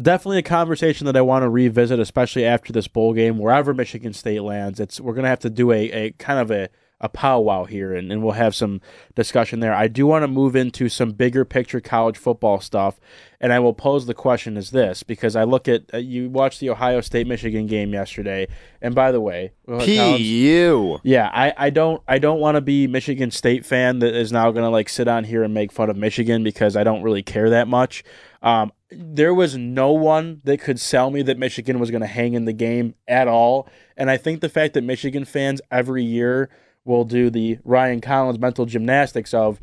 [0.00, 4.12] Definitely a conversation that I want to revisit, especially after this bowl game, wherever Michigan
[4.12, 4.80] State lands.
[4.80, 6.68] It's we're gonna have to do a, a kind of a
[7.00, 8.80] a powwow here, and, and we'll have some
[9.14, 9.74] discussion there.
[9.74, 13.00] I do want to move into some bigger picture college football stuff,
[13.40, 16.60] and I will pose the question as this because I look at uh, you watched
[16.60, 18.48] the Ohio State Michigan game yesterday,
[18.80, 23.30] and by the way, PU, yeah, I, I don't I don't want to be Michigan
[23.30, 25.96] State fan that is now going to like sit on here and make fun of
[25.96, 28.04] Michigan because I don't really care that much.
[28.40, 32.34] Um, there was no one that could sell me that Michigan was going to hang
[32.34, 33.68] in the game at all.
[33.96, 36.50] And I think the fact that Michigan fans every year
[36.84, 39.60] will do the Ryan Collins mental gymnastics of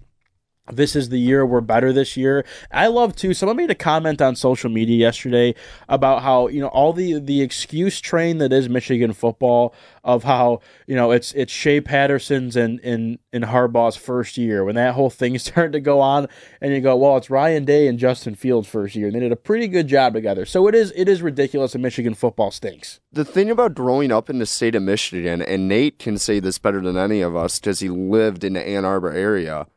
[0.72, 2.46] this is the year we're better this year.
[2.72, 3.34] I love too.
[3.34, 5.56] Someone made a comment on social media yesterday
[5.88, 9.74] about how you know all the the excuse train that is Michigan football
[10.04, 14.76] of how you know it's it's Shea Patterson's and in in Harbaugh's first year when
[14.76, 16.28] that whole thing started to go on,
[16.60, 19.32] and you go, well, it's Ryan Day and Justin Fields' first year, and they did
[19.32, 20.46] a pretty good job together.
[20.46, 23.00] So it is it is ridiculous, and Michigan football stinks.
[23.12, 26.58] The thing about growing up in the state of Michigan, and Nate can say this
[26.58, 29.68] better than any of us because he lived in the Ann Arbor area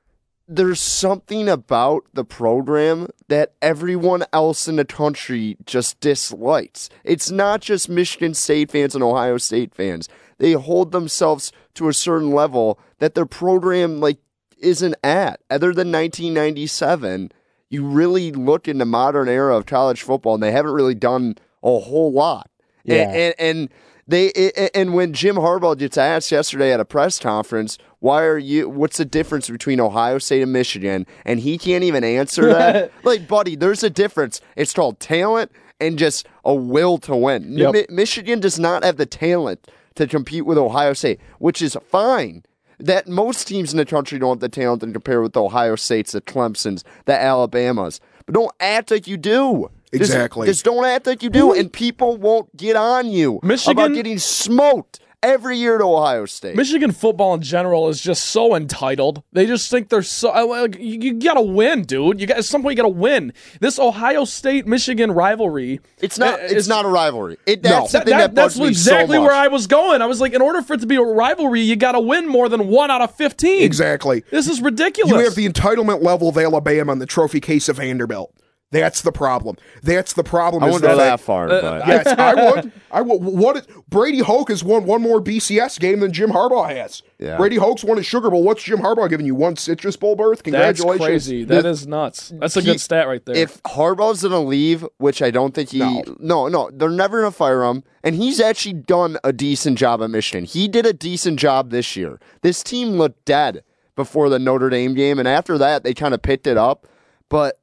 [0.46, 6.90] there's something about the program that everyone else in the country just dislikes.
[7.02, 10.08] It's not just Michigan State fans and Ohio State fans.
[10.38, 14.18] They hold themselves to a certain level that their program like
[14.58, 15.40] isn't at.
[15.48, 17.32] Other than 1997,
[17.70, 21.36] you really look in the modern era of college football and they haven't really done
[21.62, 22.50] a whole lot.
[22.84, 23.04] Yeah.
[23.04, 23.68] and, and, and
[24.06, 24.32] they
[24.74, 28.68] and when Jim Harbaugh gets asked yesterday at a press conference, why are you?
[28.68, 31.06] What's the difference between Ohio State and Michigan?
[31.24, 32.92] And he can't even answer that.
[33.02, 34.42] like, buddy, there's a difference.
[34.56, 35.50] It's called talent
[35.80, 37.56] and just a will to win.
[37.56, 37.72] Yep.
[37.72, 42.44] Mi- Michigan does not have the talent to compete with Ohio State, which is fine.
[42.78, 45.74] That most teams in the country don't have the talent to compare with the Ohio
[45.74, 48.00] States, the Clemsons, the Alabamas.
[48.26, 49.70] But don't act like you do.
[49.92, 50.46] Exactly.
[50.46, 53.94] Just, just don't act like you do, and people won't get on you Michigan, about
[53.94, 56.54] getting smoked every year to Ohio State.
[56.56, 59.22] Michigan football in general is just so entitled.
[59.32, 60.30] They just think they're so.
[60.46, 62.20] Like, you, you gotta win, dude.
[62.20, 63.32] You got at some point you gotta win.
[63.60, 65.80] This Ohio State Michigan rivalry.
[65.98, 66.40] It's not.
[66.40, 67.38] Uh, it's not a rivalry.
[67.46, 70.02] It, that's no, that, that, that's exactly so where I was going.
[70.02, 72.48] I was like, in order for it to be a rivalry, you gotta win more
[72.48, 73.62] than one out of fifteen.
[73.62, 74.22] Exactly.
[74.30, 75.12] This is ridiculous.
[75.12, 78.34] You have the entitlement level of Alabama and the trophy case of Vanderbilt.
[78.74, 79.56] That's the problem.
[79.82, 80.62] That's the problem.
[80.64, 82.72] I is wouldn't go that that far, uh, but uh, Yes, I would.
[82.90, 83.22] I would.
[83.22, 83.56] What?
[83.56, 87.02] is- Brady Hoke has won one more BCS game than Jim Harbaugh has.
[87.18, 87.36] Yeah.
[87.36, 88.42] Brady Hoke's won a Sugar Bowl.
[88.42, 89.34] What's Jim Harbaugh giving you?
[89.36, 90.42] One Citrus Bowl berth?
[90.42, 90.78] Congratulations.
[90.78, 91.26] That's Congratulations.
[91.28, 91.44] crazy.
[91.44, 92.32] That is nuts.
[92.40, 93.36] That's a He- good stat right there.
[93.36, 96.02] if Harbaugh's gonna leave, which I don't think he, No.
[96.18, 97.84] no, no, they're never gonna fire him.
[98.02, 100.44] And he's actually done a decent job at Michigan.
[100.44, 102.18] He did a decent job this year.
[102.42, 103.62] This team looked dead
[103.96, 106.86] before the Notre Dame game, and after that, they kind of picked it up.
[107.28, 107.58] But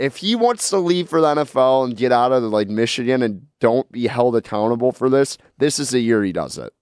[0.00, 3.46] if he wants to leave for the NFL and get out of like Michigan and
[3.60, 6.72] don't be held accountable for this, this is the year he does it.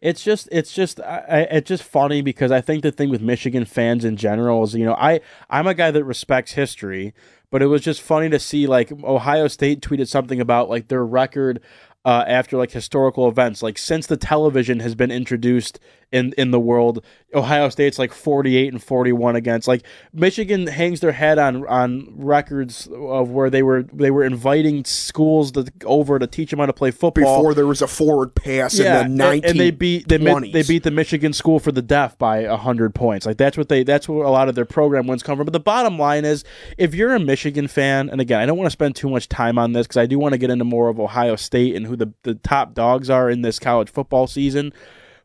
[0.00, 3.64] it's just it's just I, it's just funny because I think the thing with Michigan
[3.64, 5.20] fans in general is you know I
[5.50, 7.12] I'm a guy that respects history,
[7.50, 11.04] but it was just funny to see like Ohio State tweeted something about like their
[11.04, 11.60] record
[12.04, 15.78] uh, after like historical events like since the television has been introduced
[16.10, 17.04] in in the world
[17.34, 19.82] Ohio State's like 48 and 41 against like
[20.12, 25.52] Michigan hangs their head on on records of where they were they were inviting schools
[25.52, 28.78] to, over to teach them how to play football Before there was a forward pass
[28.78, 30.52] yeah, in the and, and they beat they, mi- 1920s.
[30.52, 33.26] they beat the Michigan School for the Deaf by hundred points.
[33.26, 35.44] Like that's what they that's where a lot of their program wins come from.
[35.44, 36.44] But the bottom line is,
[36.76, 39.58] if you're a Michigan fan, and again, I don't want to spend too much time
[39.58, 41.96] on this because I do want to get into more of Ohio State and who
[41.96, 44.72] the the top dogs are in this college football season.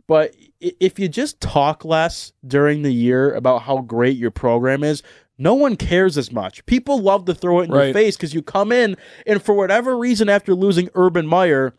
[0.07, 0.35] But
[0.79, 5.03] if you just talk less during the year about how great your program is,
[5.37, 6.65] no one cares as much.
[6.65, 8.95] People love to throw it in your face because you come in
[9.25, 11.73] and for whatever reason, after losing Urban Meyer,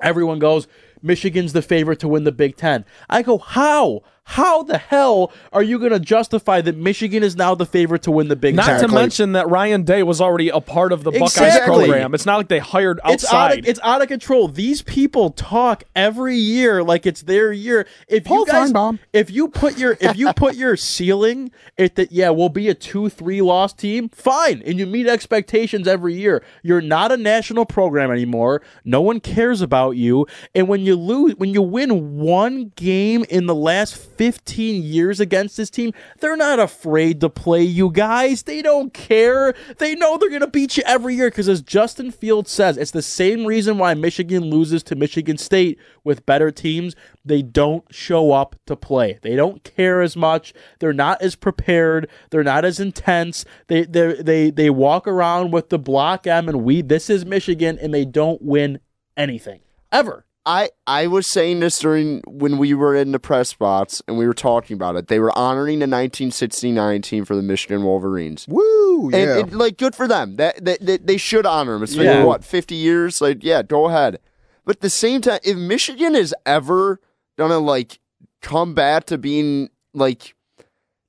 [0.00, 0.66] everyone goes,
[1.02, 2.84] Michigan's the favorite to win the Big Ten.
[3.10, 4.02] I go, how?
[4.26, 8.10] How the hell are you going to justify that Michigan is now the favorite to
[8.10, 8.80] win the Big Not Ten?
[8.80, 11.84] to mention that Ryan Day was already a part of the Buckeyes Exactly.
[11.86, 12.14] program.
[12.14, 13.58] It's not like they hired It's out, outside.
[13.60, 14.48] of, it's out of control.
[14.48, 17.86] These people talk every year like it's their year.
[18.08, 18.98] If you guys, Finebaum.
[19.12, 22.74] if you put your if you put your ceiling at that, yeah, we'll be a
[22.74, 24.08] two three loss team.
[24.08, 26.42] Fine, and you meet expectations every year.
[26.62, 28.62] You're not a national program anymore.
[28.86, 30.26] No one cares about you.
[30.54, 35.56] And when you lose, when you win one game in the last fifteen years against
[35.56, 38.42] this team, they're not afraid to play you guys.
[38.42, 39.54] They don't care.
[39.78, 43.02] They know they're gonna beat you every year because, as Justin Fields says, it's the
[43.02, 46.94] same reason why Michigan loses to Michigan State with better teams.
[47.24, 49.18] They don't show up to play.
[49.22, 50.52] They don't care as much.
[50.78, 52.08] They're not as prepared.
[52.30, 53.44] They're not as intense.
[53.68, 56.82] They they they they walk around with the block M and we.
[56.82, 58.78] This is Michigan, and they don't win
[59.16, 59.60] anything
[59.92, 60.26] ever.
[60.46, 64.26] I, I was saying this during when we were in the press spots and we
[64.26, 65.08] were talking about it.
[65.08, 68.46] They were honoring the 1969 team for the Michigan Wolverines.
[68.46, 69.04] Woo!
[69.06, 69.38] And, Yeah.
[69.38, 70.36] and, like, good for them.
[70.36, 71.82] That, that, that they should honor them.
[71.82, 72.24] It's been Yeah.
[72.24, 73.22] what fifty years.
[73.22, 74.18] Like, yeah, go ahead.
[74.66, 77.00] But at the same time, if Michigan is ever
[77.38, 77.98] gonna like
[78.42, 80.34] come back to being like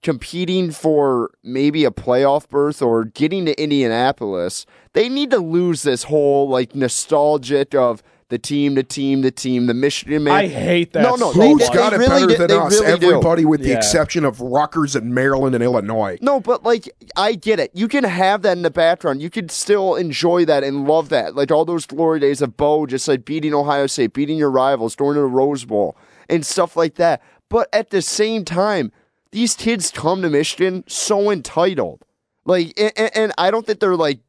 [0.02, 6.04] competing for maybe a playoff berth or getting to Indianapolis, they need to lose this
[6.04, 10.34] whole like nostalgic of the team, the team, the team, the Michigan man.
[10.34, 11.04] I hate that.
[11.04, 11.74] No, no, so they- Who's much.
[11.74, 12.72] got it really better do- than us?
[12.82, 13.08] really do.
[13.10, 13.78] Everybody, with the Yeah.
[13.78, 16.18] exception of Rutgers and Maryland and Illinois.
[16.22, 17.70] No, but like I get it.
[17.76, 19.22] You can have that in the background.
[19.22, 21.36] You can still enjoy that and love that.
[21.36, 24.96] Like all those glory days of Bo just like beating Ohio State, beating your rivals,
[24.96, 25.96] going to the Rose Bowl
[26.28, 27.22] and stuff like that.
[27.48, 28.92] But at the same time,
[29.32, 32.02] these kids come to Michigan so entitled.
[32.44, 34.20] Like and, and I don't think they're like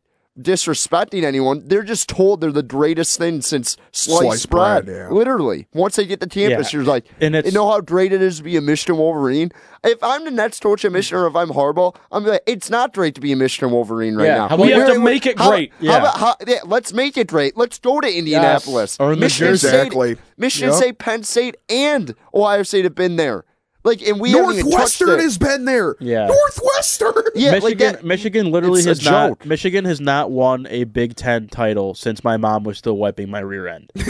[0.40, 1.62] disrespecting anyone.
[1.66, 4.86] They're just told they're the greatest thing since sliced, Sliced bread.
[4.86, 5.08] bread, yeah.
[5.10, 5.66] Literally.
[5.72, 6.78] Once they get to campus, Yeah.
[6.78, 9.50] you're like, And it's- you know how great it is to be a Michigan Wolverine?
[9.84, 12.92] If I'm the next coach at Michigan or if I'm Harbaugh, I'm like, it's not
[12.92, 14.34] great to be a Michigan Wolverine right Yeah.
[14.36, 14.48] now.
[14.48, 15.70] How about We have to make it how- great.
[15.78, 15.96] How Yeah.
[15.98, 17.56] about, how, yeah, let's make it great.
[17.56, 18.96] Let's go to Indianapolis.
[19.00, 19.68] Or in Michigan Jersey.
[19.68, 20.16] State, Exactly.
[20.36, 20.76] Michigan Yep.
[20.78, 23.44] State, Penn State, and Ohio State have been there.
[23.86, 25.94] Like, and we haven't even touched Northwestern has been there.
[26.00, 26.26] Yeah.
[26.26, 27.14] Northwestern.
[27.36, 29.28] yeah, like Michigan, that- Michigan literally has not.
[29.28, 29.46] joke.
[29.46, 33.38] Michigan has not won a Big Ten title since my mom was still wiping my
[33.38, 33.90] rear end.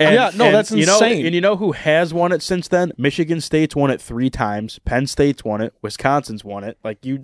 [0.00, 1.26] And- Yeah, no, and that's you know, insane.
[1.26, 2.92] and you know who has won it since then?
[2.98, 4.78] Michigan State's won it three times.
[4.84, 5.74] Penn State's won it.
[5.82, 6.78] Wisconsin's won it.
[6.84, 7.18] Like you,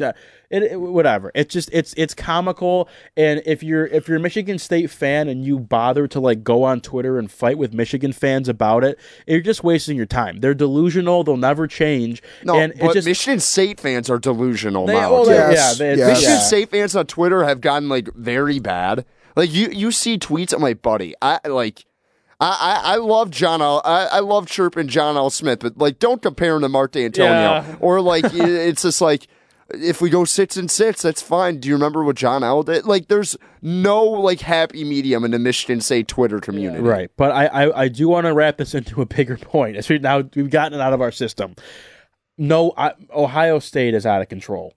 [0.50, 1.30] it, it, whatever.
[1.34, 2.88] It's just it's it's comical.
[3.16, 6.62] And if you're if you're a Michigan State fan and you bother to like go
[6.64, 10.40] on Twitter and fight with Michigan fans about it, you're just wasting your time.
[10.40, 11.24] They're delusional.
[11.24, 12.22] They'll never change.
[12.44, 15.12] no, and but it just Michigan State fans are delusional they, now.
[15.12, 16.08] well, Yes, yeah, they, yes.
[16.08, 16.38] Michigan yeah.
[16.38, 19.04] State fans on Twitter have gotten like very bad.
[19.34, 20.52] Like you, you see tweets.
[20.52, 21.84] I'm like, buddy, I like,
[22.42, 23.80] I, I, I love John L.
[23.84, 25.30] I, I love chirping John L.
[25.30, 27.76] Smith, but like, don't compare him to Mark Dantonio Yeah.
[27.80, 29.26] or like it- it's just like.
[29.74, 31.58] If we go six and six, that's fine.
[31.58, 32.84] Do you remember what John L did?
[32.84, 36.82] Like, there's no like happy medium in the Michigan State Twitter community.
[36.82, 39.76] Right, but I I, I do want to wrap this into a bigger point.
[39.78, 41.54] As we now we've gotten it out of our system.
[42.36, 44.74] No, I, Ohio State is out of control.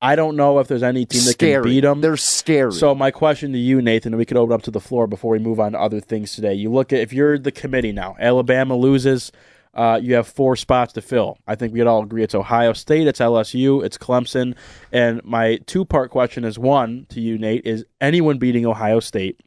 [0.00, 1.62] I don't know if there's any team that scary.
[1.62, 2.00] can beat them.
[2.02, 2.72] They're scary.
[2.72, 5.32] So my question to you, Nathan, and we could open up to the floor before
[5.32, 6.52] we move on to other things today.
[6.54, 9.32] You look at if you're the committee now, Alabama loses,
[9.72, 11.38] uh, you have four spots to fill.
[11.46, 14.54] I think we'd all agree it's Ohio State, it's LSU, it's Clemson.
[14.92, 19.40] And my two part question is one to you, Nate, is anyone beating Ohio State?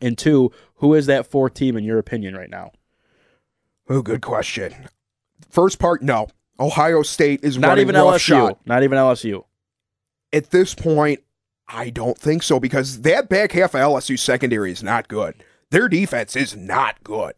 [0.00, 2.72] And two, who is that fourth team in your opinion right now?
[3.88, 4.74] Oh, good question.
[5.48, 6.28] First part, no.
[6.58, 8.18] Ohio State is Not running even LSU.
[8.18, 8.60] shot.
[8.66, 9.44] Not even LSU.
[10.36, 11.20] At this point,
[11.66, 15.42] I don't think so because that back half of LSU secondary is not good.
[15.70, 17.32] Their defense is not good,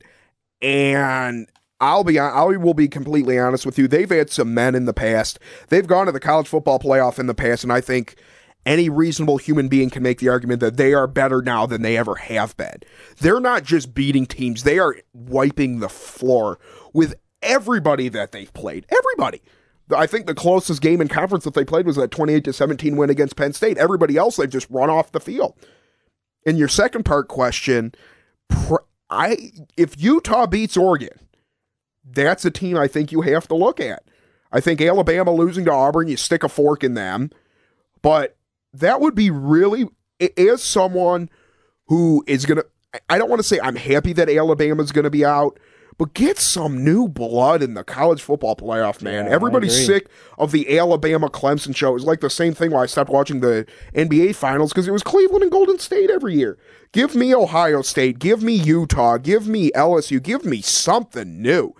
[0.60, 1.48] and
[1.80, 3.86] I'll be I will be completely honest with you.
[3.86, 5.38] They've had some men in the past.
[5.68, 8.16] They've gone to the college football playoff in the past, and I think
[8.66, 11.96] any reasonable human being can make the argument that they are better now than they
[11.96, 12.80] ever have been.
[13.20, 16.58] They're not just beating teams; they are wiping the floor
[16.92, 18.86] with everybody that they've played.
[18.90, 19.40] Everybody.
[19.94, 22.96] I think the closest game in conference that they played was that 28 to 17
[22.96, 23.78] win against Penn State.
[23.78, 25.54] Everybody else they've just run off the field.
[26.46, 27.92] And your second part question,
[29.10, 31.18] I if Utah beats Oregon,
[32.04, 34.02] that's a team I think you have to look at.
[34.50, 37.30] I think Alabama losing to Auburn, you stick a fork in them.
[38.00, 38.36] But
[38.72, 39.88] that would be really
[40.36, 41.28] as someone
[41.86, 42.66] who is going to
[43.08, 45.58] I don't want to say I'm happy that Alabama's going to be out,
[45.98, 49.26] but get some new blood in the college football playoff, man.
[49.26, 50.08] Yeah, Everybody's sick
[50.38, 51.90] of the Alabama Clemson show.
[51.90, 54.92] It was like the same thing why I stopped watching the NBA finals because it
[54.92, 56.56] was Cleveland and Golden State every year.
[56.92, 61.74] Give me Ohio State, give me Utah, give me LSU, give me something new.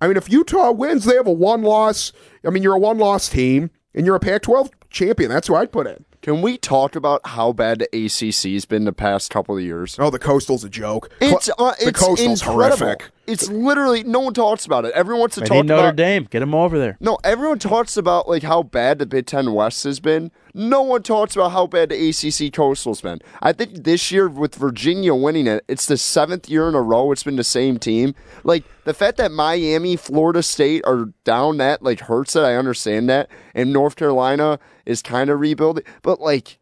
[0.00, 2.12] I mean, if Utah wins, they have a one loss.
[2.44, 5.30] I mean, you're a one loss team and you're a Pac 12 champion.
[5.30, 6.04] That's who I'd put in.
[6.22, 9.96] Can we talk about how bad the ACC's been the past couple of years?
[9.98, 11.10] Oh, the Coastal's a joke.
[11.18, 12.76] It's uh, the it's Coastal's incredible.
[12.84, 13.10] horrific.
[13.26, 14.92] It's literally no one talks about it.
[14.92, 16.26] Everyone wants to I talk need Notre about Dame.
[16.28, 16.98] Get them over there.
[17.00, 17.16] no.
[17.24, 20.30] Everyone talks about like how bad the Big Ten West has been.
[20.52, 23.20] No one talks about how bad the ACC Coastal's been.
[23.40, 27.12] I think this year with Virginia winning it, it's the seventh year in a row
[27.12, 28.14] it's been the same team.
[28.42, 32.40] Like the fact that Miami, Florida State are down that like hurts it.
[32.42, 34.58] I understand that, and North Carolina
[34.90, 36.58] is kind of rebuilding, but like.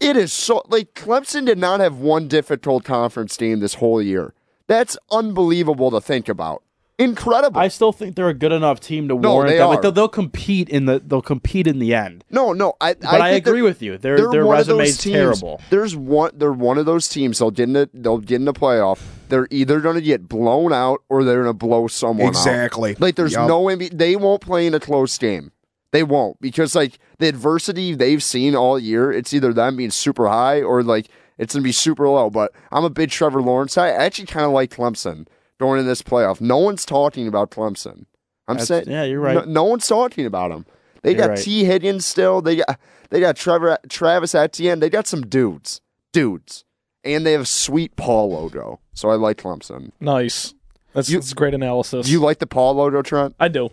[0.00, 4.32] It is so like Clemson did not have one difficult conference game this whole year.
[4.68, 6.62] That's unbelievable to think about.
[7.00, 7.60] Incredible.
[7.60, 9.68] I still think they're a good enough team to No, warrant they them.
[9.68, 12.24] Like they'll, they'll compete in the they'll compete in the end.
[12.28, 12.94] no, no, I.
[12.94, 13.98] But I, think agree with you.
[13.98, 15.60] Their they're their one of resume's terrible.
[15.70, 16.32] There's one.
[16.34, 17.38] They're one of those teams.
[17.38, 17.88] They'll get in the.
[17.94, 19.00] They'll get in the playoff.
[19.28, 22.30] They're either going to get blown out or they're going to blow someone out.
[22.30, 22.96] Exactly.
[22.98, 23.46] Like there's Yup.
[23.46, 23.62] no.
[23.64, 25.52] NBA They won't play in a close game.
[25.92, 29.10] They won't because like the adversity they've seen all year.
[29.10, 31.08] It's either them being super high or like
[31.38, 32.28] it's going to be super low.
[32.30, 33.86] But I'm a big Trevor Lawrence guy.
[33.88, 35.26] I actually kind of like Clemson
[35.58, 36.40] during this playoff.
[36.40, 38.04] No one's talking about Clemson.
[38.46, 38.84] I'm That's- saying.
[38.88, 39.34] yeah, you're right.
[39.34, 40.66] No, no one's talking about them.
[41.02, 41.38] They You're got right.
[41.38, 42.42] Tee Higgins still.
[42.42, 42.78] They got
[43.10, 44.80] they got Trevor Travis Etienne.
[44.80, 45.80] They got some dudes,
[46.12, 46.64] dudes,
[47.04, 48.80] and they have a sweet Paul logo.
[48.94, 49.92] So I like Clemson.
[50.00, 50.54] Nice.
[50.92, 52.06] That's, You- that's great analysis.
[52.06, 53.36] Do you like the Paul logo, Trent?
[53.38, 53.70] I do.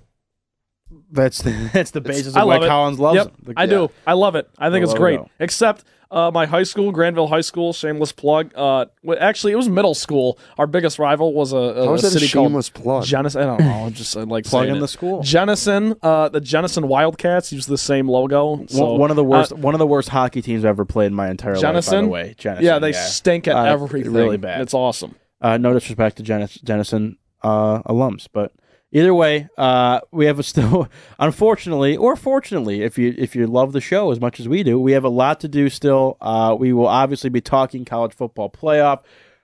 [1.11, 2.67] That's the that's the basis I of why love it.
[2.67, 3.53] Collins loves yep, them.
[3.55, 3.89] The- I do.
[4.05, 4.49] I love it.
[4.57, 5.19] I think The it's great.
[5.19, 5.31] logo.
[5.39, 8.51] Except uh, my high school, Grandville High School, shameless plug.
[8.55, 8.85] Uh,
[9.19, 10.37] actually, it was middle school.
[10.57, 13.03] Our biggest rival was a, a, How is a that a city called shameless plug?
[13.05, 13.35] Genesis.
[13.35, 13.89] I don't know.
[13.89, 15.23] Just I like Plug saying in the school.
[15.23, 18.65] Jenison, uh, the Jenison Wildcats use the same logo.
[18.67, 20.85] So, one, one of the worst uh, one of the worst hockey teams I've ever
[20.85, 21.85] played in my entire life.
[21.85, 24.13] By the way, Jenison, yeah, they stink at Uh, everything.
[24.13, 24.61] really bad.
[24.61, 25.15] It's awesome.
[25.41, 28.53] Uh, no disrespect to Jennis- Jenison uh, alums, but
[28.95, 30.87] either way, uh, we have a still,
[31.19, 34.79] unfortunately or fortunately, if you if you love the show as much as we do,
[34.79, 36.17] we have a lot to do still.
[36.21, 39.01] Uh, we will obviously be talking college football playoff.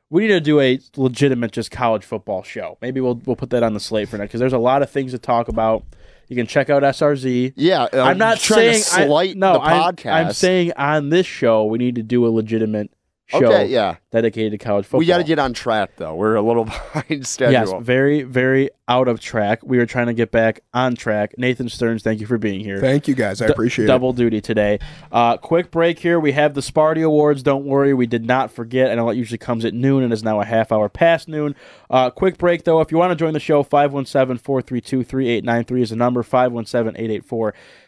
[0.10, 2.78] We need to do a legitimate just college football show.
[2.82, 4.90] Maybe we'll we'll put that on the slate for next because there's a lot of
[4.90, 5.84] things to talk about.
[6.28, 7.53] You can check out SRZ.
[7.57, 9.53] Yeah, uh, I'm not trying saying to slight I, no.
[9.53, 10.14] the I'm, podcast.
[10.14, 12.90] I'm saying on this show we need to do a legitimate
[13.32, 13.95] show okay, yeah.
[14.12, 14.99] dedicated to college football.
[14.99, 16.16] We got to get on track though.
[16.16, 17.52] We're a little behind schedule.
[17.52, 19.60] Yes, very, very out of track.
[19.64, 21.36] We are trying to get back on track.
[21.38, 22.80] Nathan Stearns, thank you for being here.
[22.80, 23.41] Thank you guys.
[23.41, 23.88] I D- appreciate it.
[23.88, 24.80] Double duty today.
[25.12, 26.20] Uh, quick break here.
[26.20, 27.44] We have the Sparty Awards.
[27.44, 28.91] Don't worry, we did not forget.
[28.91, 31.56] I know it usually comes at noon and is now a half hour past noon.
[31.90, 32.82] Uh, quick break though.
[32.82, 36.22] If you want to join the show, 517-432-3893 is the number.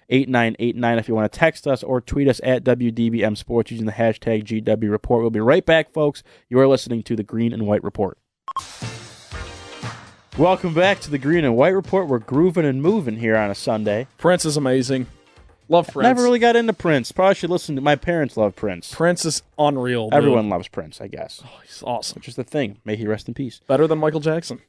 [0.09, 3.91] 517-884-8989 if you want to text us or tweet us at WDBM Sports using the
[3.91, 5.21] hashtag GW Report.
[5.21, 6.23] We'll be right back, folks.
[6.49, 8.17] You are listening to the Green and White Report.
[10.38, 12.07] Welcome back to the Green and White Report.
[12.07, 14.07] We're grooving and moving here on a Sunday.
[14.17, 15.05] Prince is amazing.
[15.69, 16.03] Love Prince.
[16.07, 17.11] Never really got into Prince.
[17.11, 18.93] Probably should listen to my parents love Prince.
[18.93, 20.09] Prince is unreal.
[20.09, 20.17] dude.
[20.17, 21.41] Everyone loves Prince, I guess.
[21.45, 22.15] Oh, he's awesome.
[22.15, 22.80] Which is the thing.
[22.84, 23.61] May he rest in peace.
[23.67, 24.59] Better than Michael Jackson.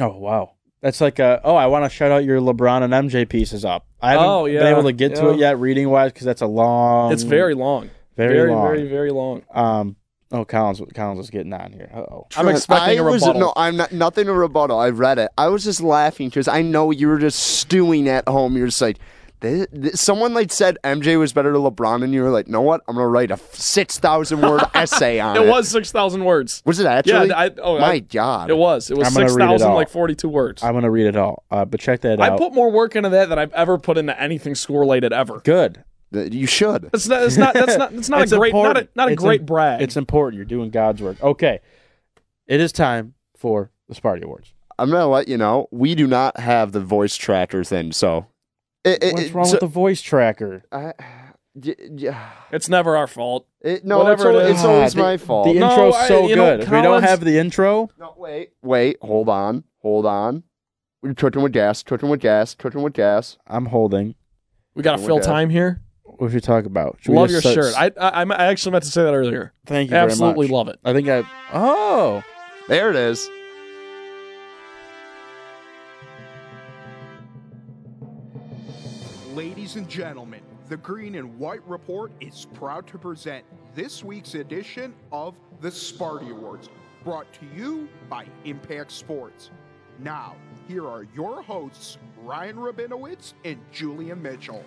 [0.00, 0.52] Oh wow.
[0.82, 3.86] That's like a oh, I want to shout out your LeBron and MJ pieces up.
[4.00, 5.30] I haven't Oh, been able to get to yeah.
[5.30, 7.12] it yet, reading wise, because that's a long.
[7.12, 7.90] It's very long.
[8.16, 8.66] very, very, long.
[8.66, 9.42] very, very long.
[9.54, 9.96] Um.
[10.32, 11.90] Oh, Collins, Collins was getting on here.
[11.94, 13.40] Oh, I'm expecting I a was, rebuttal.
[13.40, 13.92] No, I'm not.
[13.92, 14.78] Nothing to rebuttal.
[14.78, 15.30] I read it.
[15.38, 18.56] I was just laughing because I know you were just stewing at home.
[18.56, 18.98] You're just like,
[19.42, 22.62] this, this, someone like said MJ was better to LeBron, and you were like, know
[22.62, 22.80] what?
[22.88, 25.42] I'm gonna write a six thousand word essay on it.
[25.42, 26.62] It was six thousand words.
[26.64, 27.28] Was it actually?
[27.28, 28.48] Yeah, I, oh, My I, God.
[28.50, 28.90] it was.
[28.90, 29.74] It was I'm gonna six read it thousand all.
[29.74, 30.62] like forty two words.
[30.62, 31.44] I'm gonna read it all.
[31.50, 32.32] Uh, but check that I out.
[32.34, 35.40] I put more work into that than I've ever put into anything school related ever.
[35.40, 35.84] Good.
[36.12, 36.90] You should.
[36.92, 37.20] That's not.
[37.20, 37.54] That's not.
[37.54, 37.92] That's not.
[37.94, 38.54] That's not It's a great.
[38.54, 39.82] Not a, not a It's great im- brag.
[39.82, 40.36] It's important.
[40.36, 41.22] You're doing God's work.
[41.22, 41.60] Okay.
[42.46, 44.52] It is time for the Sparty Awards.
[44.78, 45.68] I'm gonna let you know.
[45.70, 48.26] We do not have the voice tracker thing, so.
[48.84, 50.64] It, it, What's wrong so- with the voice tracker?
[50.72, 50.94] I-
[51.54, 52.16] y- y-
[52.50, 53.46] It's never our fault.
[53.60, 55.46] it- no, Whatever it's, it al- it's always Ah, the- my fault.
[55.46, 56.68] The No, intro's I- so you know, good.
[56.70, 60.42] we don't have the intro, No, wait, wait, hold on, hold on.
[61.02, 63.36] We're touching with gas, touching with gas, touching with gas.
[63.46, 64.14] I'm holding.
[64.74, 65.80] We got to Oh, fill time here.
[66.04, 66.98] What should we talk about?
[67.00, 67.74] Should we Love your just shirt.
[67.76, 69.52] I, I I actually meant to say that earlier.
[69.66, 70.66] Thank you Absolutely very much.
[70.66, 70.78] love it.
[70.84, 71.24] I think I.
[71.52, 72.22] Oh,
[72.68, 73.28] There it is.
[79.62, 83.44] Ladies and gentlemen, the Green and White Report is proud to present
[83.76, 86.68] this week's edition of the Sparty Awards,
[87.04, 89.50] brought to you by Impact Sports.
[90.00, 90.34] Now,
[90.66, 94.64] here are your hosts, Ryan Rabinowitz and Julian Mitchell.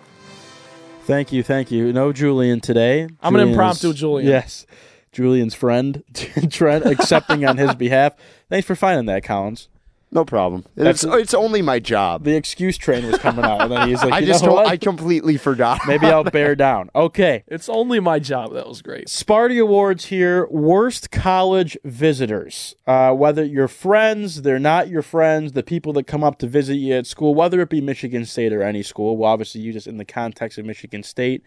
[1.04, 1.92] thank you, thank you.
[1.92, 3.06] No Julian today.
[3.20, 4.30] I'm an impromptu Julian.
[4.30, 4.64] Yes,
[5.12, 6.04] Julian's friend,
[6.50, 8.14] Trent, accepting on his behalf.
[8.48, 9.68] Thanks for finding that, Collins.
[10.16, 10.64] No problem.
[10.74, 12.24] That's- It's, it's only my job.
[12.24, 14.66] The excuse train was coming out, and then he's like, I just know what?
[14.66, 15.80] I completely forgot.
[15.86, 16.88] Maybe I'll bear down.
[16.94, 17.44] Okay.
[17.48, 18.54] It's only my job.
[18.54, 19.08] That was great.
[19.08, 20.46] Sparty Awards here.
[20.46, 22.74] Worst college visitors.
[22.86, 26.76] Uh, whether you're friends, they're not your friends, the people that come up to visit
[26.76, 29.18] you at school, whether it be Michigan State or any school.
[29.18, 31.42] Well, obviously, you just in the context of Michigan State.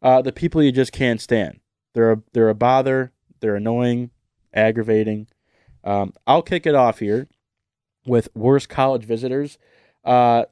[0.00, 1.58] Uh, the people you just can't stand.
[1.94, 3.10] They're a, they're a bother.
[3.40, 4.10] They're annoying,
[4.54, 5.26] aggravating.
[5.82, 7.26] Um, I'll kick it off here
[8.06, 9.58] with worst college visitors.
[10.04, 10.44] Uh,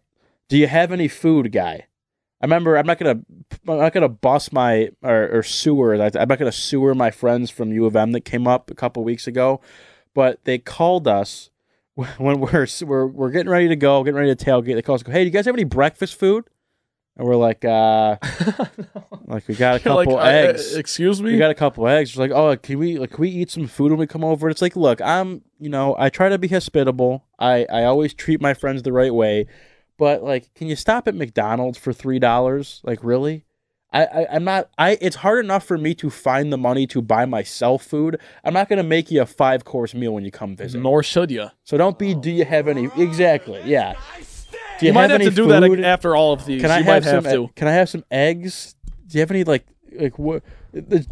[0.49, 1.87] do you have any food, guy?
[2.41, 3.21] I remember I'm not gonna
[3.69, 5.95] I'm not gonna bust my or, or sewer.
[5.95, 9.05] I'm not gonna sewer my friends from U of M that came up a couple
[9.05, 9.61] weeks ago,
[10.15, 11.51] but they called us
[11.95, 14.75] when we're we're we're getting ready to go, getting ready to tailgate.
[14.75, 16.49] They call us, go, "Hey, do you guys have any breakfast food?"
[17.21, 18.17] And we're like, uh,
[19.27, 20.75] like we got a You're like, couple uh, eggs.
[20.75, 21.33] excuse me.
[21.33, 22.17] We got a couple eggs.
[22.17, 24.49] We're like, oh, can we like can we eat some food when we come over?
[24.49, 27.27] It's like, look, I'm you know I try to be hospitable.
[27.39, 29.49] I I always treat my friends the right way,
[29.99, 32.81] but like, can you stop at McDonald's for three dollars?
[32.85, 33.45] Like, really?
[33.93, 34.71] I, I I'm not.
[34.79, 38.19] I it's hard enough for me to find the money to buy myself food.
[38.45, 40.81] I'm not gonna make you a five course meal when you come visit.
[40.81, 41.49] Nor should you.
[41.65, 42.15] So don't be.
[42.15, 42.89] Do you have any?
[42.97, 43.61] Exactly.
[43.67, 43.95] Yeah.
[44.81, 46.61] Do You, might have any to do that after all of these.
[46.63, 47.25] Can I you have might some?
[47.25, 47.51] have to.
[47.55, 48.75] Can I have some eggs?
[49.07, 50.43] Do you have any like like what?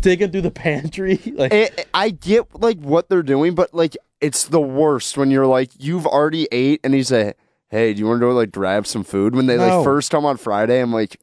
[0.00, 4.44] Digging through the pantry, like I, I get like what they're doing, but like it's
[4.44, 7.36] the worst when you're like you've already ate, and he's like,
[7.68, 9.66] "Hey, do you want to go like grab some food?" When they No.
[9.78, 11.20] like first come on Friday, I'm like,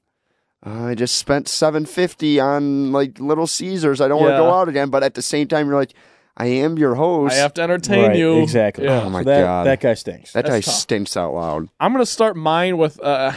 [0.65, 4.01] "Uh, "I just spent seven fifty on like Little Caesars.
[4.01, 5.93] I don't want to go out again." But at the same time, you're like,
[6.37, 8.41] "I am your host." I have to entertain Right, you.
[8.41, 8.85] exactly.
[8.85, 9.03] Yeah.
[9.03, 9.65] Oh my So that, God.
[9.67, 10.33] that guy stinks.
[10.33, 10.75] that guy That's tough.
[10.75, 11.69] stinks out loud.
[11.79, 13.33] I'm gonna start mine with uh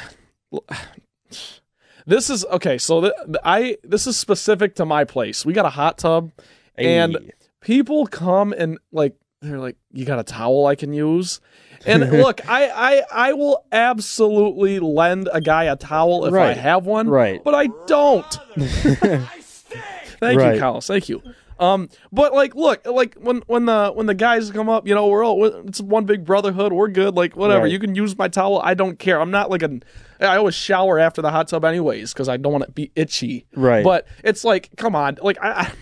[2.07, 3.13] this is okay so th-
[3.45, 6.33] i this is specific to my place we got a hot tub
[6.77, 7.31] and Hey.
[7.61, 11.41] people come and like they're like you got a towel i can use
[11.85, 16.57] and look I, I i will absolutely lend a guy a towel if i Right.
[16.57, 17.45] have one Right.
[17.45, 18.39] but i don't
[20.21, 20.55] thank Right.
[20.55, 20.87] you Carlos.
[20.87, 21.23] thank you
[21.59, 25.09] um, but like, look, like when when the when the guys come up, you know,
[25.09, 26.73] we're all it's one big brotherhood.
[26.73, 27.15] We're good.
[27.15, 27.73] Like whatever, Right.
[27.73, 28.61] you can use my towel.
[28.63, 29.21] I don't care.
[29.21, 29.83] I'm not like an.
[30.21, 33.47] I always shower after the hot tub anyways because I don't want to be itchy.
[33.55, 33.85] Right.
[33.85, 35.51] But it's like, come on, like I.
[35.53, 35.73] I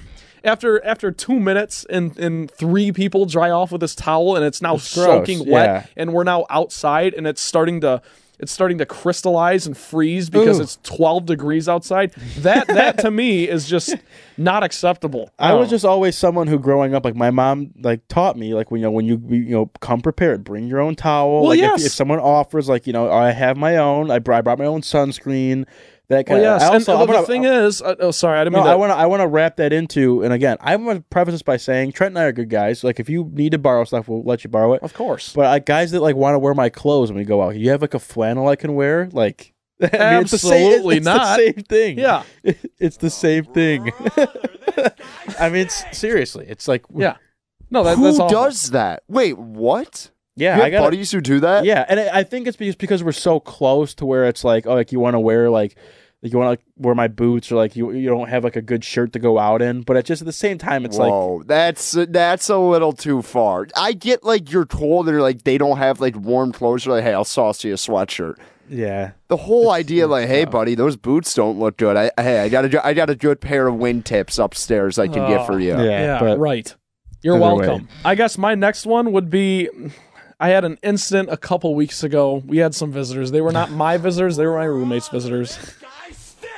[0.44, 4.62] after after two minutes and, and three people dry off with this towel and it's
[4.62, 5.86] now It's gross, soaking wet yeah.
[5.96, 8.00] and we're now outside and it's starting to
[8.38, 10.62] it's starting to crystallize and freeze because Ooh.
[10.62, 13.94] it's 12 degrees outside that that to me is just
[14.36, 18.36] not acceptable I was just always someone who, growing up, like my mom, like taught
[18.36, 21.40] me, like when you know, when you you know, come prepared, bring your own towel.
[21.42, 21.80] Well, like yes.
[21.80, 24.10] if, if someone offers, like you know, I have my own.
[24.10, 25.66] I, br- I brought my own sunscreen.
[26.08, 28.10] That kind Well, yes, I and also, and I'm the gonna- thing is, uh, oh,
[28.12, 28.72] sorry, I didn't No, mean to.
[28.72, 28.96] I want to.
[28.96, 31.92] I want to wrap that into, and again, I want to preface this by saying
[31.92, 32.84] Trent and I are good guys.
[32.84, 34.82] Like, if you need to borrow stuff, we'll let you borrow it.
[34.84, 37.42] of course, But I, guys that like want to wear my clothes when we go
[37.42, 39.52] out, you have like a flannel I can wear, like.
[39.82, 41.36] I mean, it's the same, Absolutely it's not.
[41.38, 41.98] the same thing.
[41.98, 42.22] yeah,
[42.78, 43.92] it's the same thing.
[45.38, 47.16] I mean, it's, seriously, it's like yeah.
[47.70, 48.28] No, that, Who that's awful.
[48.44, 49.02] does that?
[49.08, 50.10] Wait, what?
[50.36, 51.64] Yeah, You I have got buddies who do that.
[51.64, 54.66] Yeah, and I I think it's because because we're so close to where it's like,
[54.66, 55.76] oh, like you want to wear like,
[56.22, 58.56] like you want to like, wear my boots or like you you don't have like
[58.56, 60.98] a good shirt to go out in, but at just at the same time, it's
[60.98, 63.66] like Whoa, that's that's a little too far.
[63.76, 66.84] I get like you're told they're like they don't have like warm clothes.
[66.84, 68.36] You're like, hey, I'll sauce you a sweatshirt.
[68.68, 71.96] yeah, The whole idea, like, hey, buddy, those boots don't look good.
[71.96, 75.26] I hey, I got a I got a good pair of wingtips upstairs I can
[75.30, 75.68] get for ah, you.
[75.78, 76.74] yeah, Yeah, but right.
[77.22, 77.66] You're Either way.
[77.68, 77.88] welcome.
[78.04, 79.68] I guess my next one would be
[80.38, 82.42] I had an incident a couple weeks ago.
[82.46, 83.30] We had some visitors.
[83.30, 85.58] They were not my visitors, they were my roommates' visitors.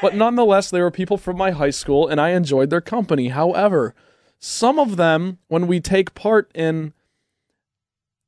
[0.03, 3.29] But nonetheless, they were people from my high school and I enjoyed their company.
[3.29, 3.95] However,
[4.39, 6.93] some of them when we take part in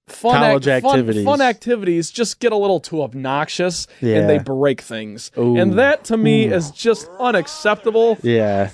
[0.08, 1.24] fun College ac- activities.
[1.24, 4.16] fun activities just get a little too obnoxious Yeah.
[4.16, 5.30] and they break things.
[5.38, 5.56] Ooh.
[5.56, 8.70] And that to me is just unacceptable yeah,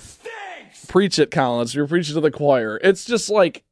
[0.87, 1.75] preach it, Collins.
[1.75, 2.79] You're preaching to the choir.
[2.83, 3.66] It's just like, y-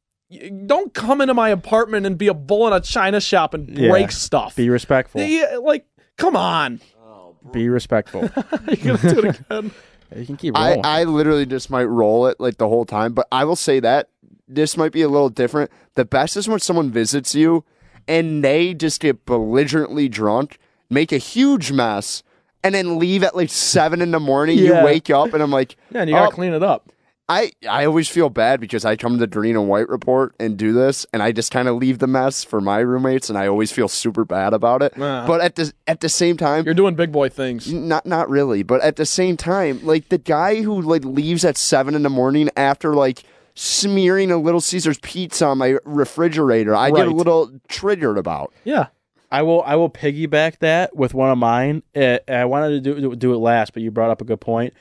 [0.66, 3.90] don't come into my apartment and be a bull in a china shop and Yeah.
[3.90, 4.56] break stuff.
[4.56, 5.20] be respectful.
[5.22, 5.86] Yeah, like,
[6.16, 6.80] come on.
[7.00, 8.22] Oh, be respectful.
[8.68, 9.70] You're gonna do it again.
[10.16, 10.80] you can keep I.
[10.82, 14.08] I literally just might roll it like the whole time, but I will say that
[14.48, 15.70] this might be a little different.
[15.94, 17.64] The best is when someone visits you
[18.08, 20.58] and they just get belligerently drunk,
[20.90, 22.22] make a huge mess,
[22.64, 24.58] and then leave at like seven in the morning.
[24.58, 24.80] Yeah.
[24.80, 26.90] You wake up and I'm like, Yeah, and you gotta oh, clean it up.
[27.28, 30.56] I, I always feel bad because I come to the green and white report and
[30.56, 33.48] do this, and I just kind of leave the mess for my roommates, and I
[33.48, 34.96] always feel super bad about it.
[34.96, 35.26] Nah.
[35.26, 37.72] But at the at the same time, You're doing big boy things.
[37.72, 41.56] not not really, but at the same time, like the guy who like leaves at
[41.56, 43.24] seven in the morning after like
[43.54, 48.52] smearing a Little Caesars pizza on my refrigerator, I get a little triggered about.
[48.62, 48.88] Yeah.
[49.32, 51.82] I will I will piggyback that with one of mine.
[51.96, 54.72] Uh, I wanted to do do it last, but you brought up a good point.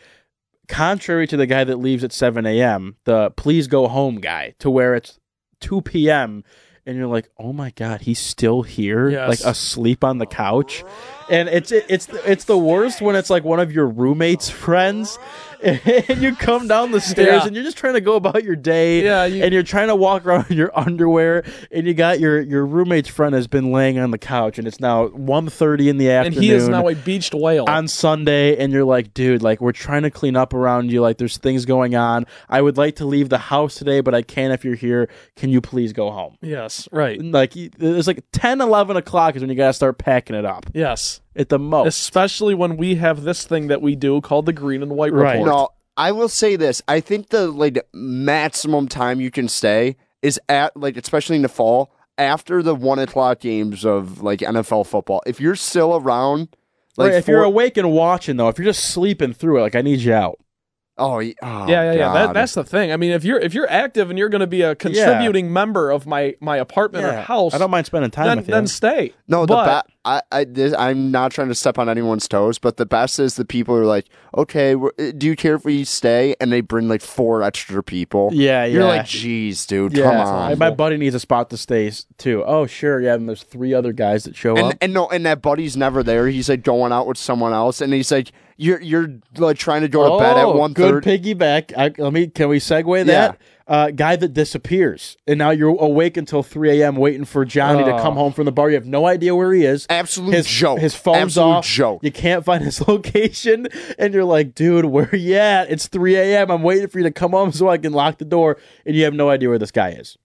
[0.67, 4.69] Contrary to the guy that leaves at seven a.m., the please go home guy, to
[4.69, 5.19] where it's
[5.59, 6.43] two p.m.
[6.85, 9.27] and you're like, oh my god, he's still here, Yes.
[9.29, 10.83] like asleep on the couch,
[11.29, 15.17] and it's it's it's the worst when it's like one of your roommates' friends,
[15.65, 17.47] and you come down the stairs Yeah.
[17.47, 19.95] and you're just trying to go about your day, Yeah, you- and you're trying to
[19.95, 23.97] walk around in your underwear, and you got your your roommate's friend has been laying
[23.99, 26.37] on the couch, and it's now 1.30 in the afternoon.
[26.37, 27.65] And he is now a beached whale.
[27.67, 31.01] on Sunday, and you're like, dude, like we're trying to clean up around you.
[31.01, 32.25] Like there's things going on.
[32.49, 35.09] I would like to leave the house today, but I can't if you're here.
[35.35, 36.37] Can you please go home?
[36.41, 37.21] yes, right.
[37.21, 40.65] Like it's like 10, 11 o'clock is when you gotta start packing it up.
[40.73, 41.21] Yes.
[41.35, 44.81] At the most, Especially when we have this thing that we do called the green
[44.81, 45.33] and white Right.
[45.33, 45.47] report.
[45.49, 46.81] No, I will say this.
[46.87, 51.49] I think the like maximum time you can stay is at like especially in the
[51.49, 55.21] fall after the one o'clock games of like NFL football.
[55.25, 56.55] If you're still around,
[56.97, 59.75] like right, if you're awake and watching though, if you're just sleeping through it, like
[59.75, 60.39] I need you out.
[60.97, 62.13] Oh, oh Yeah, yeah, yeah.
[62.13, 62.91] That, that's the thing.
[62.91, 65.91] I mean, if you're if you're active and you're going to be a contributing member
[65.91, 68.53] of my my apartment or house, I don't mind spending time then, with you.
[68.53, 69.13] then stay.
[69.27, 72.59] No, the but ba- I, I, this, I'm not trying to step on anyone's toes,
[72.59, 74.05] but the best is the people are like,
[74.37, 76.35] okay, uh, do you care if we stay?
[76.39, 78.29] And they bring like four extra people.
[78.31, 80.59] Yeah, You're like, geez, dude, yeah, come I- on.
[80.59, 82.43] my buddy needs a spot to stay too.
[82.45, 83.15] Oh, sure, yeah.
[83.15, 84.77] And there's three other guys that show and, up.
[84.79, 86.27] and no, and that buddy's never there.
[86.27, 89.87] He's like going out with someone else, and he's like, you're you're like trying to
[89.87, 91.35] go to bed at Oh, one good thirty.
[91.35, 91.73] piggyback.
[91.77, 92.27] I, let me.
[92.27, 93.37] Can we segue that?
[93.67, 96.95] Uh, guy that disappears, and now you're awake until 3 a.m.
[96.97, 97.99] waiting for Johnny to Oh.
[97.99, 98.69] come home from the bar.
[98.69, 99.87] You have no idea where he is.
[99.89, 100.77] Absolute his joke.
[100.79, 101.65] His phone's Absolute off.
[101.65, 102.03] joke.
[102.03, 103.67] You can't find his location,
[103.97, 105.71] and you're like, dude, where you at?
[105.71, 106.51] It's 3 a.m.
[106.51, 109.03] I'm waiting for you to come home so I can lock the door, and you
[109.05, 110.15] have no idea where this guy is.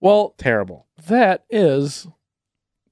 [0.00, 0.86] well, Terrible.
[1.08, 2.06] that is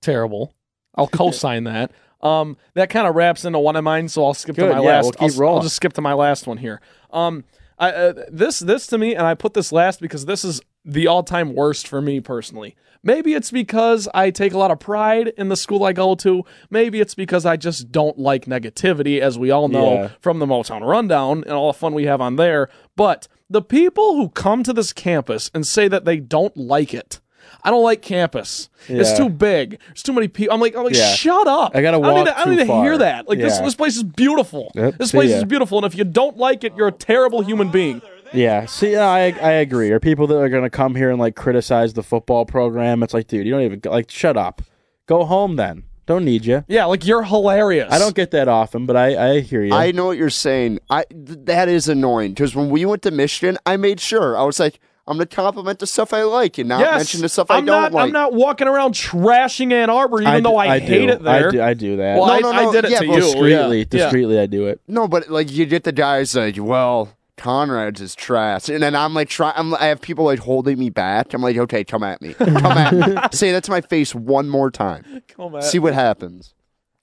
[0.00, 0.52] terrible.
[0.96, 1.92] I'll co-sign that.
[2.22, 4.82] Um, that kind of wraps into one of mine, so I'll skip Good, to my
[4.82, 5.16] yeah, last.
[5.20, 6.80] we'll I'll, I'll just skip to my last one here.
[7.12, 7.44] Um,
[7.78, 11.06] I, uh, this this to me, and I put this last because this is the
[11.06, 12.76] all-time worst for me personally.
[13.02, 16.44] Maybe it's because I take a lot of pride in the school I go to.
[16.68, 20.08] Maybe it's because I just don't like negativity, as we all know Yeah.
[20.20, 22.68] from the Motown Rundown and all the fun we have on there.
[22.96, 27.20] But the people who come to this campus and say that they don't like it.
[27.62, 28.68] I don't like campus.
[28.88, 29.78] It's too big.
[29.86, 30.54] There's too many people.
[30.54, 31.12] I'm like, I'm like, Yeah.
[31.14, 31.72] shut up.
[31.74, 33.28] I gotta I don't need to, I don't need to hear that.
[33.28, 33.64] Like this, Yeah.
[33.64, 34.72] this place is beautiful.
[34.74, 37.70] Yep, This place is beautiful, and if you don't like it, you're a terrible human
[37.70, 38.00] being.
[38.32, 39.90] Yeah, see, I I agree.
[39.90, 43.02] Are people that are gonna come here and like criticize the football program.
[43.02, 44.62] It's like, dude, you don't even like shut up.
[45.06, 45.82] Go home then.
[46.06, 46.64] Don't need you.
[46.68, 47.92] Yeah, like you're hilarious.
[47.92, 49.72] I don't get that often, but I I hear you.
[49.74, 50.78] I know what you're saying.
[50.88, 54.42] I th- that is annoying because when we went to Michigan, I made sure I
[54.44, 54.78] was like,
[55.10, 57.66] I'm gonna compliment the stuff I like and not Yes, mention the stuff I'm I
[57.66, 57.92] don't not.
[57.92, 58.04] like.
[58.06, 61.08] I'm not walking around trashing Ann Arbor, even I though do- I, hate do.
[61.08, 61.48] it there.
[61.48, 62.16] I do, I do that.
[62.18, 63.14] Well, No, I, no, I did it yeah, to you.
[63.16, 63.84] discreetly, yeah.
[63.90, 64.80] discreetly, I do it.
[64.86, 68.68] No, but like you get the guys like, well, Conrad's is trash.
[68.68, 71.34] And then I'm like, try, I'm, I have people like holding me back.
[71.34, 72.34] I'm like, okay, come at me.
[72.34, 73.16] Come at me.
[73.32, 75.22] Say that to my face one more time.
[75.28, 75.62] Come on.
[75.62, 76.54] See what happens.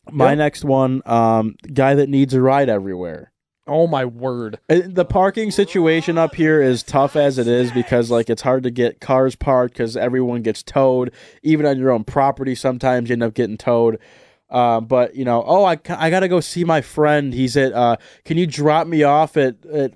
[0.10, 0.36] My Yeah.
[0.36, 3.32] next one, um, guy that needs a ride everywhere.
[3.68, 4.60] Oh my word.
[4.70, 8.64] Uh, The parking situation up here is tough as it is because like it's hard
[8.64, 11.12] to get cars parked because everyone gets towed.
[11.44, 14.00] Even on your own property, sometimes you end up getting towed.
[14.50, 17.34] Uh, but you know, oh, I, I gotta go see my friend.
[17.34, 17.74] He's at.
[17.74, 19.92] Uh, can you drop me off at at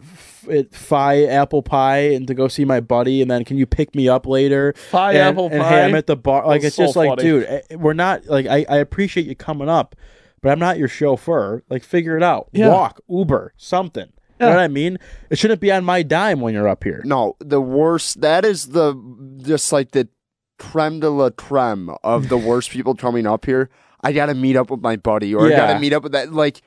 [0.50, 3.96] at Phi Apple Pie and to go see my buddy, and then can you pick
[3.96, 4.74] me up later?
[4.92, 5.70] Pie and, apple and pie.
[5.70, 6.46] hey, I'm at the bar.
[6.46, 9.36] Like That's it's just so like, dude, eh, we're not like I, I appreciate you
[9.36, 9.96] coming up,
[10.42, 11.64] but I'm not your chauffeur.
[11.70, 12.50] Like, figure it out.
[12.52, 12.70] Yeah.
[12.70, 14.12] Walk, Uber, something.
[14.40, 14.98] You know what I mean?
[15.30, 17.04] It shouldn't be on my dime when you're up here.
[17.06, 18.22] No, the worst.
[18.22, 18.96] That is the
[19.44, 20.10] just like the
[20.58, 23.70] creme de la creme of the worst people coming up here.
[24.02, 26.14] I got to meet up with my buddy, or I got to meet up with
[26.14, 26.34] that.
[26.34, 26.64] Like,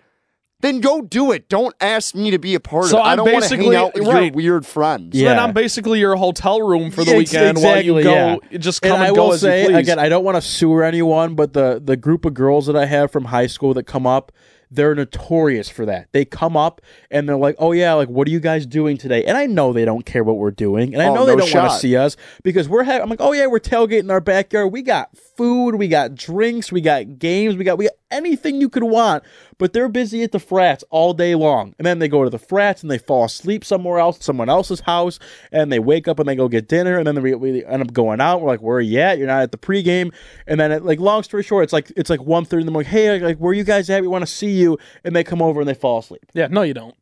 [0.61, 1.49] then go do it.
[1.49, 3.09] Don't ask me to be a part So of it.
[3.09, 4.25] I I'm don't want to hang out with right.
[4.25, 5.19] your weird friends.
[5.19, 8.41] So then I'm basically your hotel room for the Yeah, weekend while you go.
[8.51, 8.59] yeah.
[8.59, 9.77] Just come and and, I go will as say you please.
[9.79, 12.87] again, I don't want to sewer anyone, but the the group of girls that I
[12.87, 14.33] have from high school that come up,
[14.71, 16.09] they're notorious for that.
[16.13, 19.23] They come up and they're like, "Oh yeah, like what are you guys doing today?"
[19.25, 21.45] And I know they don't care what we're doing, and I Oh, know they no
[21.45, 23.03] don't want to see us because we're having.
[23.03, 24.73] I'm like, "Oh yeah, we're tailgating our backyard.
[24.73, 28.69] We got food, we got drinks, we got games, we got we got anything you
[28.69, 29.25] could want."
[29.59, 32.39] But they're busy at the frats all day long, and then they go to the
[32.39, 35.19] frats and they fall asleep somewhere else, someone else's house,
[35.53, 37.93] and they wake up and they go get dinner, and then we, we end up
[37.93, 38.41] going out.
[38.41, 39.19] We're like, "Where are you at?
[39.19, 40.13] You're not at the pregame."
[40.47, 42.73] And then, it, like, long story short, it's like it's like one thirty in the
[42.73, 42.91] morning.
[42.91, 44.03] Hey, like, where you guys at?
[44.03, 46.25] We want to see you, and they come over and they fall asleep.
[46.35, 46.95] yeah, no, you don't.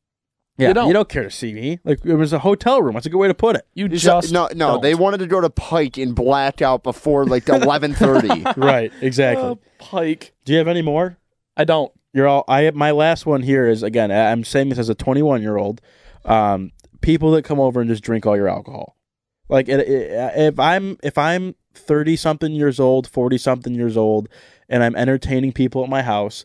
[0.62, 0.86] Yeah, You don't.
[0.88, 1.78] you don't care to see me.
[1.84, 2.94] Like it was a hotel room.
[2.94, 3.66] That's a good way to put it.
[3.74, 4.72] You So- just no, no.
[4.72, 4.82] don't.
[4.82, 8.42] They wanted to go to Pike and black out before like eleven thirty.
[8.56, 9.44] Right, exactly.
[9.50, 10.32] Uh, Pike.
[10.44, 11.18] Do you have any more?
[11.56, 11.92] I don't.
[12.14, 12.44] You're all.
[12.48, 14.10] I my last one here is again.
[14.10, 15.80] I- I'm saying this as a 21 year old.
[16.24, 18.96] Um, people that come over and just drink all your alcohol.
[19.48, 24.28] Like it, it, if I'm if I'm 30 something years old, 40 something years old,
[24.68, 26.44] and I'm entertaining people at my house.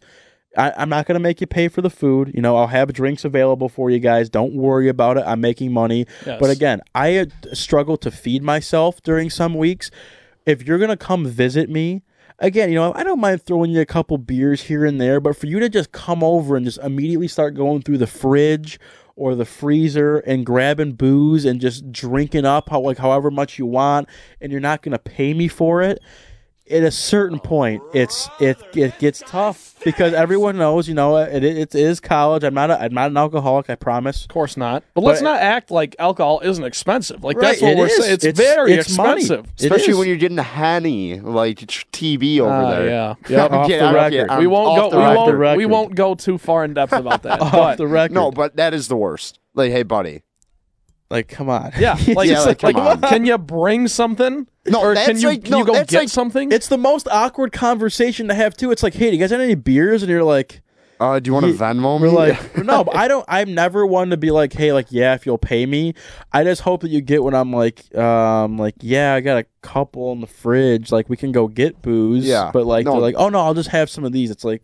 [0.58, 2.32] I, I'm not gonna make you pay for the food.
[2.34, 4.30] You know, I'll have drinks available for you guys.
[4.30, 5.24] Don't worry about it.
[5.26, 6.06] I'm making money.
[6.26, 6.40] Yes.
[6.40, 9.92] But again, I uh, struggle to feed myself during some weeks.
[10.46, 12.04] If you're gonna come visit me,
[12.40, 15.36] again, you know, I don't mind throwing you a couple beers here and there, but
[15.36, 18.80] for you to just come over and just immediately start going through the fridge
[19.16, 23.66] or the freezer and grabbing booze and just drinking up how like however much you
[23.66, 24.08] want,
[24.40, 26.00] and you're not gonna pay me for it.
[26.70, 31.42] At a certain point, it's it it gets tough because everyone knows, you know, it,
[31.44, 32.44] it is college.
[32.44, 33.70] I'm not a, I'm not an alcoholic.
[33.70, 34.24] I promise.
[34.24, 34.84] Of course not.
[34.94, 37.24] But let's But- not act like alcohol isn't expensive.
[37.24, 37.96] Like Right, that's what we're is.
[37.98, 38.14] saying.
[38.16, 39.46] It's, It's- very it's expensive.
[39.58, 42.88] It Especially when you're getting Henny like t- TV over Ah, there.
[42.88, 43.16] yeah.
[43.30, 43.52] Yep.
[43.52, 44.40] Off Yeah, the record.
[44.40, 44.98] we won't go.
[44.98, 45.18] We record.
[45.18, 45.58] Off the won't.
[45.58, 47.40] We won't go too far in depth about that.
[47.42, 48.14] Off but the record.
[48.14, 49.40] No, but that is the worst.
[49.54, 50.24] Like, hey, buddy.
[51.10, 51.72] Like, come on.
[51.80, 53.02] yeah, like, Yeah, like, like, come on.
[53.02, 54.48] can you bring something?
[54.66, 56.52] No, or that's can you like- can no, you go that's get like- something?
[56.52, 58.72] It's the most awkward conversation to have too.
[58.72, 60.04] It's like, hey, do you guys have any beers?
[60.04, 60.62] And you're like,
[61.00, 62.08] Uh, do you want to Ye- Venmo me?
[62.10, 63.24] we're like, no, but I don't.
[63.30, 65.94] I'm never one to be like, hey, like, yeah, if you'll pay me.
[66.34, 69.46] I just hope that you get when I'm like, um, like, yeah, I got a
[69.62, 70.92] couple in the fridge.
[70.92, 72.26] Like, we can go get booze.
[72.26, 72.50] Yeah.
[72.52, 72.94] But like, No.
[72.94, 74.32] they're like, oh no, I'll just have some of these.
[74.32, 74.64] It's like,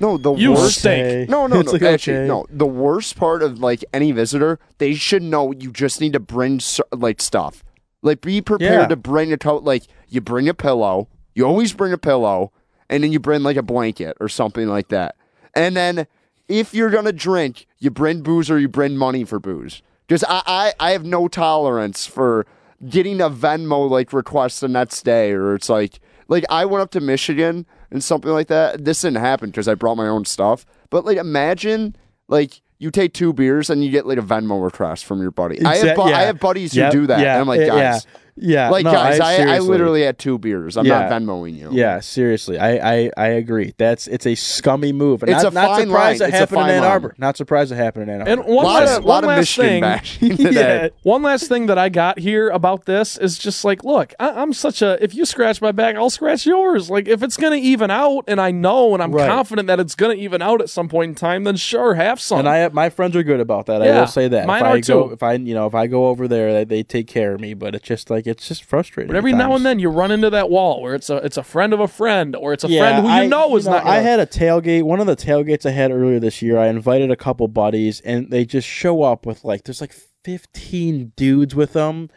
[0.00, 0.78] no, the You worst.
[0.80, 1.28] stink.
[1.30, 1.72] No, no, It's no.
[1.72, 2.26] like, actually, okay.
[2.28, 2.46] no.
[2.50, 6.60] The worst part of like any visitor, they should know you just need to bring
[6.92, 7.62] like stuff.
[8.02, 8.86] Like, be prepared Yeah.
[8.88, 9.62] to bring a tote.
[9.64, 11.08] Like, you bring a pillow.
[11.34, 12.52] You always bring a pillow,
[12.88, 15.16] and then you bring like a blanket or something like that.
[15.54, 16.06] And then
[16.48, 19.82] if you're gonna drink, you bring booze or you bring money for booze.
[20.08, 22.46] Just I, I, I have no tolerance for
[22.88, 25.98] getting a Venmo like request the next day, or it's like
[26.28, 28.84] like I went up to Michigan and something like that.
[28.84, 30.64] This didn't happen because I brought my own stuff.
[30.90, 31.96] But like imagine
[32.28, 35.64] like you take two beers and you get like a Venmo request from your buddy.
[35.64, 36.18] I have bu- yeah.
[36.18, 37.20] I have buddies who do that.
[37.20, 39.68] Yeah, and I'm like guys, yeah, like no, guys, I, I, seriously.
[39.68, 40.76] literally had two beers.
[40.76, 41.08] I'm Yeah.
[41.08, 41.70] not Venmoing you.
[41.72, 43.74] Yeah, seriously, I, I, I agree.
[43.78, 45.22] That's it's a scummy move.
[45.22, 46.28] And It's not, a not fine surprised line.
[46.28, 46.90] it It's a happened in fine Ann line.
[46.90, 47.14] Arbor.
[47.18, 48.30] Not surprised it happened in Ann Arbor.
[48.32, 49.82] and one lot last, of, one last thing.
[50.56, 50.88] Yeah.
[51.02, 54.52] One last thing that I got here about this is just like, look, I, I'm
[54.52, 55.02] such a.
[55.02, 56.90] If you scratch my back, I'll scratch yours.
[56.90, 59.28] Like, if it's gonna even out, and I know, and I'm Right.
[59.28, 62.40] confident that it's gonna even out at some point in time, then sure, have some.
[62.40, 63.82] And I, my friends are good about that.
[63.82, 64.46] I will say that.
[64.46, 65.12] mine if are I go, too.
[65.14, 67.54] if I, you know, if I go over there, they, they take care of me.
[67.54, 69.08] But it's just like it's just frustrating.
[69.08, 71.42] but every now and then you run into that wall where it's a it's a
[71.42, 73.84] friend of a friend or it's a Yeah, friend who you I- know is not.
[73.84, 74.82] I Gonna, had a tailgate.
[74.82, 76.58] One of the tailgates I had earlier this year.
[76.58, 79.94] I invited a couple buddies, and they just show up with like there's like
[80.24, 82.10] 15 dudes with them,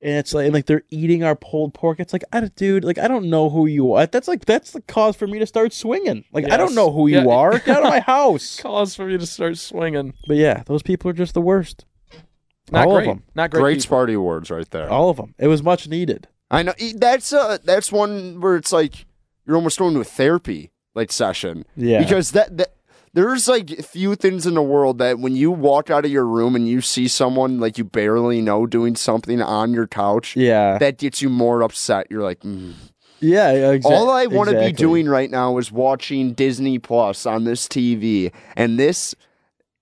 [0.00, 1.98] and it's like and like they're eating our pulled pork.
[2.00, 4.06] It's like, I dude, like I don't know who you are.
[4.06, 6.24] That's like that's the cause for me to start swinging.
[6.32, 7.26] Like I don't know who you Yeah.
[7.34, 7.58] are.
[7.58, 8.60] Get out of my house.
[8.60, 10.14] cause for me to start swinging.
[10.26, 11.84] But yeah, those people are just the worst.
[12.72, 13.06] Not All of great.
[13.12, 13.22] them.
[13.34, 13.60] Not great.
[13.60, 13.96] Great people.
[13.98, 14.88] Sparty Awards right there.
[14.90, 15.34] All of them.
[15.38, 16.28] It was much needed.
[16.50, 19.06] I know that's uh that's one where it's like
[19.46, 21.64] you're almost going to a therapy like session.
[21.76, 21.98] Yeah.
[22.00, 22.74] Because that, that
[23.14, 26.26] there's like a few things in the world that when you walk out of your
[26.26, 30.78] room and you see someone like you barely know doing something on your couch, Yeah.
[30.78, 32.06] that gets you more upset.
[32.10, 32.74] You're like, mm.
[33.20, 33.52] yeah.
[33.52, 37.66] Exa- all I want to be doing right now is watching Disney Plus on this
[37.66, 39.14] TV, and this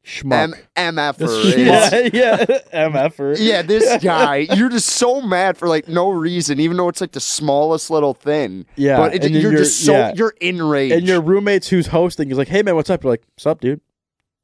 [0.06, 0.54] Schmuck.
[0.76, 1.56] M- MFer
[2.12, 2.88] yeah, yeah.
[2.88, 3.36] MFer.
[3.38, 7.10] Yeah, this guy, you're just so mad for like no reason, even though it's like
[7.10, 8.66] the smallest little thing.
[8.76, 10.12] Yeah, but it, you're, you're- just so yeah.
[10.14, 10.94] you're enraged.
[10.94, 13.02] And your roommates who's hosting is like, hey, man, what's up?
[13.02, 13.80] You're like, what's up, dude?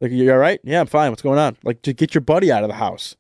[0.00, 0.58] Like, you all right?
[0.64, 1.10] Yeah, I'm fine.
[1.10, 1.56] What's going on?
[1.62, 3.14] Like, to get your buddy out of the house.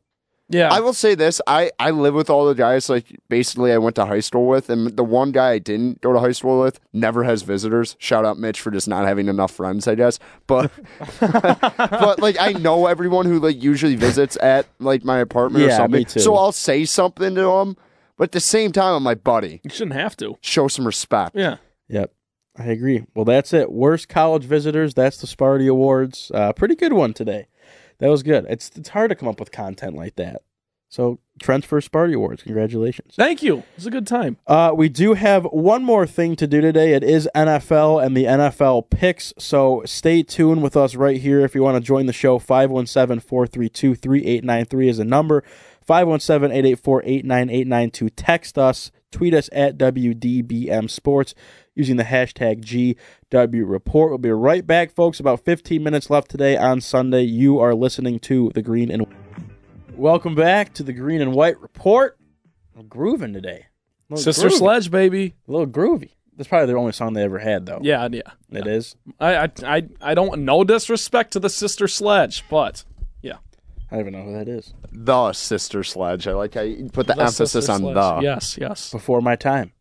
[0.52, 0.68] Yeah.
[0.72, 3.96] I will say this: I I live with all the guys like basically I went
[3.96, 6.78] to high school with, and the one guy I didn't go to high school with
[6.92, 7.96] never has visitors.
[7.98, 10.18] Shout out Mitch for just not having enough friends, I guess.
[10.46, 10.70] But
[11.20, 15.76] but like I know everyone who like usually visits at like my apartment or Yeah,
[15.78, 16.00] something.
[16.00, 16.20] me too.
[16.20, 17.76] So I'll say something to him,
[18.16, 20.36] but at the same time, I'm like, buddy, you shouldn't have to.
[20.40, 21.34] show some respect.
[21.36, 21.56] Yeah.
[21.88, 22.12] Yep.
[22.58, 23.04] I agree.
[23.14, 23.72] Well, that's it.
[23.72, 24.92] Worst college visitors.
[24.92, 26.30] That's the Sparty Awards.
[26.34, 27.46] Uh, pretty good one today.
[28.02, 28.46] That was good.
[28.48, 30.42] It's it's hard to come up with content like that.
[30.88, 32.42] So, Trent's first Sparty Awards.
[32.42, 33.14] Congratulations.
[33.14, 33.58] Thank you.
[33.58, 34.38] It was a good time.
[34.44, 36.94] Uh, we do have one more thing to do today.
[36.94, 39.32] It is NFL and the NFL picks.
[39.38, 42.40] So stay tuned with us right here if you want to join the show.
[42.40, 45.44] 517 432 3893 is a number.
[45.86, 48.90] 517 884 8989 to text us.
[49.12, 51.36] Tweet us at WDBM Sports
[51.74, 52.62] using the hashtag
[53.30, 54.10] GW Report.
[54.10, 55.20] We'll be right back, folks.
[55.20, 57.22] About 15 minutes left today on Sunday.
[57.22, 59.16] You are listening to the Green and White.
[59.94, 62.18] Welcome back to the Green and White Report.
[62.78, 63.66] I'm grooving today.
[64.14, 64.52] Sister groovy.
[64.58, 65.34] Sledge, baby.
[65.48, 66.10] A little groovy.
[66.36, 67.80] That's probably their only song they ever had, though.
[67.82, 68.22] Yeah, yeah.
[68.50, 68.96] It is.
[69.20, 72.84] I, I, I, I don't no disrespect to the Sister Sledge, but
[73.20, 73.36] yeah,
[73.90, 74.72] I don't even know who that is.
[74.90, 76.26] The sister sledge.
[76.26, 77.94] I like how you put the, The emphasis on Sledge.
[77.94, 78.90] the Yes, yes.
[78.90, 79.72] Before my time.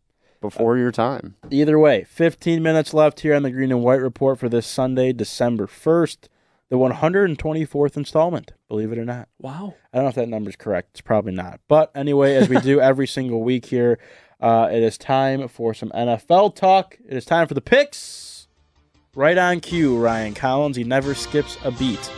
[0.42, 1.36] Before your time.
[1.50, 5.14] Either way, 15 minutes left here on the Green and White Report for this Sunday,
[5.14, 6.28] December 1st,
[6.68, 9.28] the 124th installment, believe it or not.
[9.38, 9.74] Wow.
[9.92, 10.90] I don't know if that number's correct.
[10.92, 11.60] It's probably not.
[11.68, 13.98] But anyway, as we do every single week here,
[14.40, 16.98] uh, it is time for some NFL talk.
[17.06, 18.48] It is time for the picks.
[19.14, 20.76] Right on cue, Ryan Collins.
[20.76, 22.10] He never skips a beat.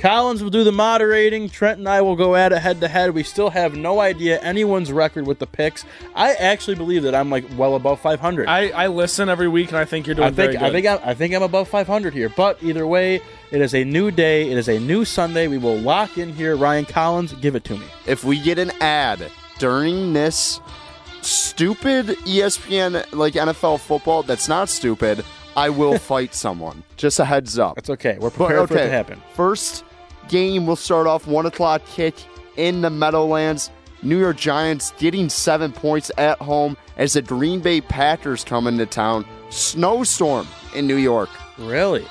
[0.00, 1.50] Collins will do the moderating.
[1.50, 3.10] Trent and I will go at it head to head.
[3.10, 5.84] We still have no idea anyone's record with the picks.
[6.14, 8.48] I actually believe that I'm like well above 500.
[8.48, 10.62] I, I listen every week, and I think you're doing I think very good.
[10.62, 12.30] I think I'm, I think I'm above 500 here.
[12.30, 13.16] But either way,
[13.50, 14.50] it is a new day.
[14.50, 15.48] It is a new Sunday.
[15.48, 16.56] We will lock in here.
[16.56, 17.84] Ryan Collins, give it to me.
[18.06, 20.62] If we get an ad during this
[21.20, 26.84] stupid ESPN like NFL football that's not stupid, I will fight someone.
[26.96, 27.74] Just a heads up.
[27.74, 28.16] That's okay.
[28.18, 29.22] We're But, prepared for it to happen.
[29.34, 29.84] First
[30.30, 32.14] game will start off one o'clock kick
[32.56, 33.70] in the Meadowlands.
[34.02, 38.86] New York Giants getting seven points at home as the Green Bay Packers come into
[38.86, 39.26] town.
[39.50, 41.28] Snowstorm in New York.
[41.58, 42.06] Really?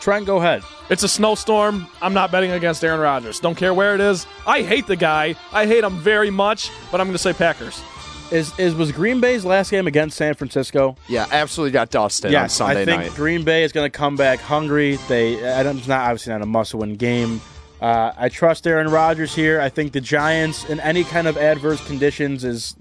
[0.00, 0.62] Trent, go ahead.
[0.90, 1.88] It's a snowstorm.
[2.02, 3.40] I'm not betting against Aaron Rodgers.
[3.40, 4.26] Don't care where it is.
[4.46, 5.34] I hate the guy.
[5.50, 7.82] I hate him very much, but I'm going to say Packers.
[8.30, 10.96] Is is was Green Bay's last game against San Francisco?
[11.08, 13.12] Yeah, absolutely got dusted on yes, Sunday I think night.
[13.12, 14.96] Green Bay is going to come back hungry.
[15.08, 17.40] They, I don't, it's not obviously not a must-win game.
[17.84, 19.60] Uh, I trust Aaron Rodgers here.
[19.60, 22.76] I think the Giants, in any kind of adverse conditions, is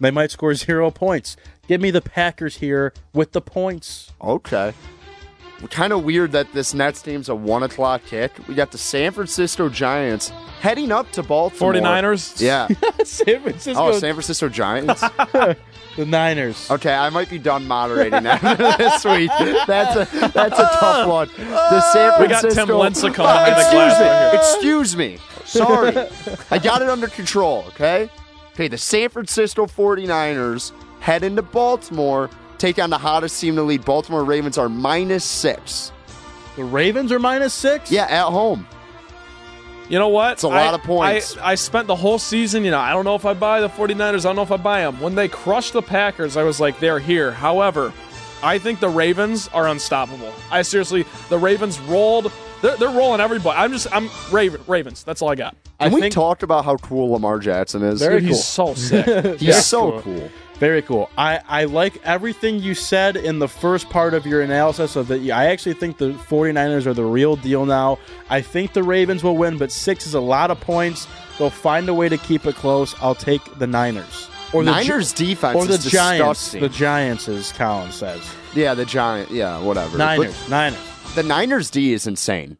[0.00, 1.36] they might score zero points.
[1.68, 4.10] Give me the Packers here with the points.
[4.20, 4.74] Okay.
[5.70, 8.32] Kind of weird that this Nets game's a one o'clock kick.
[8.46, 10.28] We got the San Francisco Giants
[10.60, 11.72] heading up to Baltimore.
[11.72, 12.40] 49ers?
[12.40, 12.68] Yeah.
[13.04, 15.00] San Francisco, Oh, San Francisco Giants.
[15.96, 16.70] the Niners.
[16.70, 19.30] Okay, I might be done moderating after this week.
[19.66, 21.28] That's a that's a tough uh, one.
[21.36, 22.20] The San Francisco.
[22.22, 24.06] We got Tim Lincecum oh, behind the excuse glass me.
[24.06, 24.40] here.
[24.40, 25.18] Excuse me.
[25.44, 26.08] Sorry.
[26.50, 27.64] I got it under control.
[27.68, 28.08] Okay.
[28.54, 28.68] Okay.
[28.68, 33.84] The San Francisco 49ers head into Baltimore, take on the hottest team in the league.
[33.84, 35.92] Baltimore Ravens are minus six.
[36.56, 37.90] The Ravens are minus six.
[37.90, 38.66] Yeah, at home.
[39.88, 40.32] You know what?
[40.32, 41.36] It's a lot of points.
[41.38, 43.70] I, I spent the whole season, you know, I don't know if I buy the
[43.70, 44.20] 49ers.
[44.20, 45.00] I don't know if I buy them.
[45.00, 47.32] When they crushed the Packers, I was like, they're here.
[47.32, 47.92] However,
[48.42, 50.32] I think the Ravens are unstoppable.
[50.50, 52.30] I seriously, the Ravens rolled.
[52.60, 53.56] They're, they're rolling everybody.
[53.58, 55.04] I'm just, I'm Raven, Ravens.
[55.04, 55.56] That's all I got.
[55.80, 58.00] I Can we think talk about how cool Lamar Jackson is?
[58.00, 58.36] Very Dude, cool.
[58.36, 59.38] he's so sick.
[59.40, 60.28] He's so cool.
[60.58, 61.08] Very cool.
[61.16, 65.22] I, I like everything you said in the first part of your analysis of that.
[65.30, 67.98] I actually think the 49ers are the real deal now.
[68.28, 71.06] I think the Ravens will win, but six is a lot of points.
[71.38, 72.94] They'll find a way to keep it close.
[73.00, 74.28] I'll take the Niners.
[74.52, 76.18] Or the Gi- Niners defense or the is Giants.
[76.40, 76.60] disgusting.
[76.62, 78.22] The Giants, as Colin says.
[78.54, 79.30] yeah, the Giant.
[79.30, 79.90] Yeah, whatever.
[79.96, 80.48] But- Niners.
[80.48, 81.14] Niners.
[81.14, 82.58] the Niners D is insane.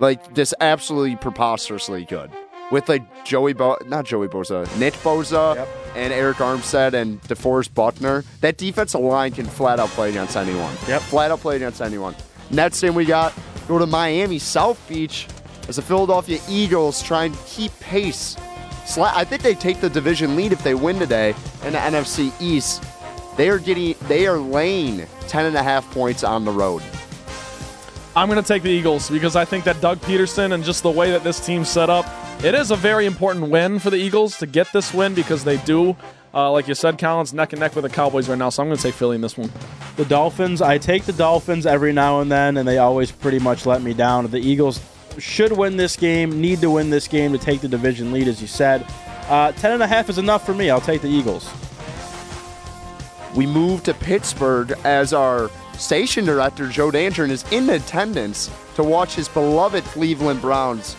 [0.00, 2.30] Like just absolutely preposterously good.
[2.70, 5.68] With like Joey Bo, not Joey Bosa, Nick Bosa, Yep.
[5.96, 10.74] and Arik Armstead and DeForest Buckner, that defensive line can flat out play against anyone.
[10.88, 11.02] Yep.
[11.02, 12.14] Flat out play against anyone.
[12.50, 13.32] Next thing we got,
[13.68, 15.26] go to Miami, South Beach,
[15.68, 18.36] as the Philadelphia Eagles try and keep pace.
[18.86, 21.34] Sla- I think they take the division lead if they win today
[21.64, 22.82] in the NFC East.
[23.36, 26.82] They are getting, they are laying 10 and a half points on the road.
[28.16, 30.90] I'm going to take the Eagles because I think that Doug Pederson and just the
[30.90, 32.06] way that this team's set up,
[32.44, 35.56] it is a very important win for the Eagles to get this win because they
[35.58, 35.96] do,
[36.34, 38.50] uh, like you said, Collins, neck and neck with the Cowboys right now.
[38.50, 39.50] So I'm going to take Philly in this one.
[39.96, 43.64] The Dolphins, I take the Dolphins every now and then, and they always pretty much
[43.64, 44.26] let me down.
[44.26, 44.78] The Eagles
[45.18, 48.42] should win this game, need to win this game to take the division lead, as
[48.42, 48.86] you said.
[49.28, 50.68] Uh, ten and a half is enough for me.
[50.68, 51.50] I'll take the Eagles.
[53.34, 59.14] we move to Pittsburgh as our station director, Joe Danger, is in attendance to watch
[59.14, 60.96] his beloved Cleveland Browns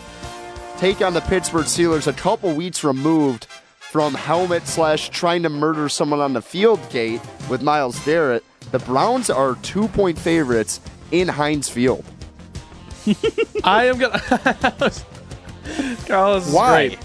[0.77, 3.45] take on the Pittsburgh Steelers a couple weeks removed
[3.79, 8.43] from helmet slash trying to murder someone on the field gate with Myles Garrett.
[8.71, 10.81] The Browns are two point favorites
[11.11, 12.03] in Heinz Field.
[13.63, 15.03] I am going to.
[16.07, 16.87] Carl, this is Why?
[16.89, 16.99] great.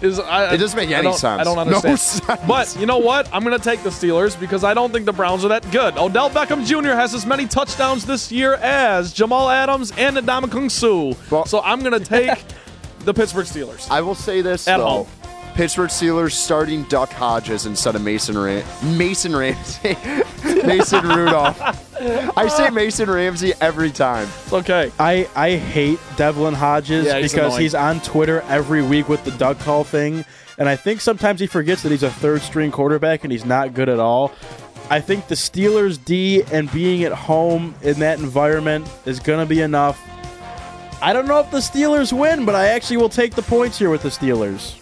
[0.00, 1.40] Is, I, It doesn't make I any don't- sense.
[1.40, 1.98] I don't No understand.
[1.98, 2.40] sense.
[2.48, 3.28] But you know what?
[3.34, 5.98] I'm going to take the Steelers because I don't think the Browns are that good.
[5.98, 6.92] Odell Beckham Jr.
[6.94, 11.14] has as many touchdowns this year as Jamal Adams and Adama Sue.
[11.30, 12.38] Well- so I'm going to take
[13.00, 13.90] the Pittsburgh Steelers.
[13.90, 14.86] I will say this At though.
[14.86, 15.06] home.
[15.54, 18.64] Pittsburgh Steelers starting Duck Hodges instead of Mason Ram-
[18.96, 19.96] Mason Ramsey,
[20.44, 21.58] Mason Rudolph.
[22.36, 24.28] I say Mason Ramsey every time.
[24.44, 24.92] It's okay.
[24.98, 27.62] I, I hate Devlin Hodges Yeah, he's because annoying.
[27.62, 30.24] he's on Twitter every week with the Doug call thing,
[30.56, 33.74] and I think sometimes he forgets that he's a third string quarterback and he's not
[33.74, 34.32] good at all.
[34.88, 39.46] I think the Steelers D and being at home in that environment is going to
[39.52, 40.00] be enough.
[41.02, 43.88] I don't know if the Steelers win, but I actually will take the points here
[43.88, 44.76] with the Steelers.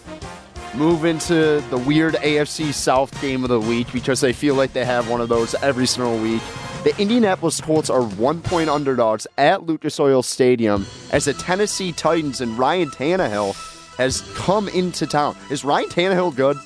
[0.75, 4.83] Move into the weird AFC South game of the week because they feel like they
[4.83, 6.41] have one of those every single week.
[6.83, 12.41] The Indianapolis Colts are one point underdogs at Lucas Oil Stadium as the Tennessee Titans
[12.41, 13.55] and Ryan Tannehill
[13.95, 15.37] has come into town.
[15.49, 16.57] Is Ryan Tannehill good?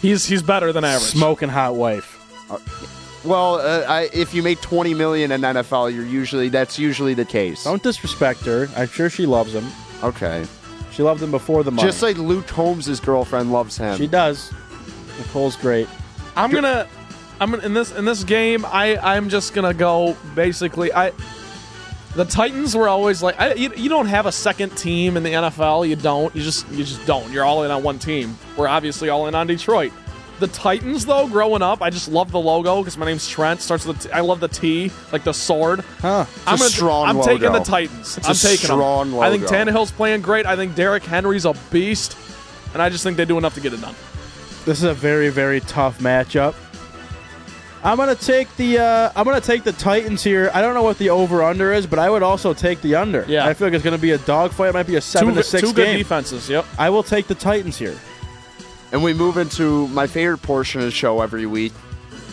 [0.00, 1.10] He's he's better than average.
[1.12, 2.20] Smoking hot wife.
[2.50, 2.58] Uh,
[3.24, 7.14] Well, uh, I, if you make 20 million in the NFL, you're usually that's usually
[7.14, 7.64] the case.
[7.64, 8.68] Don't disrespect her.
[8.76, 9.66] I'm sure she loves him.
[10.02, 10.44] Okay.
[10.92, 11.88] She loved him before the money.
[11.88, 13.96] Just like Luke Holmes' girlfriend loves him.
[13.96, 14.52] she does.
[15.18, 15.88] Nicole's great.
[16.36, 16.86] I'm gonna,
[17.40, 18.64] I'm gonna, in this in this game.
[18.66, 20.92] I I'm just gonna go basically.
[20.92, 21.12] I
[22.14, 25.30] the Titans were always like I, you, you don't have a second team in the
[25.30, 25.88] NFL.
[25.88, 26.34] You don't.
[26.34, 27.30] You just you just don't.
[27.32, 28.36] You're all in on one team.
[28.56, 29.92] We're obviously all in on Detroit.
[30.40, 33.60] The Titans, though, growing up, I just love the logo because my name's Trent.
[33.60, 35.80] Starts with the T- I love the T, like the sword.
[36.00, 36.26] Huh.
[36.46, 38.18] I'm a gonna, strong I'm taking the Titans.
[38.18, 39.20] It's I'm a taking strong them.
[39.20, 39.54] I think logo.
[39.54, 40.44] Tannehill's playing great.
[40.44, 42.16] I think Derrick Henry's a beast,
[42.72, 43.94] and I just think they do enough to get it done.
[44.64, 46.54] This is a very, very tough matchup.
[47.84, 50.50] I'm gonna take the uh, I'm gonna take the Titans here.
[50.54, 53.24] I don't know what the over under is, but I would also take the under.
[53.28, 53.46] Yeah.
[53.46, 54.70] I feel like it's gonna be a dogfight.
[54.70, 56.48] It might be a seven two to good- six two good defenses.
[56.48, 56.64] Yep.
[56.78, 57.94] I will take the Titans here.
[58.92, 61.72] And we move into my favorite portion of the show every week.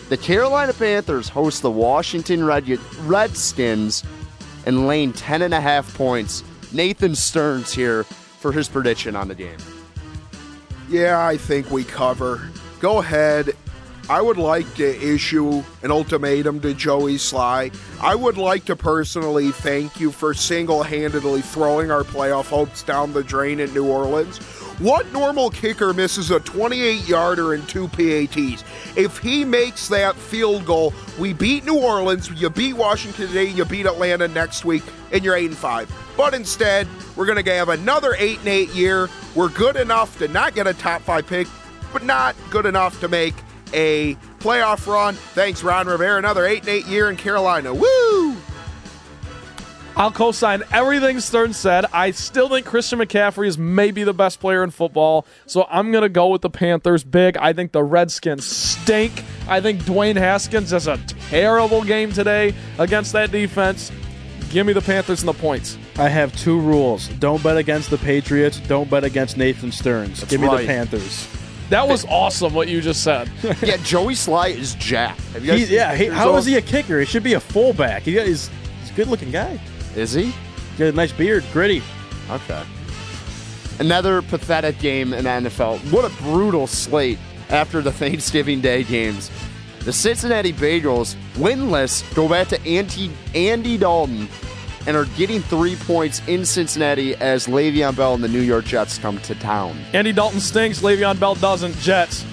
[0.10, 4.03] The Carolina Panthers host the Washington Red- Redskins
[4.65, 6.44] and laying 10 and a half points.
[6.72, 9.57] Nathan Stearns here for his prediction on the game.
[10.90, 12.49] Yeah, I think we cover.
[12.80, 13.56] Go ahead.
[14.10, 17.73] I would like to issue an ultimatum to Joey Slye.
[18.02, 23.14] I would like to personally thank you for single handedly throwing our playoff hopes down
[23.14, 24.40] the drain in New Orleans.
[24.82, 28.64] What normal kicker misses a 28 yarder and two PATs?
[28.98, 33.64] If he makes that field goal, we beat New Orleans, you beat Washington today, you
[33.64, 34.82] beat Atlanta next week,
[35.12, 36.14] and you're 8 and 5.
[36.18, 39.08] But instead, we're going to have another 8 and 8 year.
[39.36, 41.48] We're good enough to not get a top 5 pick,
[41.94, 43.36] but not good enough to make
[43.76, 45.14] a playoff run.
[45.14, 46.18] Thanks, Ron Rivera.
[46.18, 47.72] Another 8 and 8 year in Carolina.
[47.72, 48.36] Woo!
[50.02, 51.86] I'll co-sign everything Stern said.
[51.94, 56.10] I still think Christian McCaffrey is maybe the best player in football, so I'm gonna
[56.10, 57.38] go with the Panthers big.
[57.38, 59.23] I think the Redskins stink.
[59.48, 60.98] I think Dwayne Haskins has a
[61.30, 63.91] terrible game today against that defense.
[64.49, 65.78] Give me the Panthers and the points.
[65.98, 68.60] I have two rules: don't bet against the Patriots.
[68.60, 70.23] Don't bet against Nathan Stearns.
[70.23, 70.61] Give me right.
[70.61, 71.28] the Panthers.
[71.69, 73.30] That was awesome what you just said.
[73.61, 75.22] yeah, Joey Slye is jacked.
[75.34, 76.99] Have He, yeah, he, pictures how of is he a kicker?
[76.99, 78.02] He should be a fullback.
[78.02, 78.49] He he's,
[78.80, 79.60] he's a good-looking guy.
[79.94, 80.00] Him?
[80.00, 80.26] Is he?
[80.26, 81.82] He's got a nice beard, gritty.
[82.30, 82.64] Okay.
[83.80, 85.80] Another pathetic game in the NFL.
[85.92, 87.20] What a brutal slate
[87.50, 89.32] after the Thanksgiving Day games.
[89.80, 94.28] The Cincinnati Bengals, winless, go back to Andy, Andy Dalton
[94.88, 98.98] and are getting three points in Cincinnati as Le'Veon Bell and the New York Jets
[98.98, 99.78] come to town.
[99.94, 100.82] Andy Dalton stinks.
[100.82, 101.78] Le'Veon Bell doesn't.
[101.78, 102.26] Jets.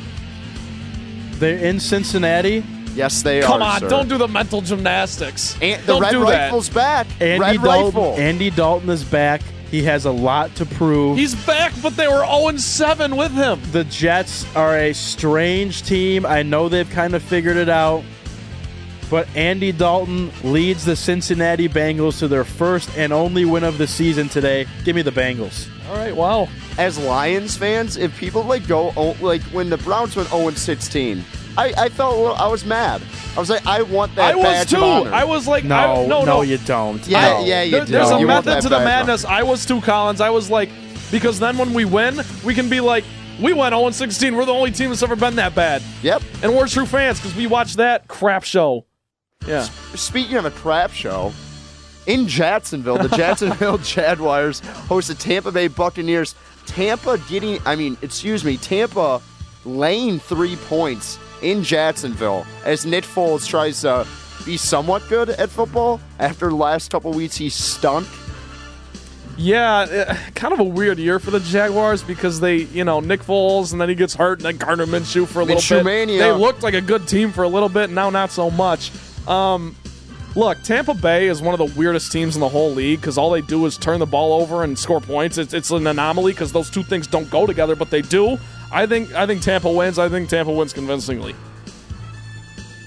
[1.33, 2.65] They're in Cincinnati.
[2.99, 3.55] Yes, they Come are.
[3.59, 3.89] Come on, sir.
[3.89, 5.57] don't do the mental gymnastics.
[5.63, 6.47] And the don't Red do that.
[6.47, 7.07] Rifle's back.
[7.21, 7.85] Andy Red Dalton.
[7.85, 8.15] Rifle.
[8.19, 9.41] Andy Dalton is back.
[9.71, 11.17] He has a lot to prove.
[11.17, 13.61] He's back, but they were 0 7 with him.
[13.71, 16.27] the Jets are a strange team.
[16.27, 18.03] I know they've kind of figured it out.
[19.11, 23.87] But Andy Dalton leads the Cincinnati Bengals to their first and only win of the
[23.87, 24.67] season today.
[24.85, 25.69] Give me the Bengals.
[25.89, 26.49] All right, wow.
[26.77, 31.25] As Lions fans, if people like go oh, like when the Browns went 0 16,
[31.59, 33.03] I, I felt a little, I was mad.
[33.37, 34.77] I was like, I want that I was badge too.
[34.77, 35.13] of honor.
[35.13, 37.07] I was like, No, I, no, no, you don't.
[37.07, 37.45] Yeah, No.
[37.45, 37.93] yeah, you There- do.
[37.93, 39.25] there's a You method to the badge of madness.
[39.25, 40.21] I was too, Collins.
[40.21, 40.71] I was like,
[41.11, 43.05] because then when we win, we can be like,
[43.41, 44.35] we went 0 16.
[44.37, 45.83] We're the only team that's ever been that bad.
[46.03, 46.23] Yep.
[46.43, 48.85] And we're true fans because we watched that crap show.
[49.47, 49.63] Yeah.
[49.95, 51.33] Speaking of a crap show,
[52.07, 56.35] in Jacksonville, the Jacksonville Jaguars host the Tampa Bay Buccaneers.
[56.67, 59.21] Tampa getting, I mean, excuse me, Tampa
[59.65, 64.07] laying three points in Jacksonville as Nick Foles tries to
[64.45, 66.01] be somewhat good at football.
[66.19, 68.07] After the last couple weeks, he stunk.
[69.37, 73.21] Yeah, eh, kind of a weird year for the Jaguars because they, you know, Nick
[73.23, 75.85] Foles and then he gets hurt and then Gardner Minshew for a little Minshew bit.
[75.85, 76.19] mania.
[76.19, 78.91] They looked like a good team for a little bit, now not so much.
[79.29, 79.77] Um,
[80.35, 83.31] look, Tampa Bay is one of the weirdest teams in the whole league because all
[83.31, 85.39] they do is turn the ball over and score points.
[85.39, 88.39] It's, it's an anomaly because those two things don't go together, but they do.
[88.71, 89.99] I think I think Tampa wins.
[89.99, 91.35] I think Tampa wins convincingly.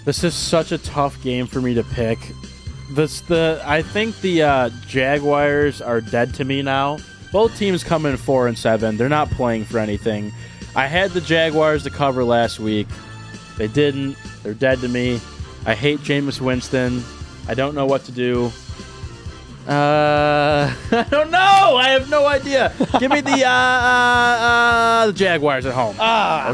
[0.05, 2.19] This is such a tough game for me to pick.
[2.91, 6.97] This the I think the uh, Jaguars are dead to me now.
[7.31, 8.97] Both teams come in four and seven.
[8.97, 10.33] They're not playing for anything.
[10.75, 12.87] I had the Jaguars to cover last week.
[13.57, 14.17] They didn't.
[14.43, 15.19] They're dead to me.
[15.65, 17.03] I hate Jameis Winston.
[17.47, 18.51] I don't know what to do.
[19.71, 21.37] Uh, I don't know.
[21.77, 22.73] I have no idea.
[22.99, 25.95] Give me the uh, uh, uh, the Jaguars at home.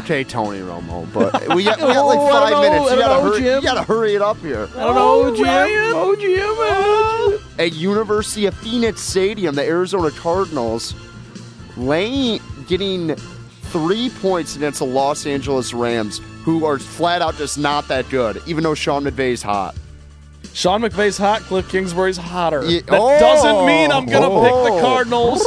[0.04, 2.70] Okay, Tony Romo, but we got, we got like Oh, I five don't know.
[2.70, 2.90] minutes.
[2.90, 3.56] I You don't gotta, know, hurry, Jim.
[3.56, 4.68] you gotta hurry it up here.
[4.76, 5.44] I don't know, Oh, Jim.
[5.46, 5.92] Ryan.
[5.96, 7.48] Oh, Jim.
[7.58, 10.94] at University of Phoenix Stadium, the Arizona Cardinals
[11.76, 17.88] laying getting three points against the Los Angeles Rams, who are flat out just not
[17.88, 19.74] that good, even though Sean McVay's hot.
[20.54, 21.42] Sean McVay's hot.
[21.42, 22.64] Cliff Kingsbury's hotter.
[22.64, 22.80] Yeah.
[22.86, 23.18] That Oh.
[23.20, 24.80] doesn't mean I'm gonna pick the Oh.
[24.80, 25.46] Cardinals.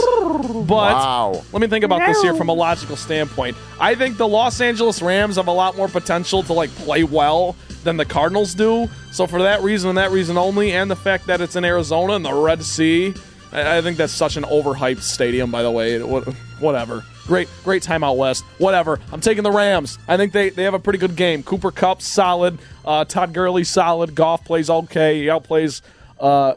[0.68, 1.44] But Wow.
[1.52, 3.58] let me think about this here from a logical standpoint.
[3.80, 7.56] I think the Los Angeles Rams have a lot more potential to like play well
[7.84, 8.90] than the Cardinals do.
[9.12, 12.14] So for that reason and that reason only, and the fact that it's in Arizona
[12.14, 13.14] and the Red Sea,
[13.52, 15.52] I, I think that's such an overhyped stadium.
[15.52, 16.28] By the way, What-
[16.60, 17.04] whatever.
[17.32, 18.44] Great, great time out west.
[18.58, 19.00] Whatever.
[19.10, 19.98] I'm taking the Rams.
[20.06, 21.44] I think they, they have a pretty good game.
[21.44, 22.60] Cooper Kupp solid.
[22.84, 24.16] Uh, Todd Gurley solid.
[24.16, 25.22] Goff plays okay.
[25.22, 25.82] He outplays
[26.20, 26.56] uh,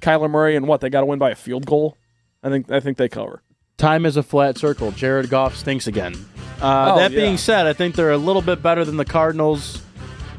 [0.00, 1.96] Kyler Murray, and what they got to win by a field goal.
[2.42, 3.40] I think I think they cover.
[3.76, 4.90] Time is a flat circle.
[4.90, 6.16] Jared Goff stinks again.
[6.60, 7.20] Uh, Oh, that yeah.
[7.20, 9.80] being said, I think they're a little bit better than the Cardinals.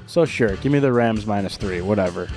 [0.06, 2.28] So sure, give me the Rams minus three, whatever.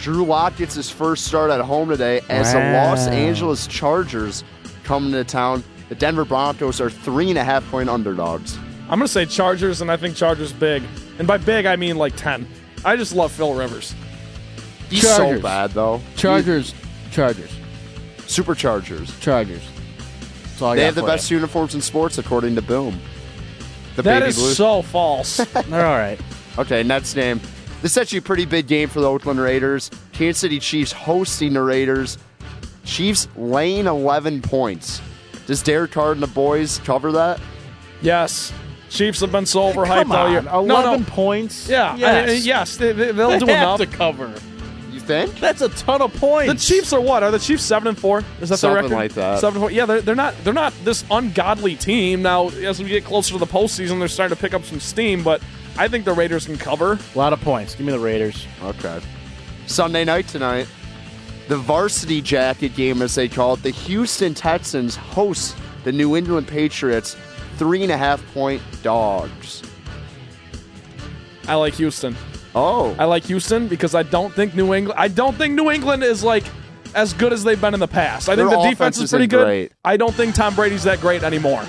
[0.00, 4.42] Drew Lock gets his first start at home today as the Los Angeles Chargers
[4.84, 5.62] come into town.
[5.94, 8.58] The Denver Broncos are three and a half point underdogs.
[8.90, 10.82] I'm gonna say Chargers, and I think Chargers big.
[11.20, 12.48] And by big, I mean like ten.
[12.84, 13.94] I just love Phil Rivers.
[14.90, 15.42] He's so Chargers.
[15.42, 16.00] bad though.
[16.16, 16.74] Chargers,
[17.12, 17.52] Chargers,
[18.18, 19.20] Superchargers.
[19.20, 19.62] Chargers.
[20.42, 22.98] That's all I They got have the for best uniforms in sports, according to Boom.
[23.94, 24.56] The That baby is blues.
[24.56, 25.36] so false.
[25.36, 25.54] They're
[25.86, 26.20] all right.
[26.58, 27.40] Okay, next game.
[27.82, 29.92] This is actually a pretty big game for the Oakland Raiders.
[30.12, 32.18] Kansas City Chiefs hosting the Raiders.
[32.84, 35.00] Chiefs laying 11 points.
[35.46, 37.40] Does Derek Carr and the boys cover that?
[38.00, 38.52] yes,
[38.90, 40.38] Chiefs have been so overhyped Come all year.
[40.40, 41.06] on, No, eleven no.
[41.10, 41.68] points.
[41.68, 43.78] Yeah, yes, yes, they, they, will They do have enough.
[43.80, 44.32] to cover.
[44.92, 45.34] You think?
[45.40, 46.52] That's a ton of points.
[46.52, 47.22] The Chiefs are what?
[47.24, 48.22] Are the Chiefs seven and four?
[48.40, 48.94] Is that Something the record?
[48.94, 49.40] like that.
[49.40, 49.70] Seven and four.
[49.72, 52.22] Yeah, they're, they're not they're not this ungodly team.
[52.22, 55.24] Now, as we get closer to the postseason, they're starting to pick up some steam.
[55.24, 55.42] But
[55.76, 56.92] I think the Raiders can cover.
[57.14, 57.74] a lot of points.
[57.74, 58.46] Give me the Raiders.
[58.62, 59.00] Okay.
[59.66, 60.68] Sunday night tonight,
[61.48, 66.48] the varsity jacket game, as they call it, the Houston Texans host the New England
[66.48, 67.16] Patriots,
[67.56, 69.62] three and a half point dogs.
[71.46, 72.16] I like Houston.
[72.54, 74.98] Oh, I like Houston because I don't think New England.
[74.98, 76.44] I don't think New England is like
[76.94, 78.28] as good as they've been in the past.
[78.28, 79.44] I think the defense is pretty good.
[79.44, 79.72] great.
[79.84, 81.64] I don't think Tom Brady's that great anymore.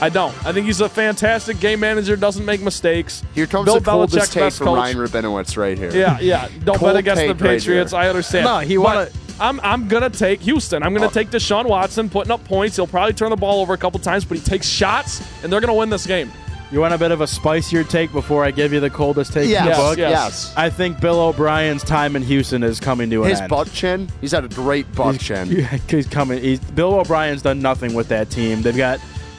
[0.00, 0.34] I don't.
[0.46, 2.16] I think he's a fantastic game manager.
[2.16, 3.22] Doesn't make mistakes.
[3.34, 4.76] here comes Bill the coldest Belichick's take best from coach.
[4.76, 5.90] Ryan Rabinowitz right here.
[5.94, 6.48] Yeah, yeah.
[6.64, 7.92] Don't Cold bet against the take right Patriots.
[7.92, 8.44] I understand.
[8.44, 9.08] No, he But wanna-
[9.40, 10.82] I'm I'm gonna take Houston.
[10.82, 11.10] I'm gonna Oh.
[11.10, 12.76] take Deshaun Watson, putting up points.
[12.76, 15.60] He'll probably turn the ball over a couple times, but he takes shots, and they're
[15.60, 16.30] gonna win this game.
[16.72, 19.44] You want a bit of a spicier take before I give you the coldest take
[19.44, 19.98] in Yes, the Yes, book?
[19.98, 20.10] yes.
[20.10, 20.52] yes.
[20.56, 23.30] I think Bill O'Brien's time in Houston is coming to an end.
[23.30, 23.50] His end.
[23.50, 24.08] butt chin.
[24.20, 25.66] He's had a great butt chin.
[25.88, 26.40] he's coming.
[26.42, 28.62] He's, Bill O'Brien's done nothing with that team.
[28.62, 28.98] They've got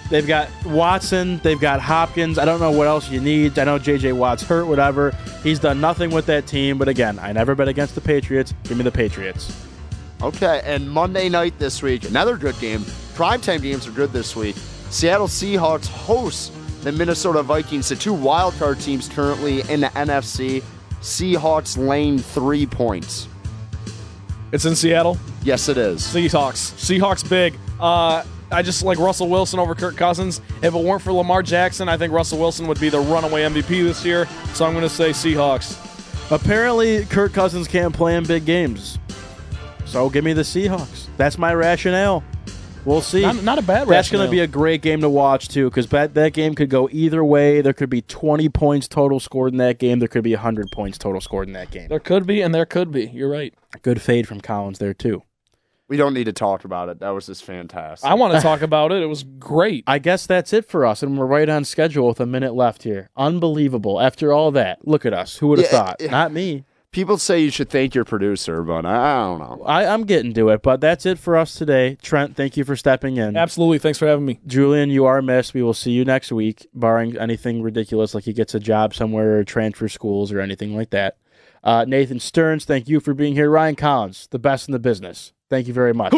[0.09, 2.37] they've got Watson, they've got Hopkins.
[2.37, 3.57] I don't know what else you need.
[3.59, 4.13] I know J.J.
[4.13, 5.11] Watt's hurt, whatever.
[5.43, 6.77] He's done nothing with that team.
[6.77, 8.53] But again, I never bet against the Patriots.
[8.63, 9.65] Give me the Patriots.
[10.21, 12.81] Okay, and Monday night this week, another good game.
[13.15, 14.55] Primetime games are good this week.
[14.89, 16.53] Seattle Seahawks host
[16.83, 20.63] the Minnesota Vikings, the two wildcard teams currently in the NFC.
[21.01, 23.27] Seahawks lane three points.
[24.51, 25.17] It's in Seattle.
[25.43, 26.01] Yes, it is.
[26.01, 26.73] Seahawks.
[26.75, 27.57] Seahawks big.
[27.79, 28.23] Uh,
[28.55, 30.39] I just like Russell Wilson over Kirk Cousins.
[30.61, 33.83] If it weren't for Lamar Jackson, I think Russell Wilson would be the runaway MVP
[33.83, 34.27] this year.
[34.53, 35.81] So I'm going to say Seahawks.
[36.31, 38.97] Apparently, Kirk Cousins can't play in big games.
[39.85, 41.07] So give me the Seahawks.
[41.17, 42.23] That's my rationale.
[42.85, 43.23] We'll see.
[43.23, 45.87] Not, not a bad That's going to be a great game to watch too, because
[45.89, 47.59] that that game could go either way.
[47.59, 49.99] There could be 20 points total scored in that game.
[49.99, 51.89] There could be 100 points total scored in that game.
[51.89, 53.07] There could be, and there could be.
[53.07, 53.53] You're right.
[53.81, 55.23] Good fade from Collins there too.
[55.87, 56.99] We don't need to talk about it.
[56.99, 58.09] That was just fantastic.
[58.09, 59.03] I want to talk about it.
[59.03, 59.83] It was great.
[59.85, 62.83] I guess that's it for us, and we're right on schedule with a minute left
[62.83, 63.09] here.
[63.15, 64.01] Unbelievable.
[64.01, 65.37] After all that, look at us.
[65.37, 65.95] Who would have Yeah, thought?
[65.99, 66.09] yeah.
[66.11, 66.63] Not me.
[66.91, 69.63] People say you should thank your producer, but I, I don't know.
[69.65, 71.97] I, I'm getting to it, but that's it for us today.
[72.01, 73.35] Trent, thank you for stepping in.
[73.35, 73.79] Absolutely.
[73.79, 74.39] Thanks for having me.
[74.47, 75.53] Julian, you are missed.
[75.53, 79.39] We will see you next week, barring anything ridiculous like he gets a job somewhere
[79.39, 81.17] or transfer schools or anything like that.
[81.65, 83.49] Uh, Nathan Stearns, thank you for being here.
[83.51, 85.33] Ryan Collins, the best in the business.
[85.49, 86.15] Thank you very much.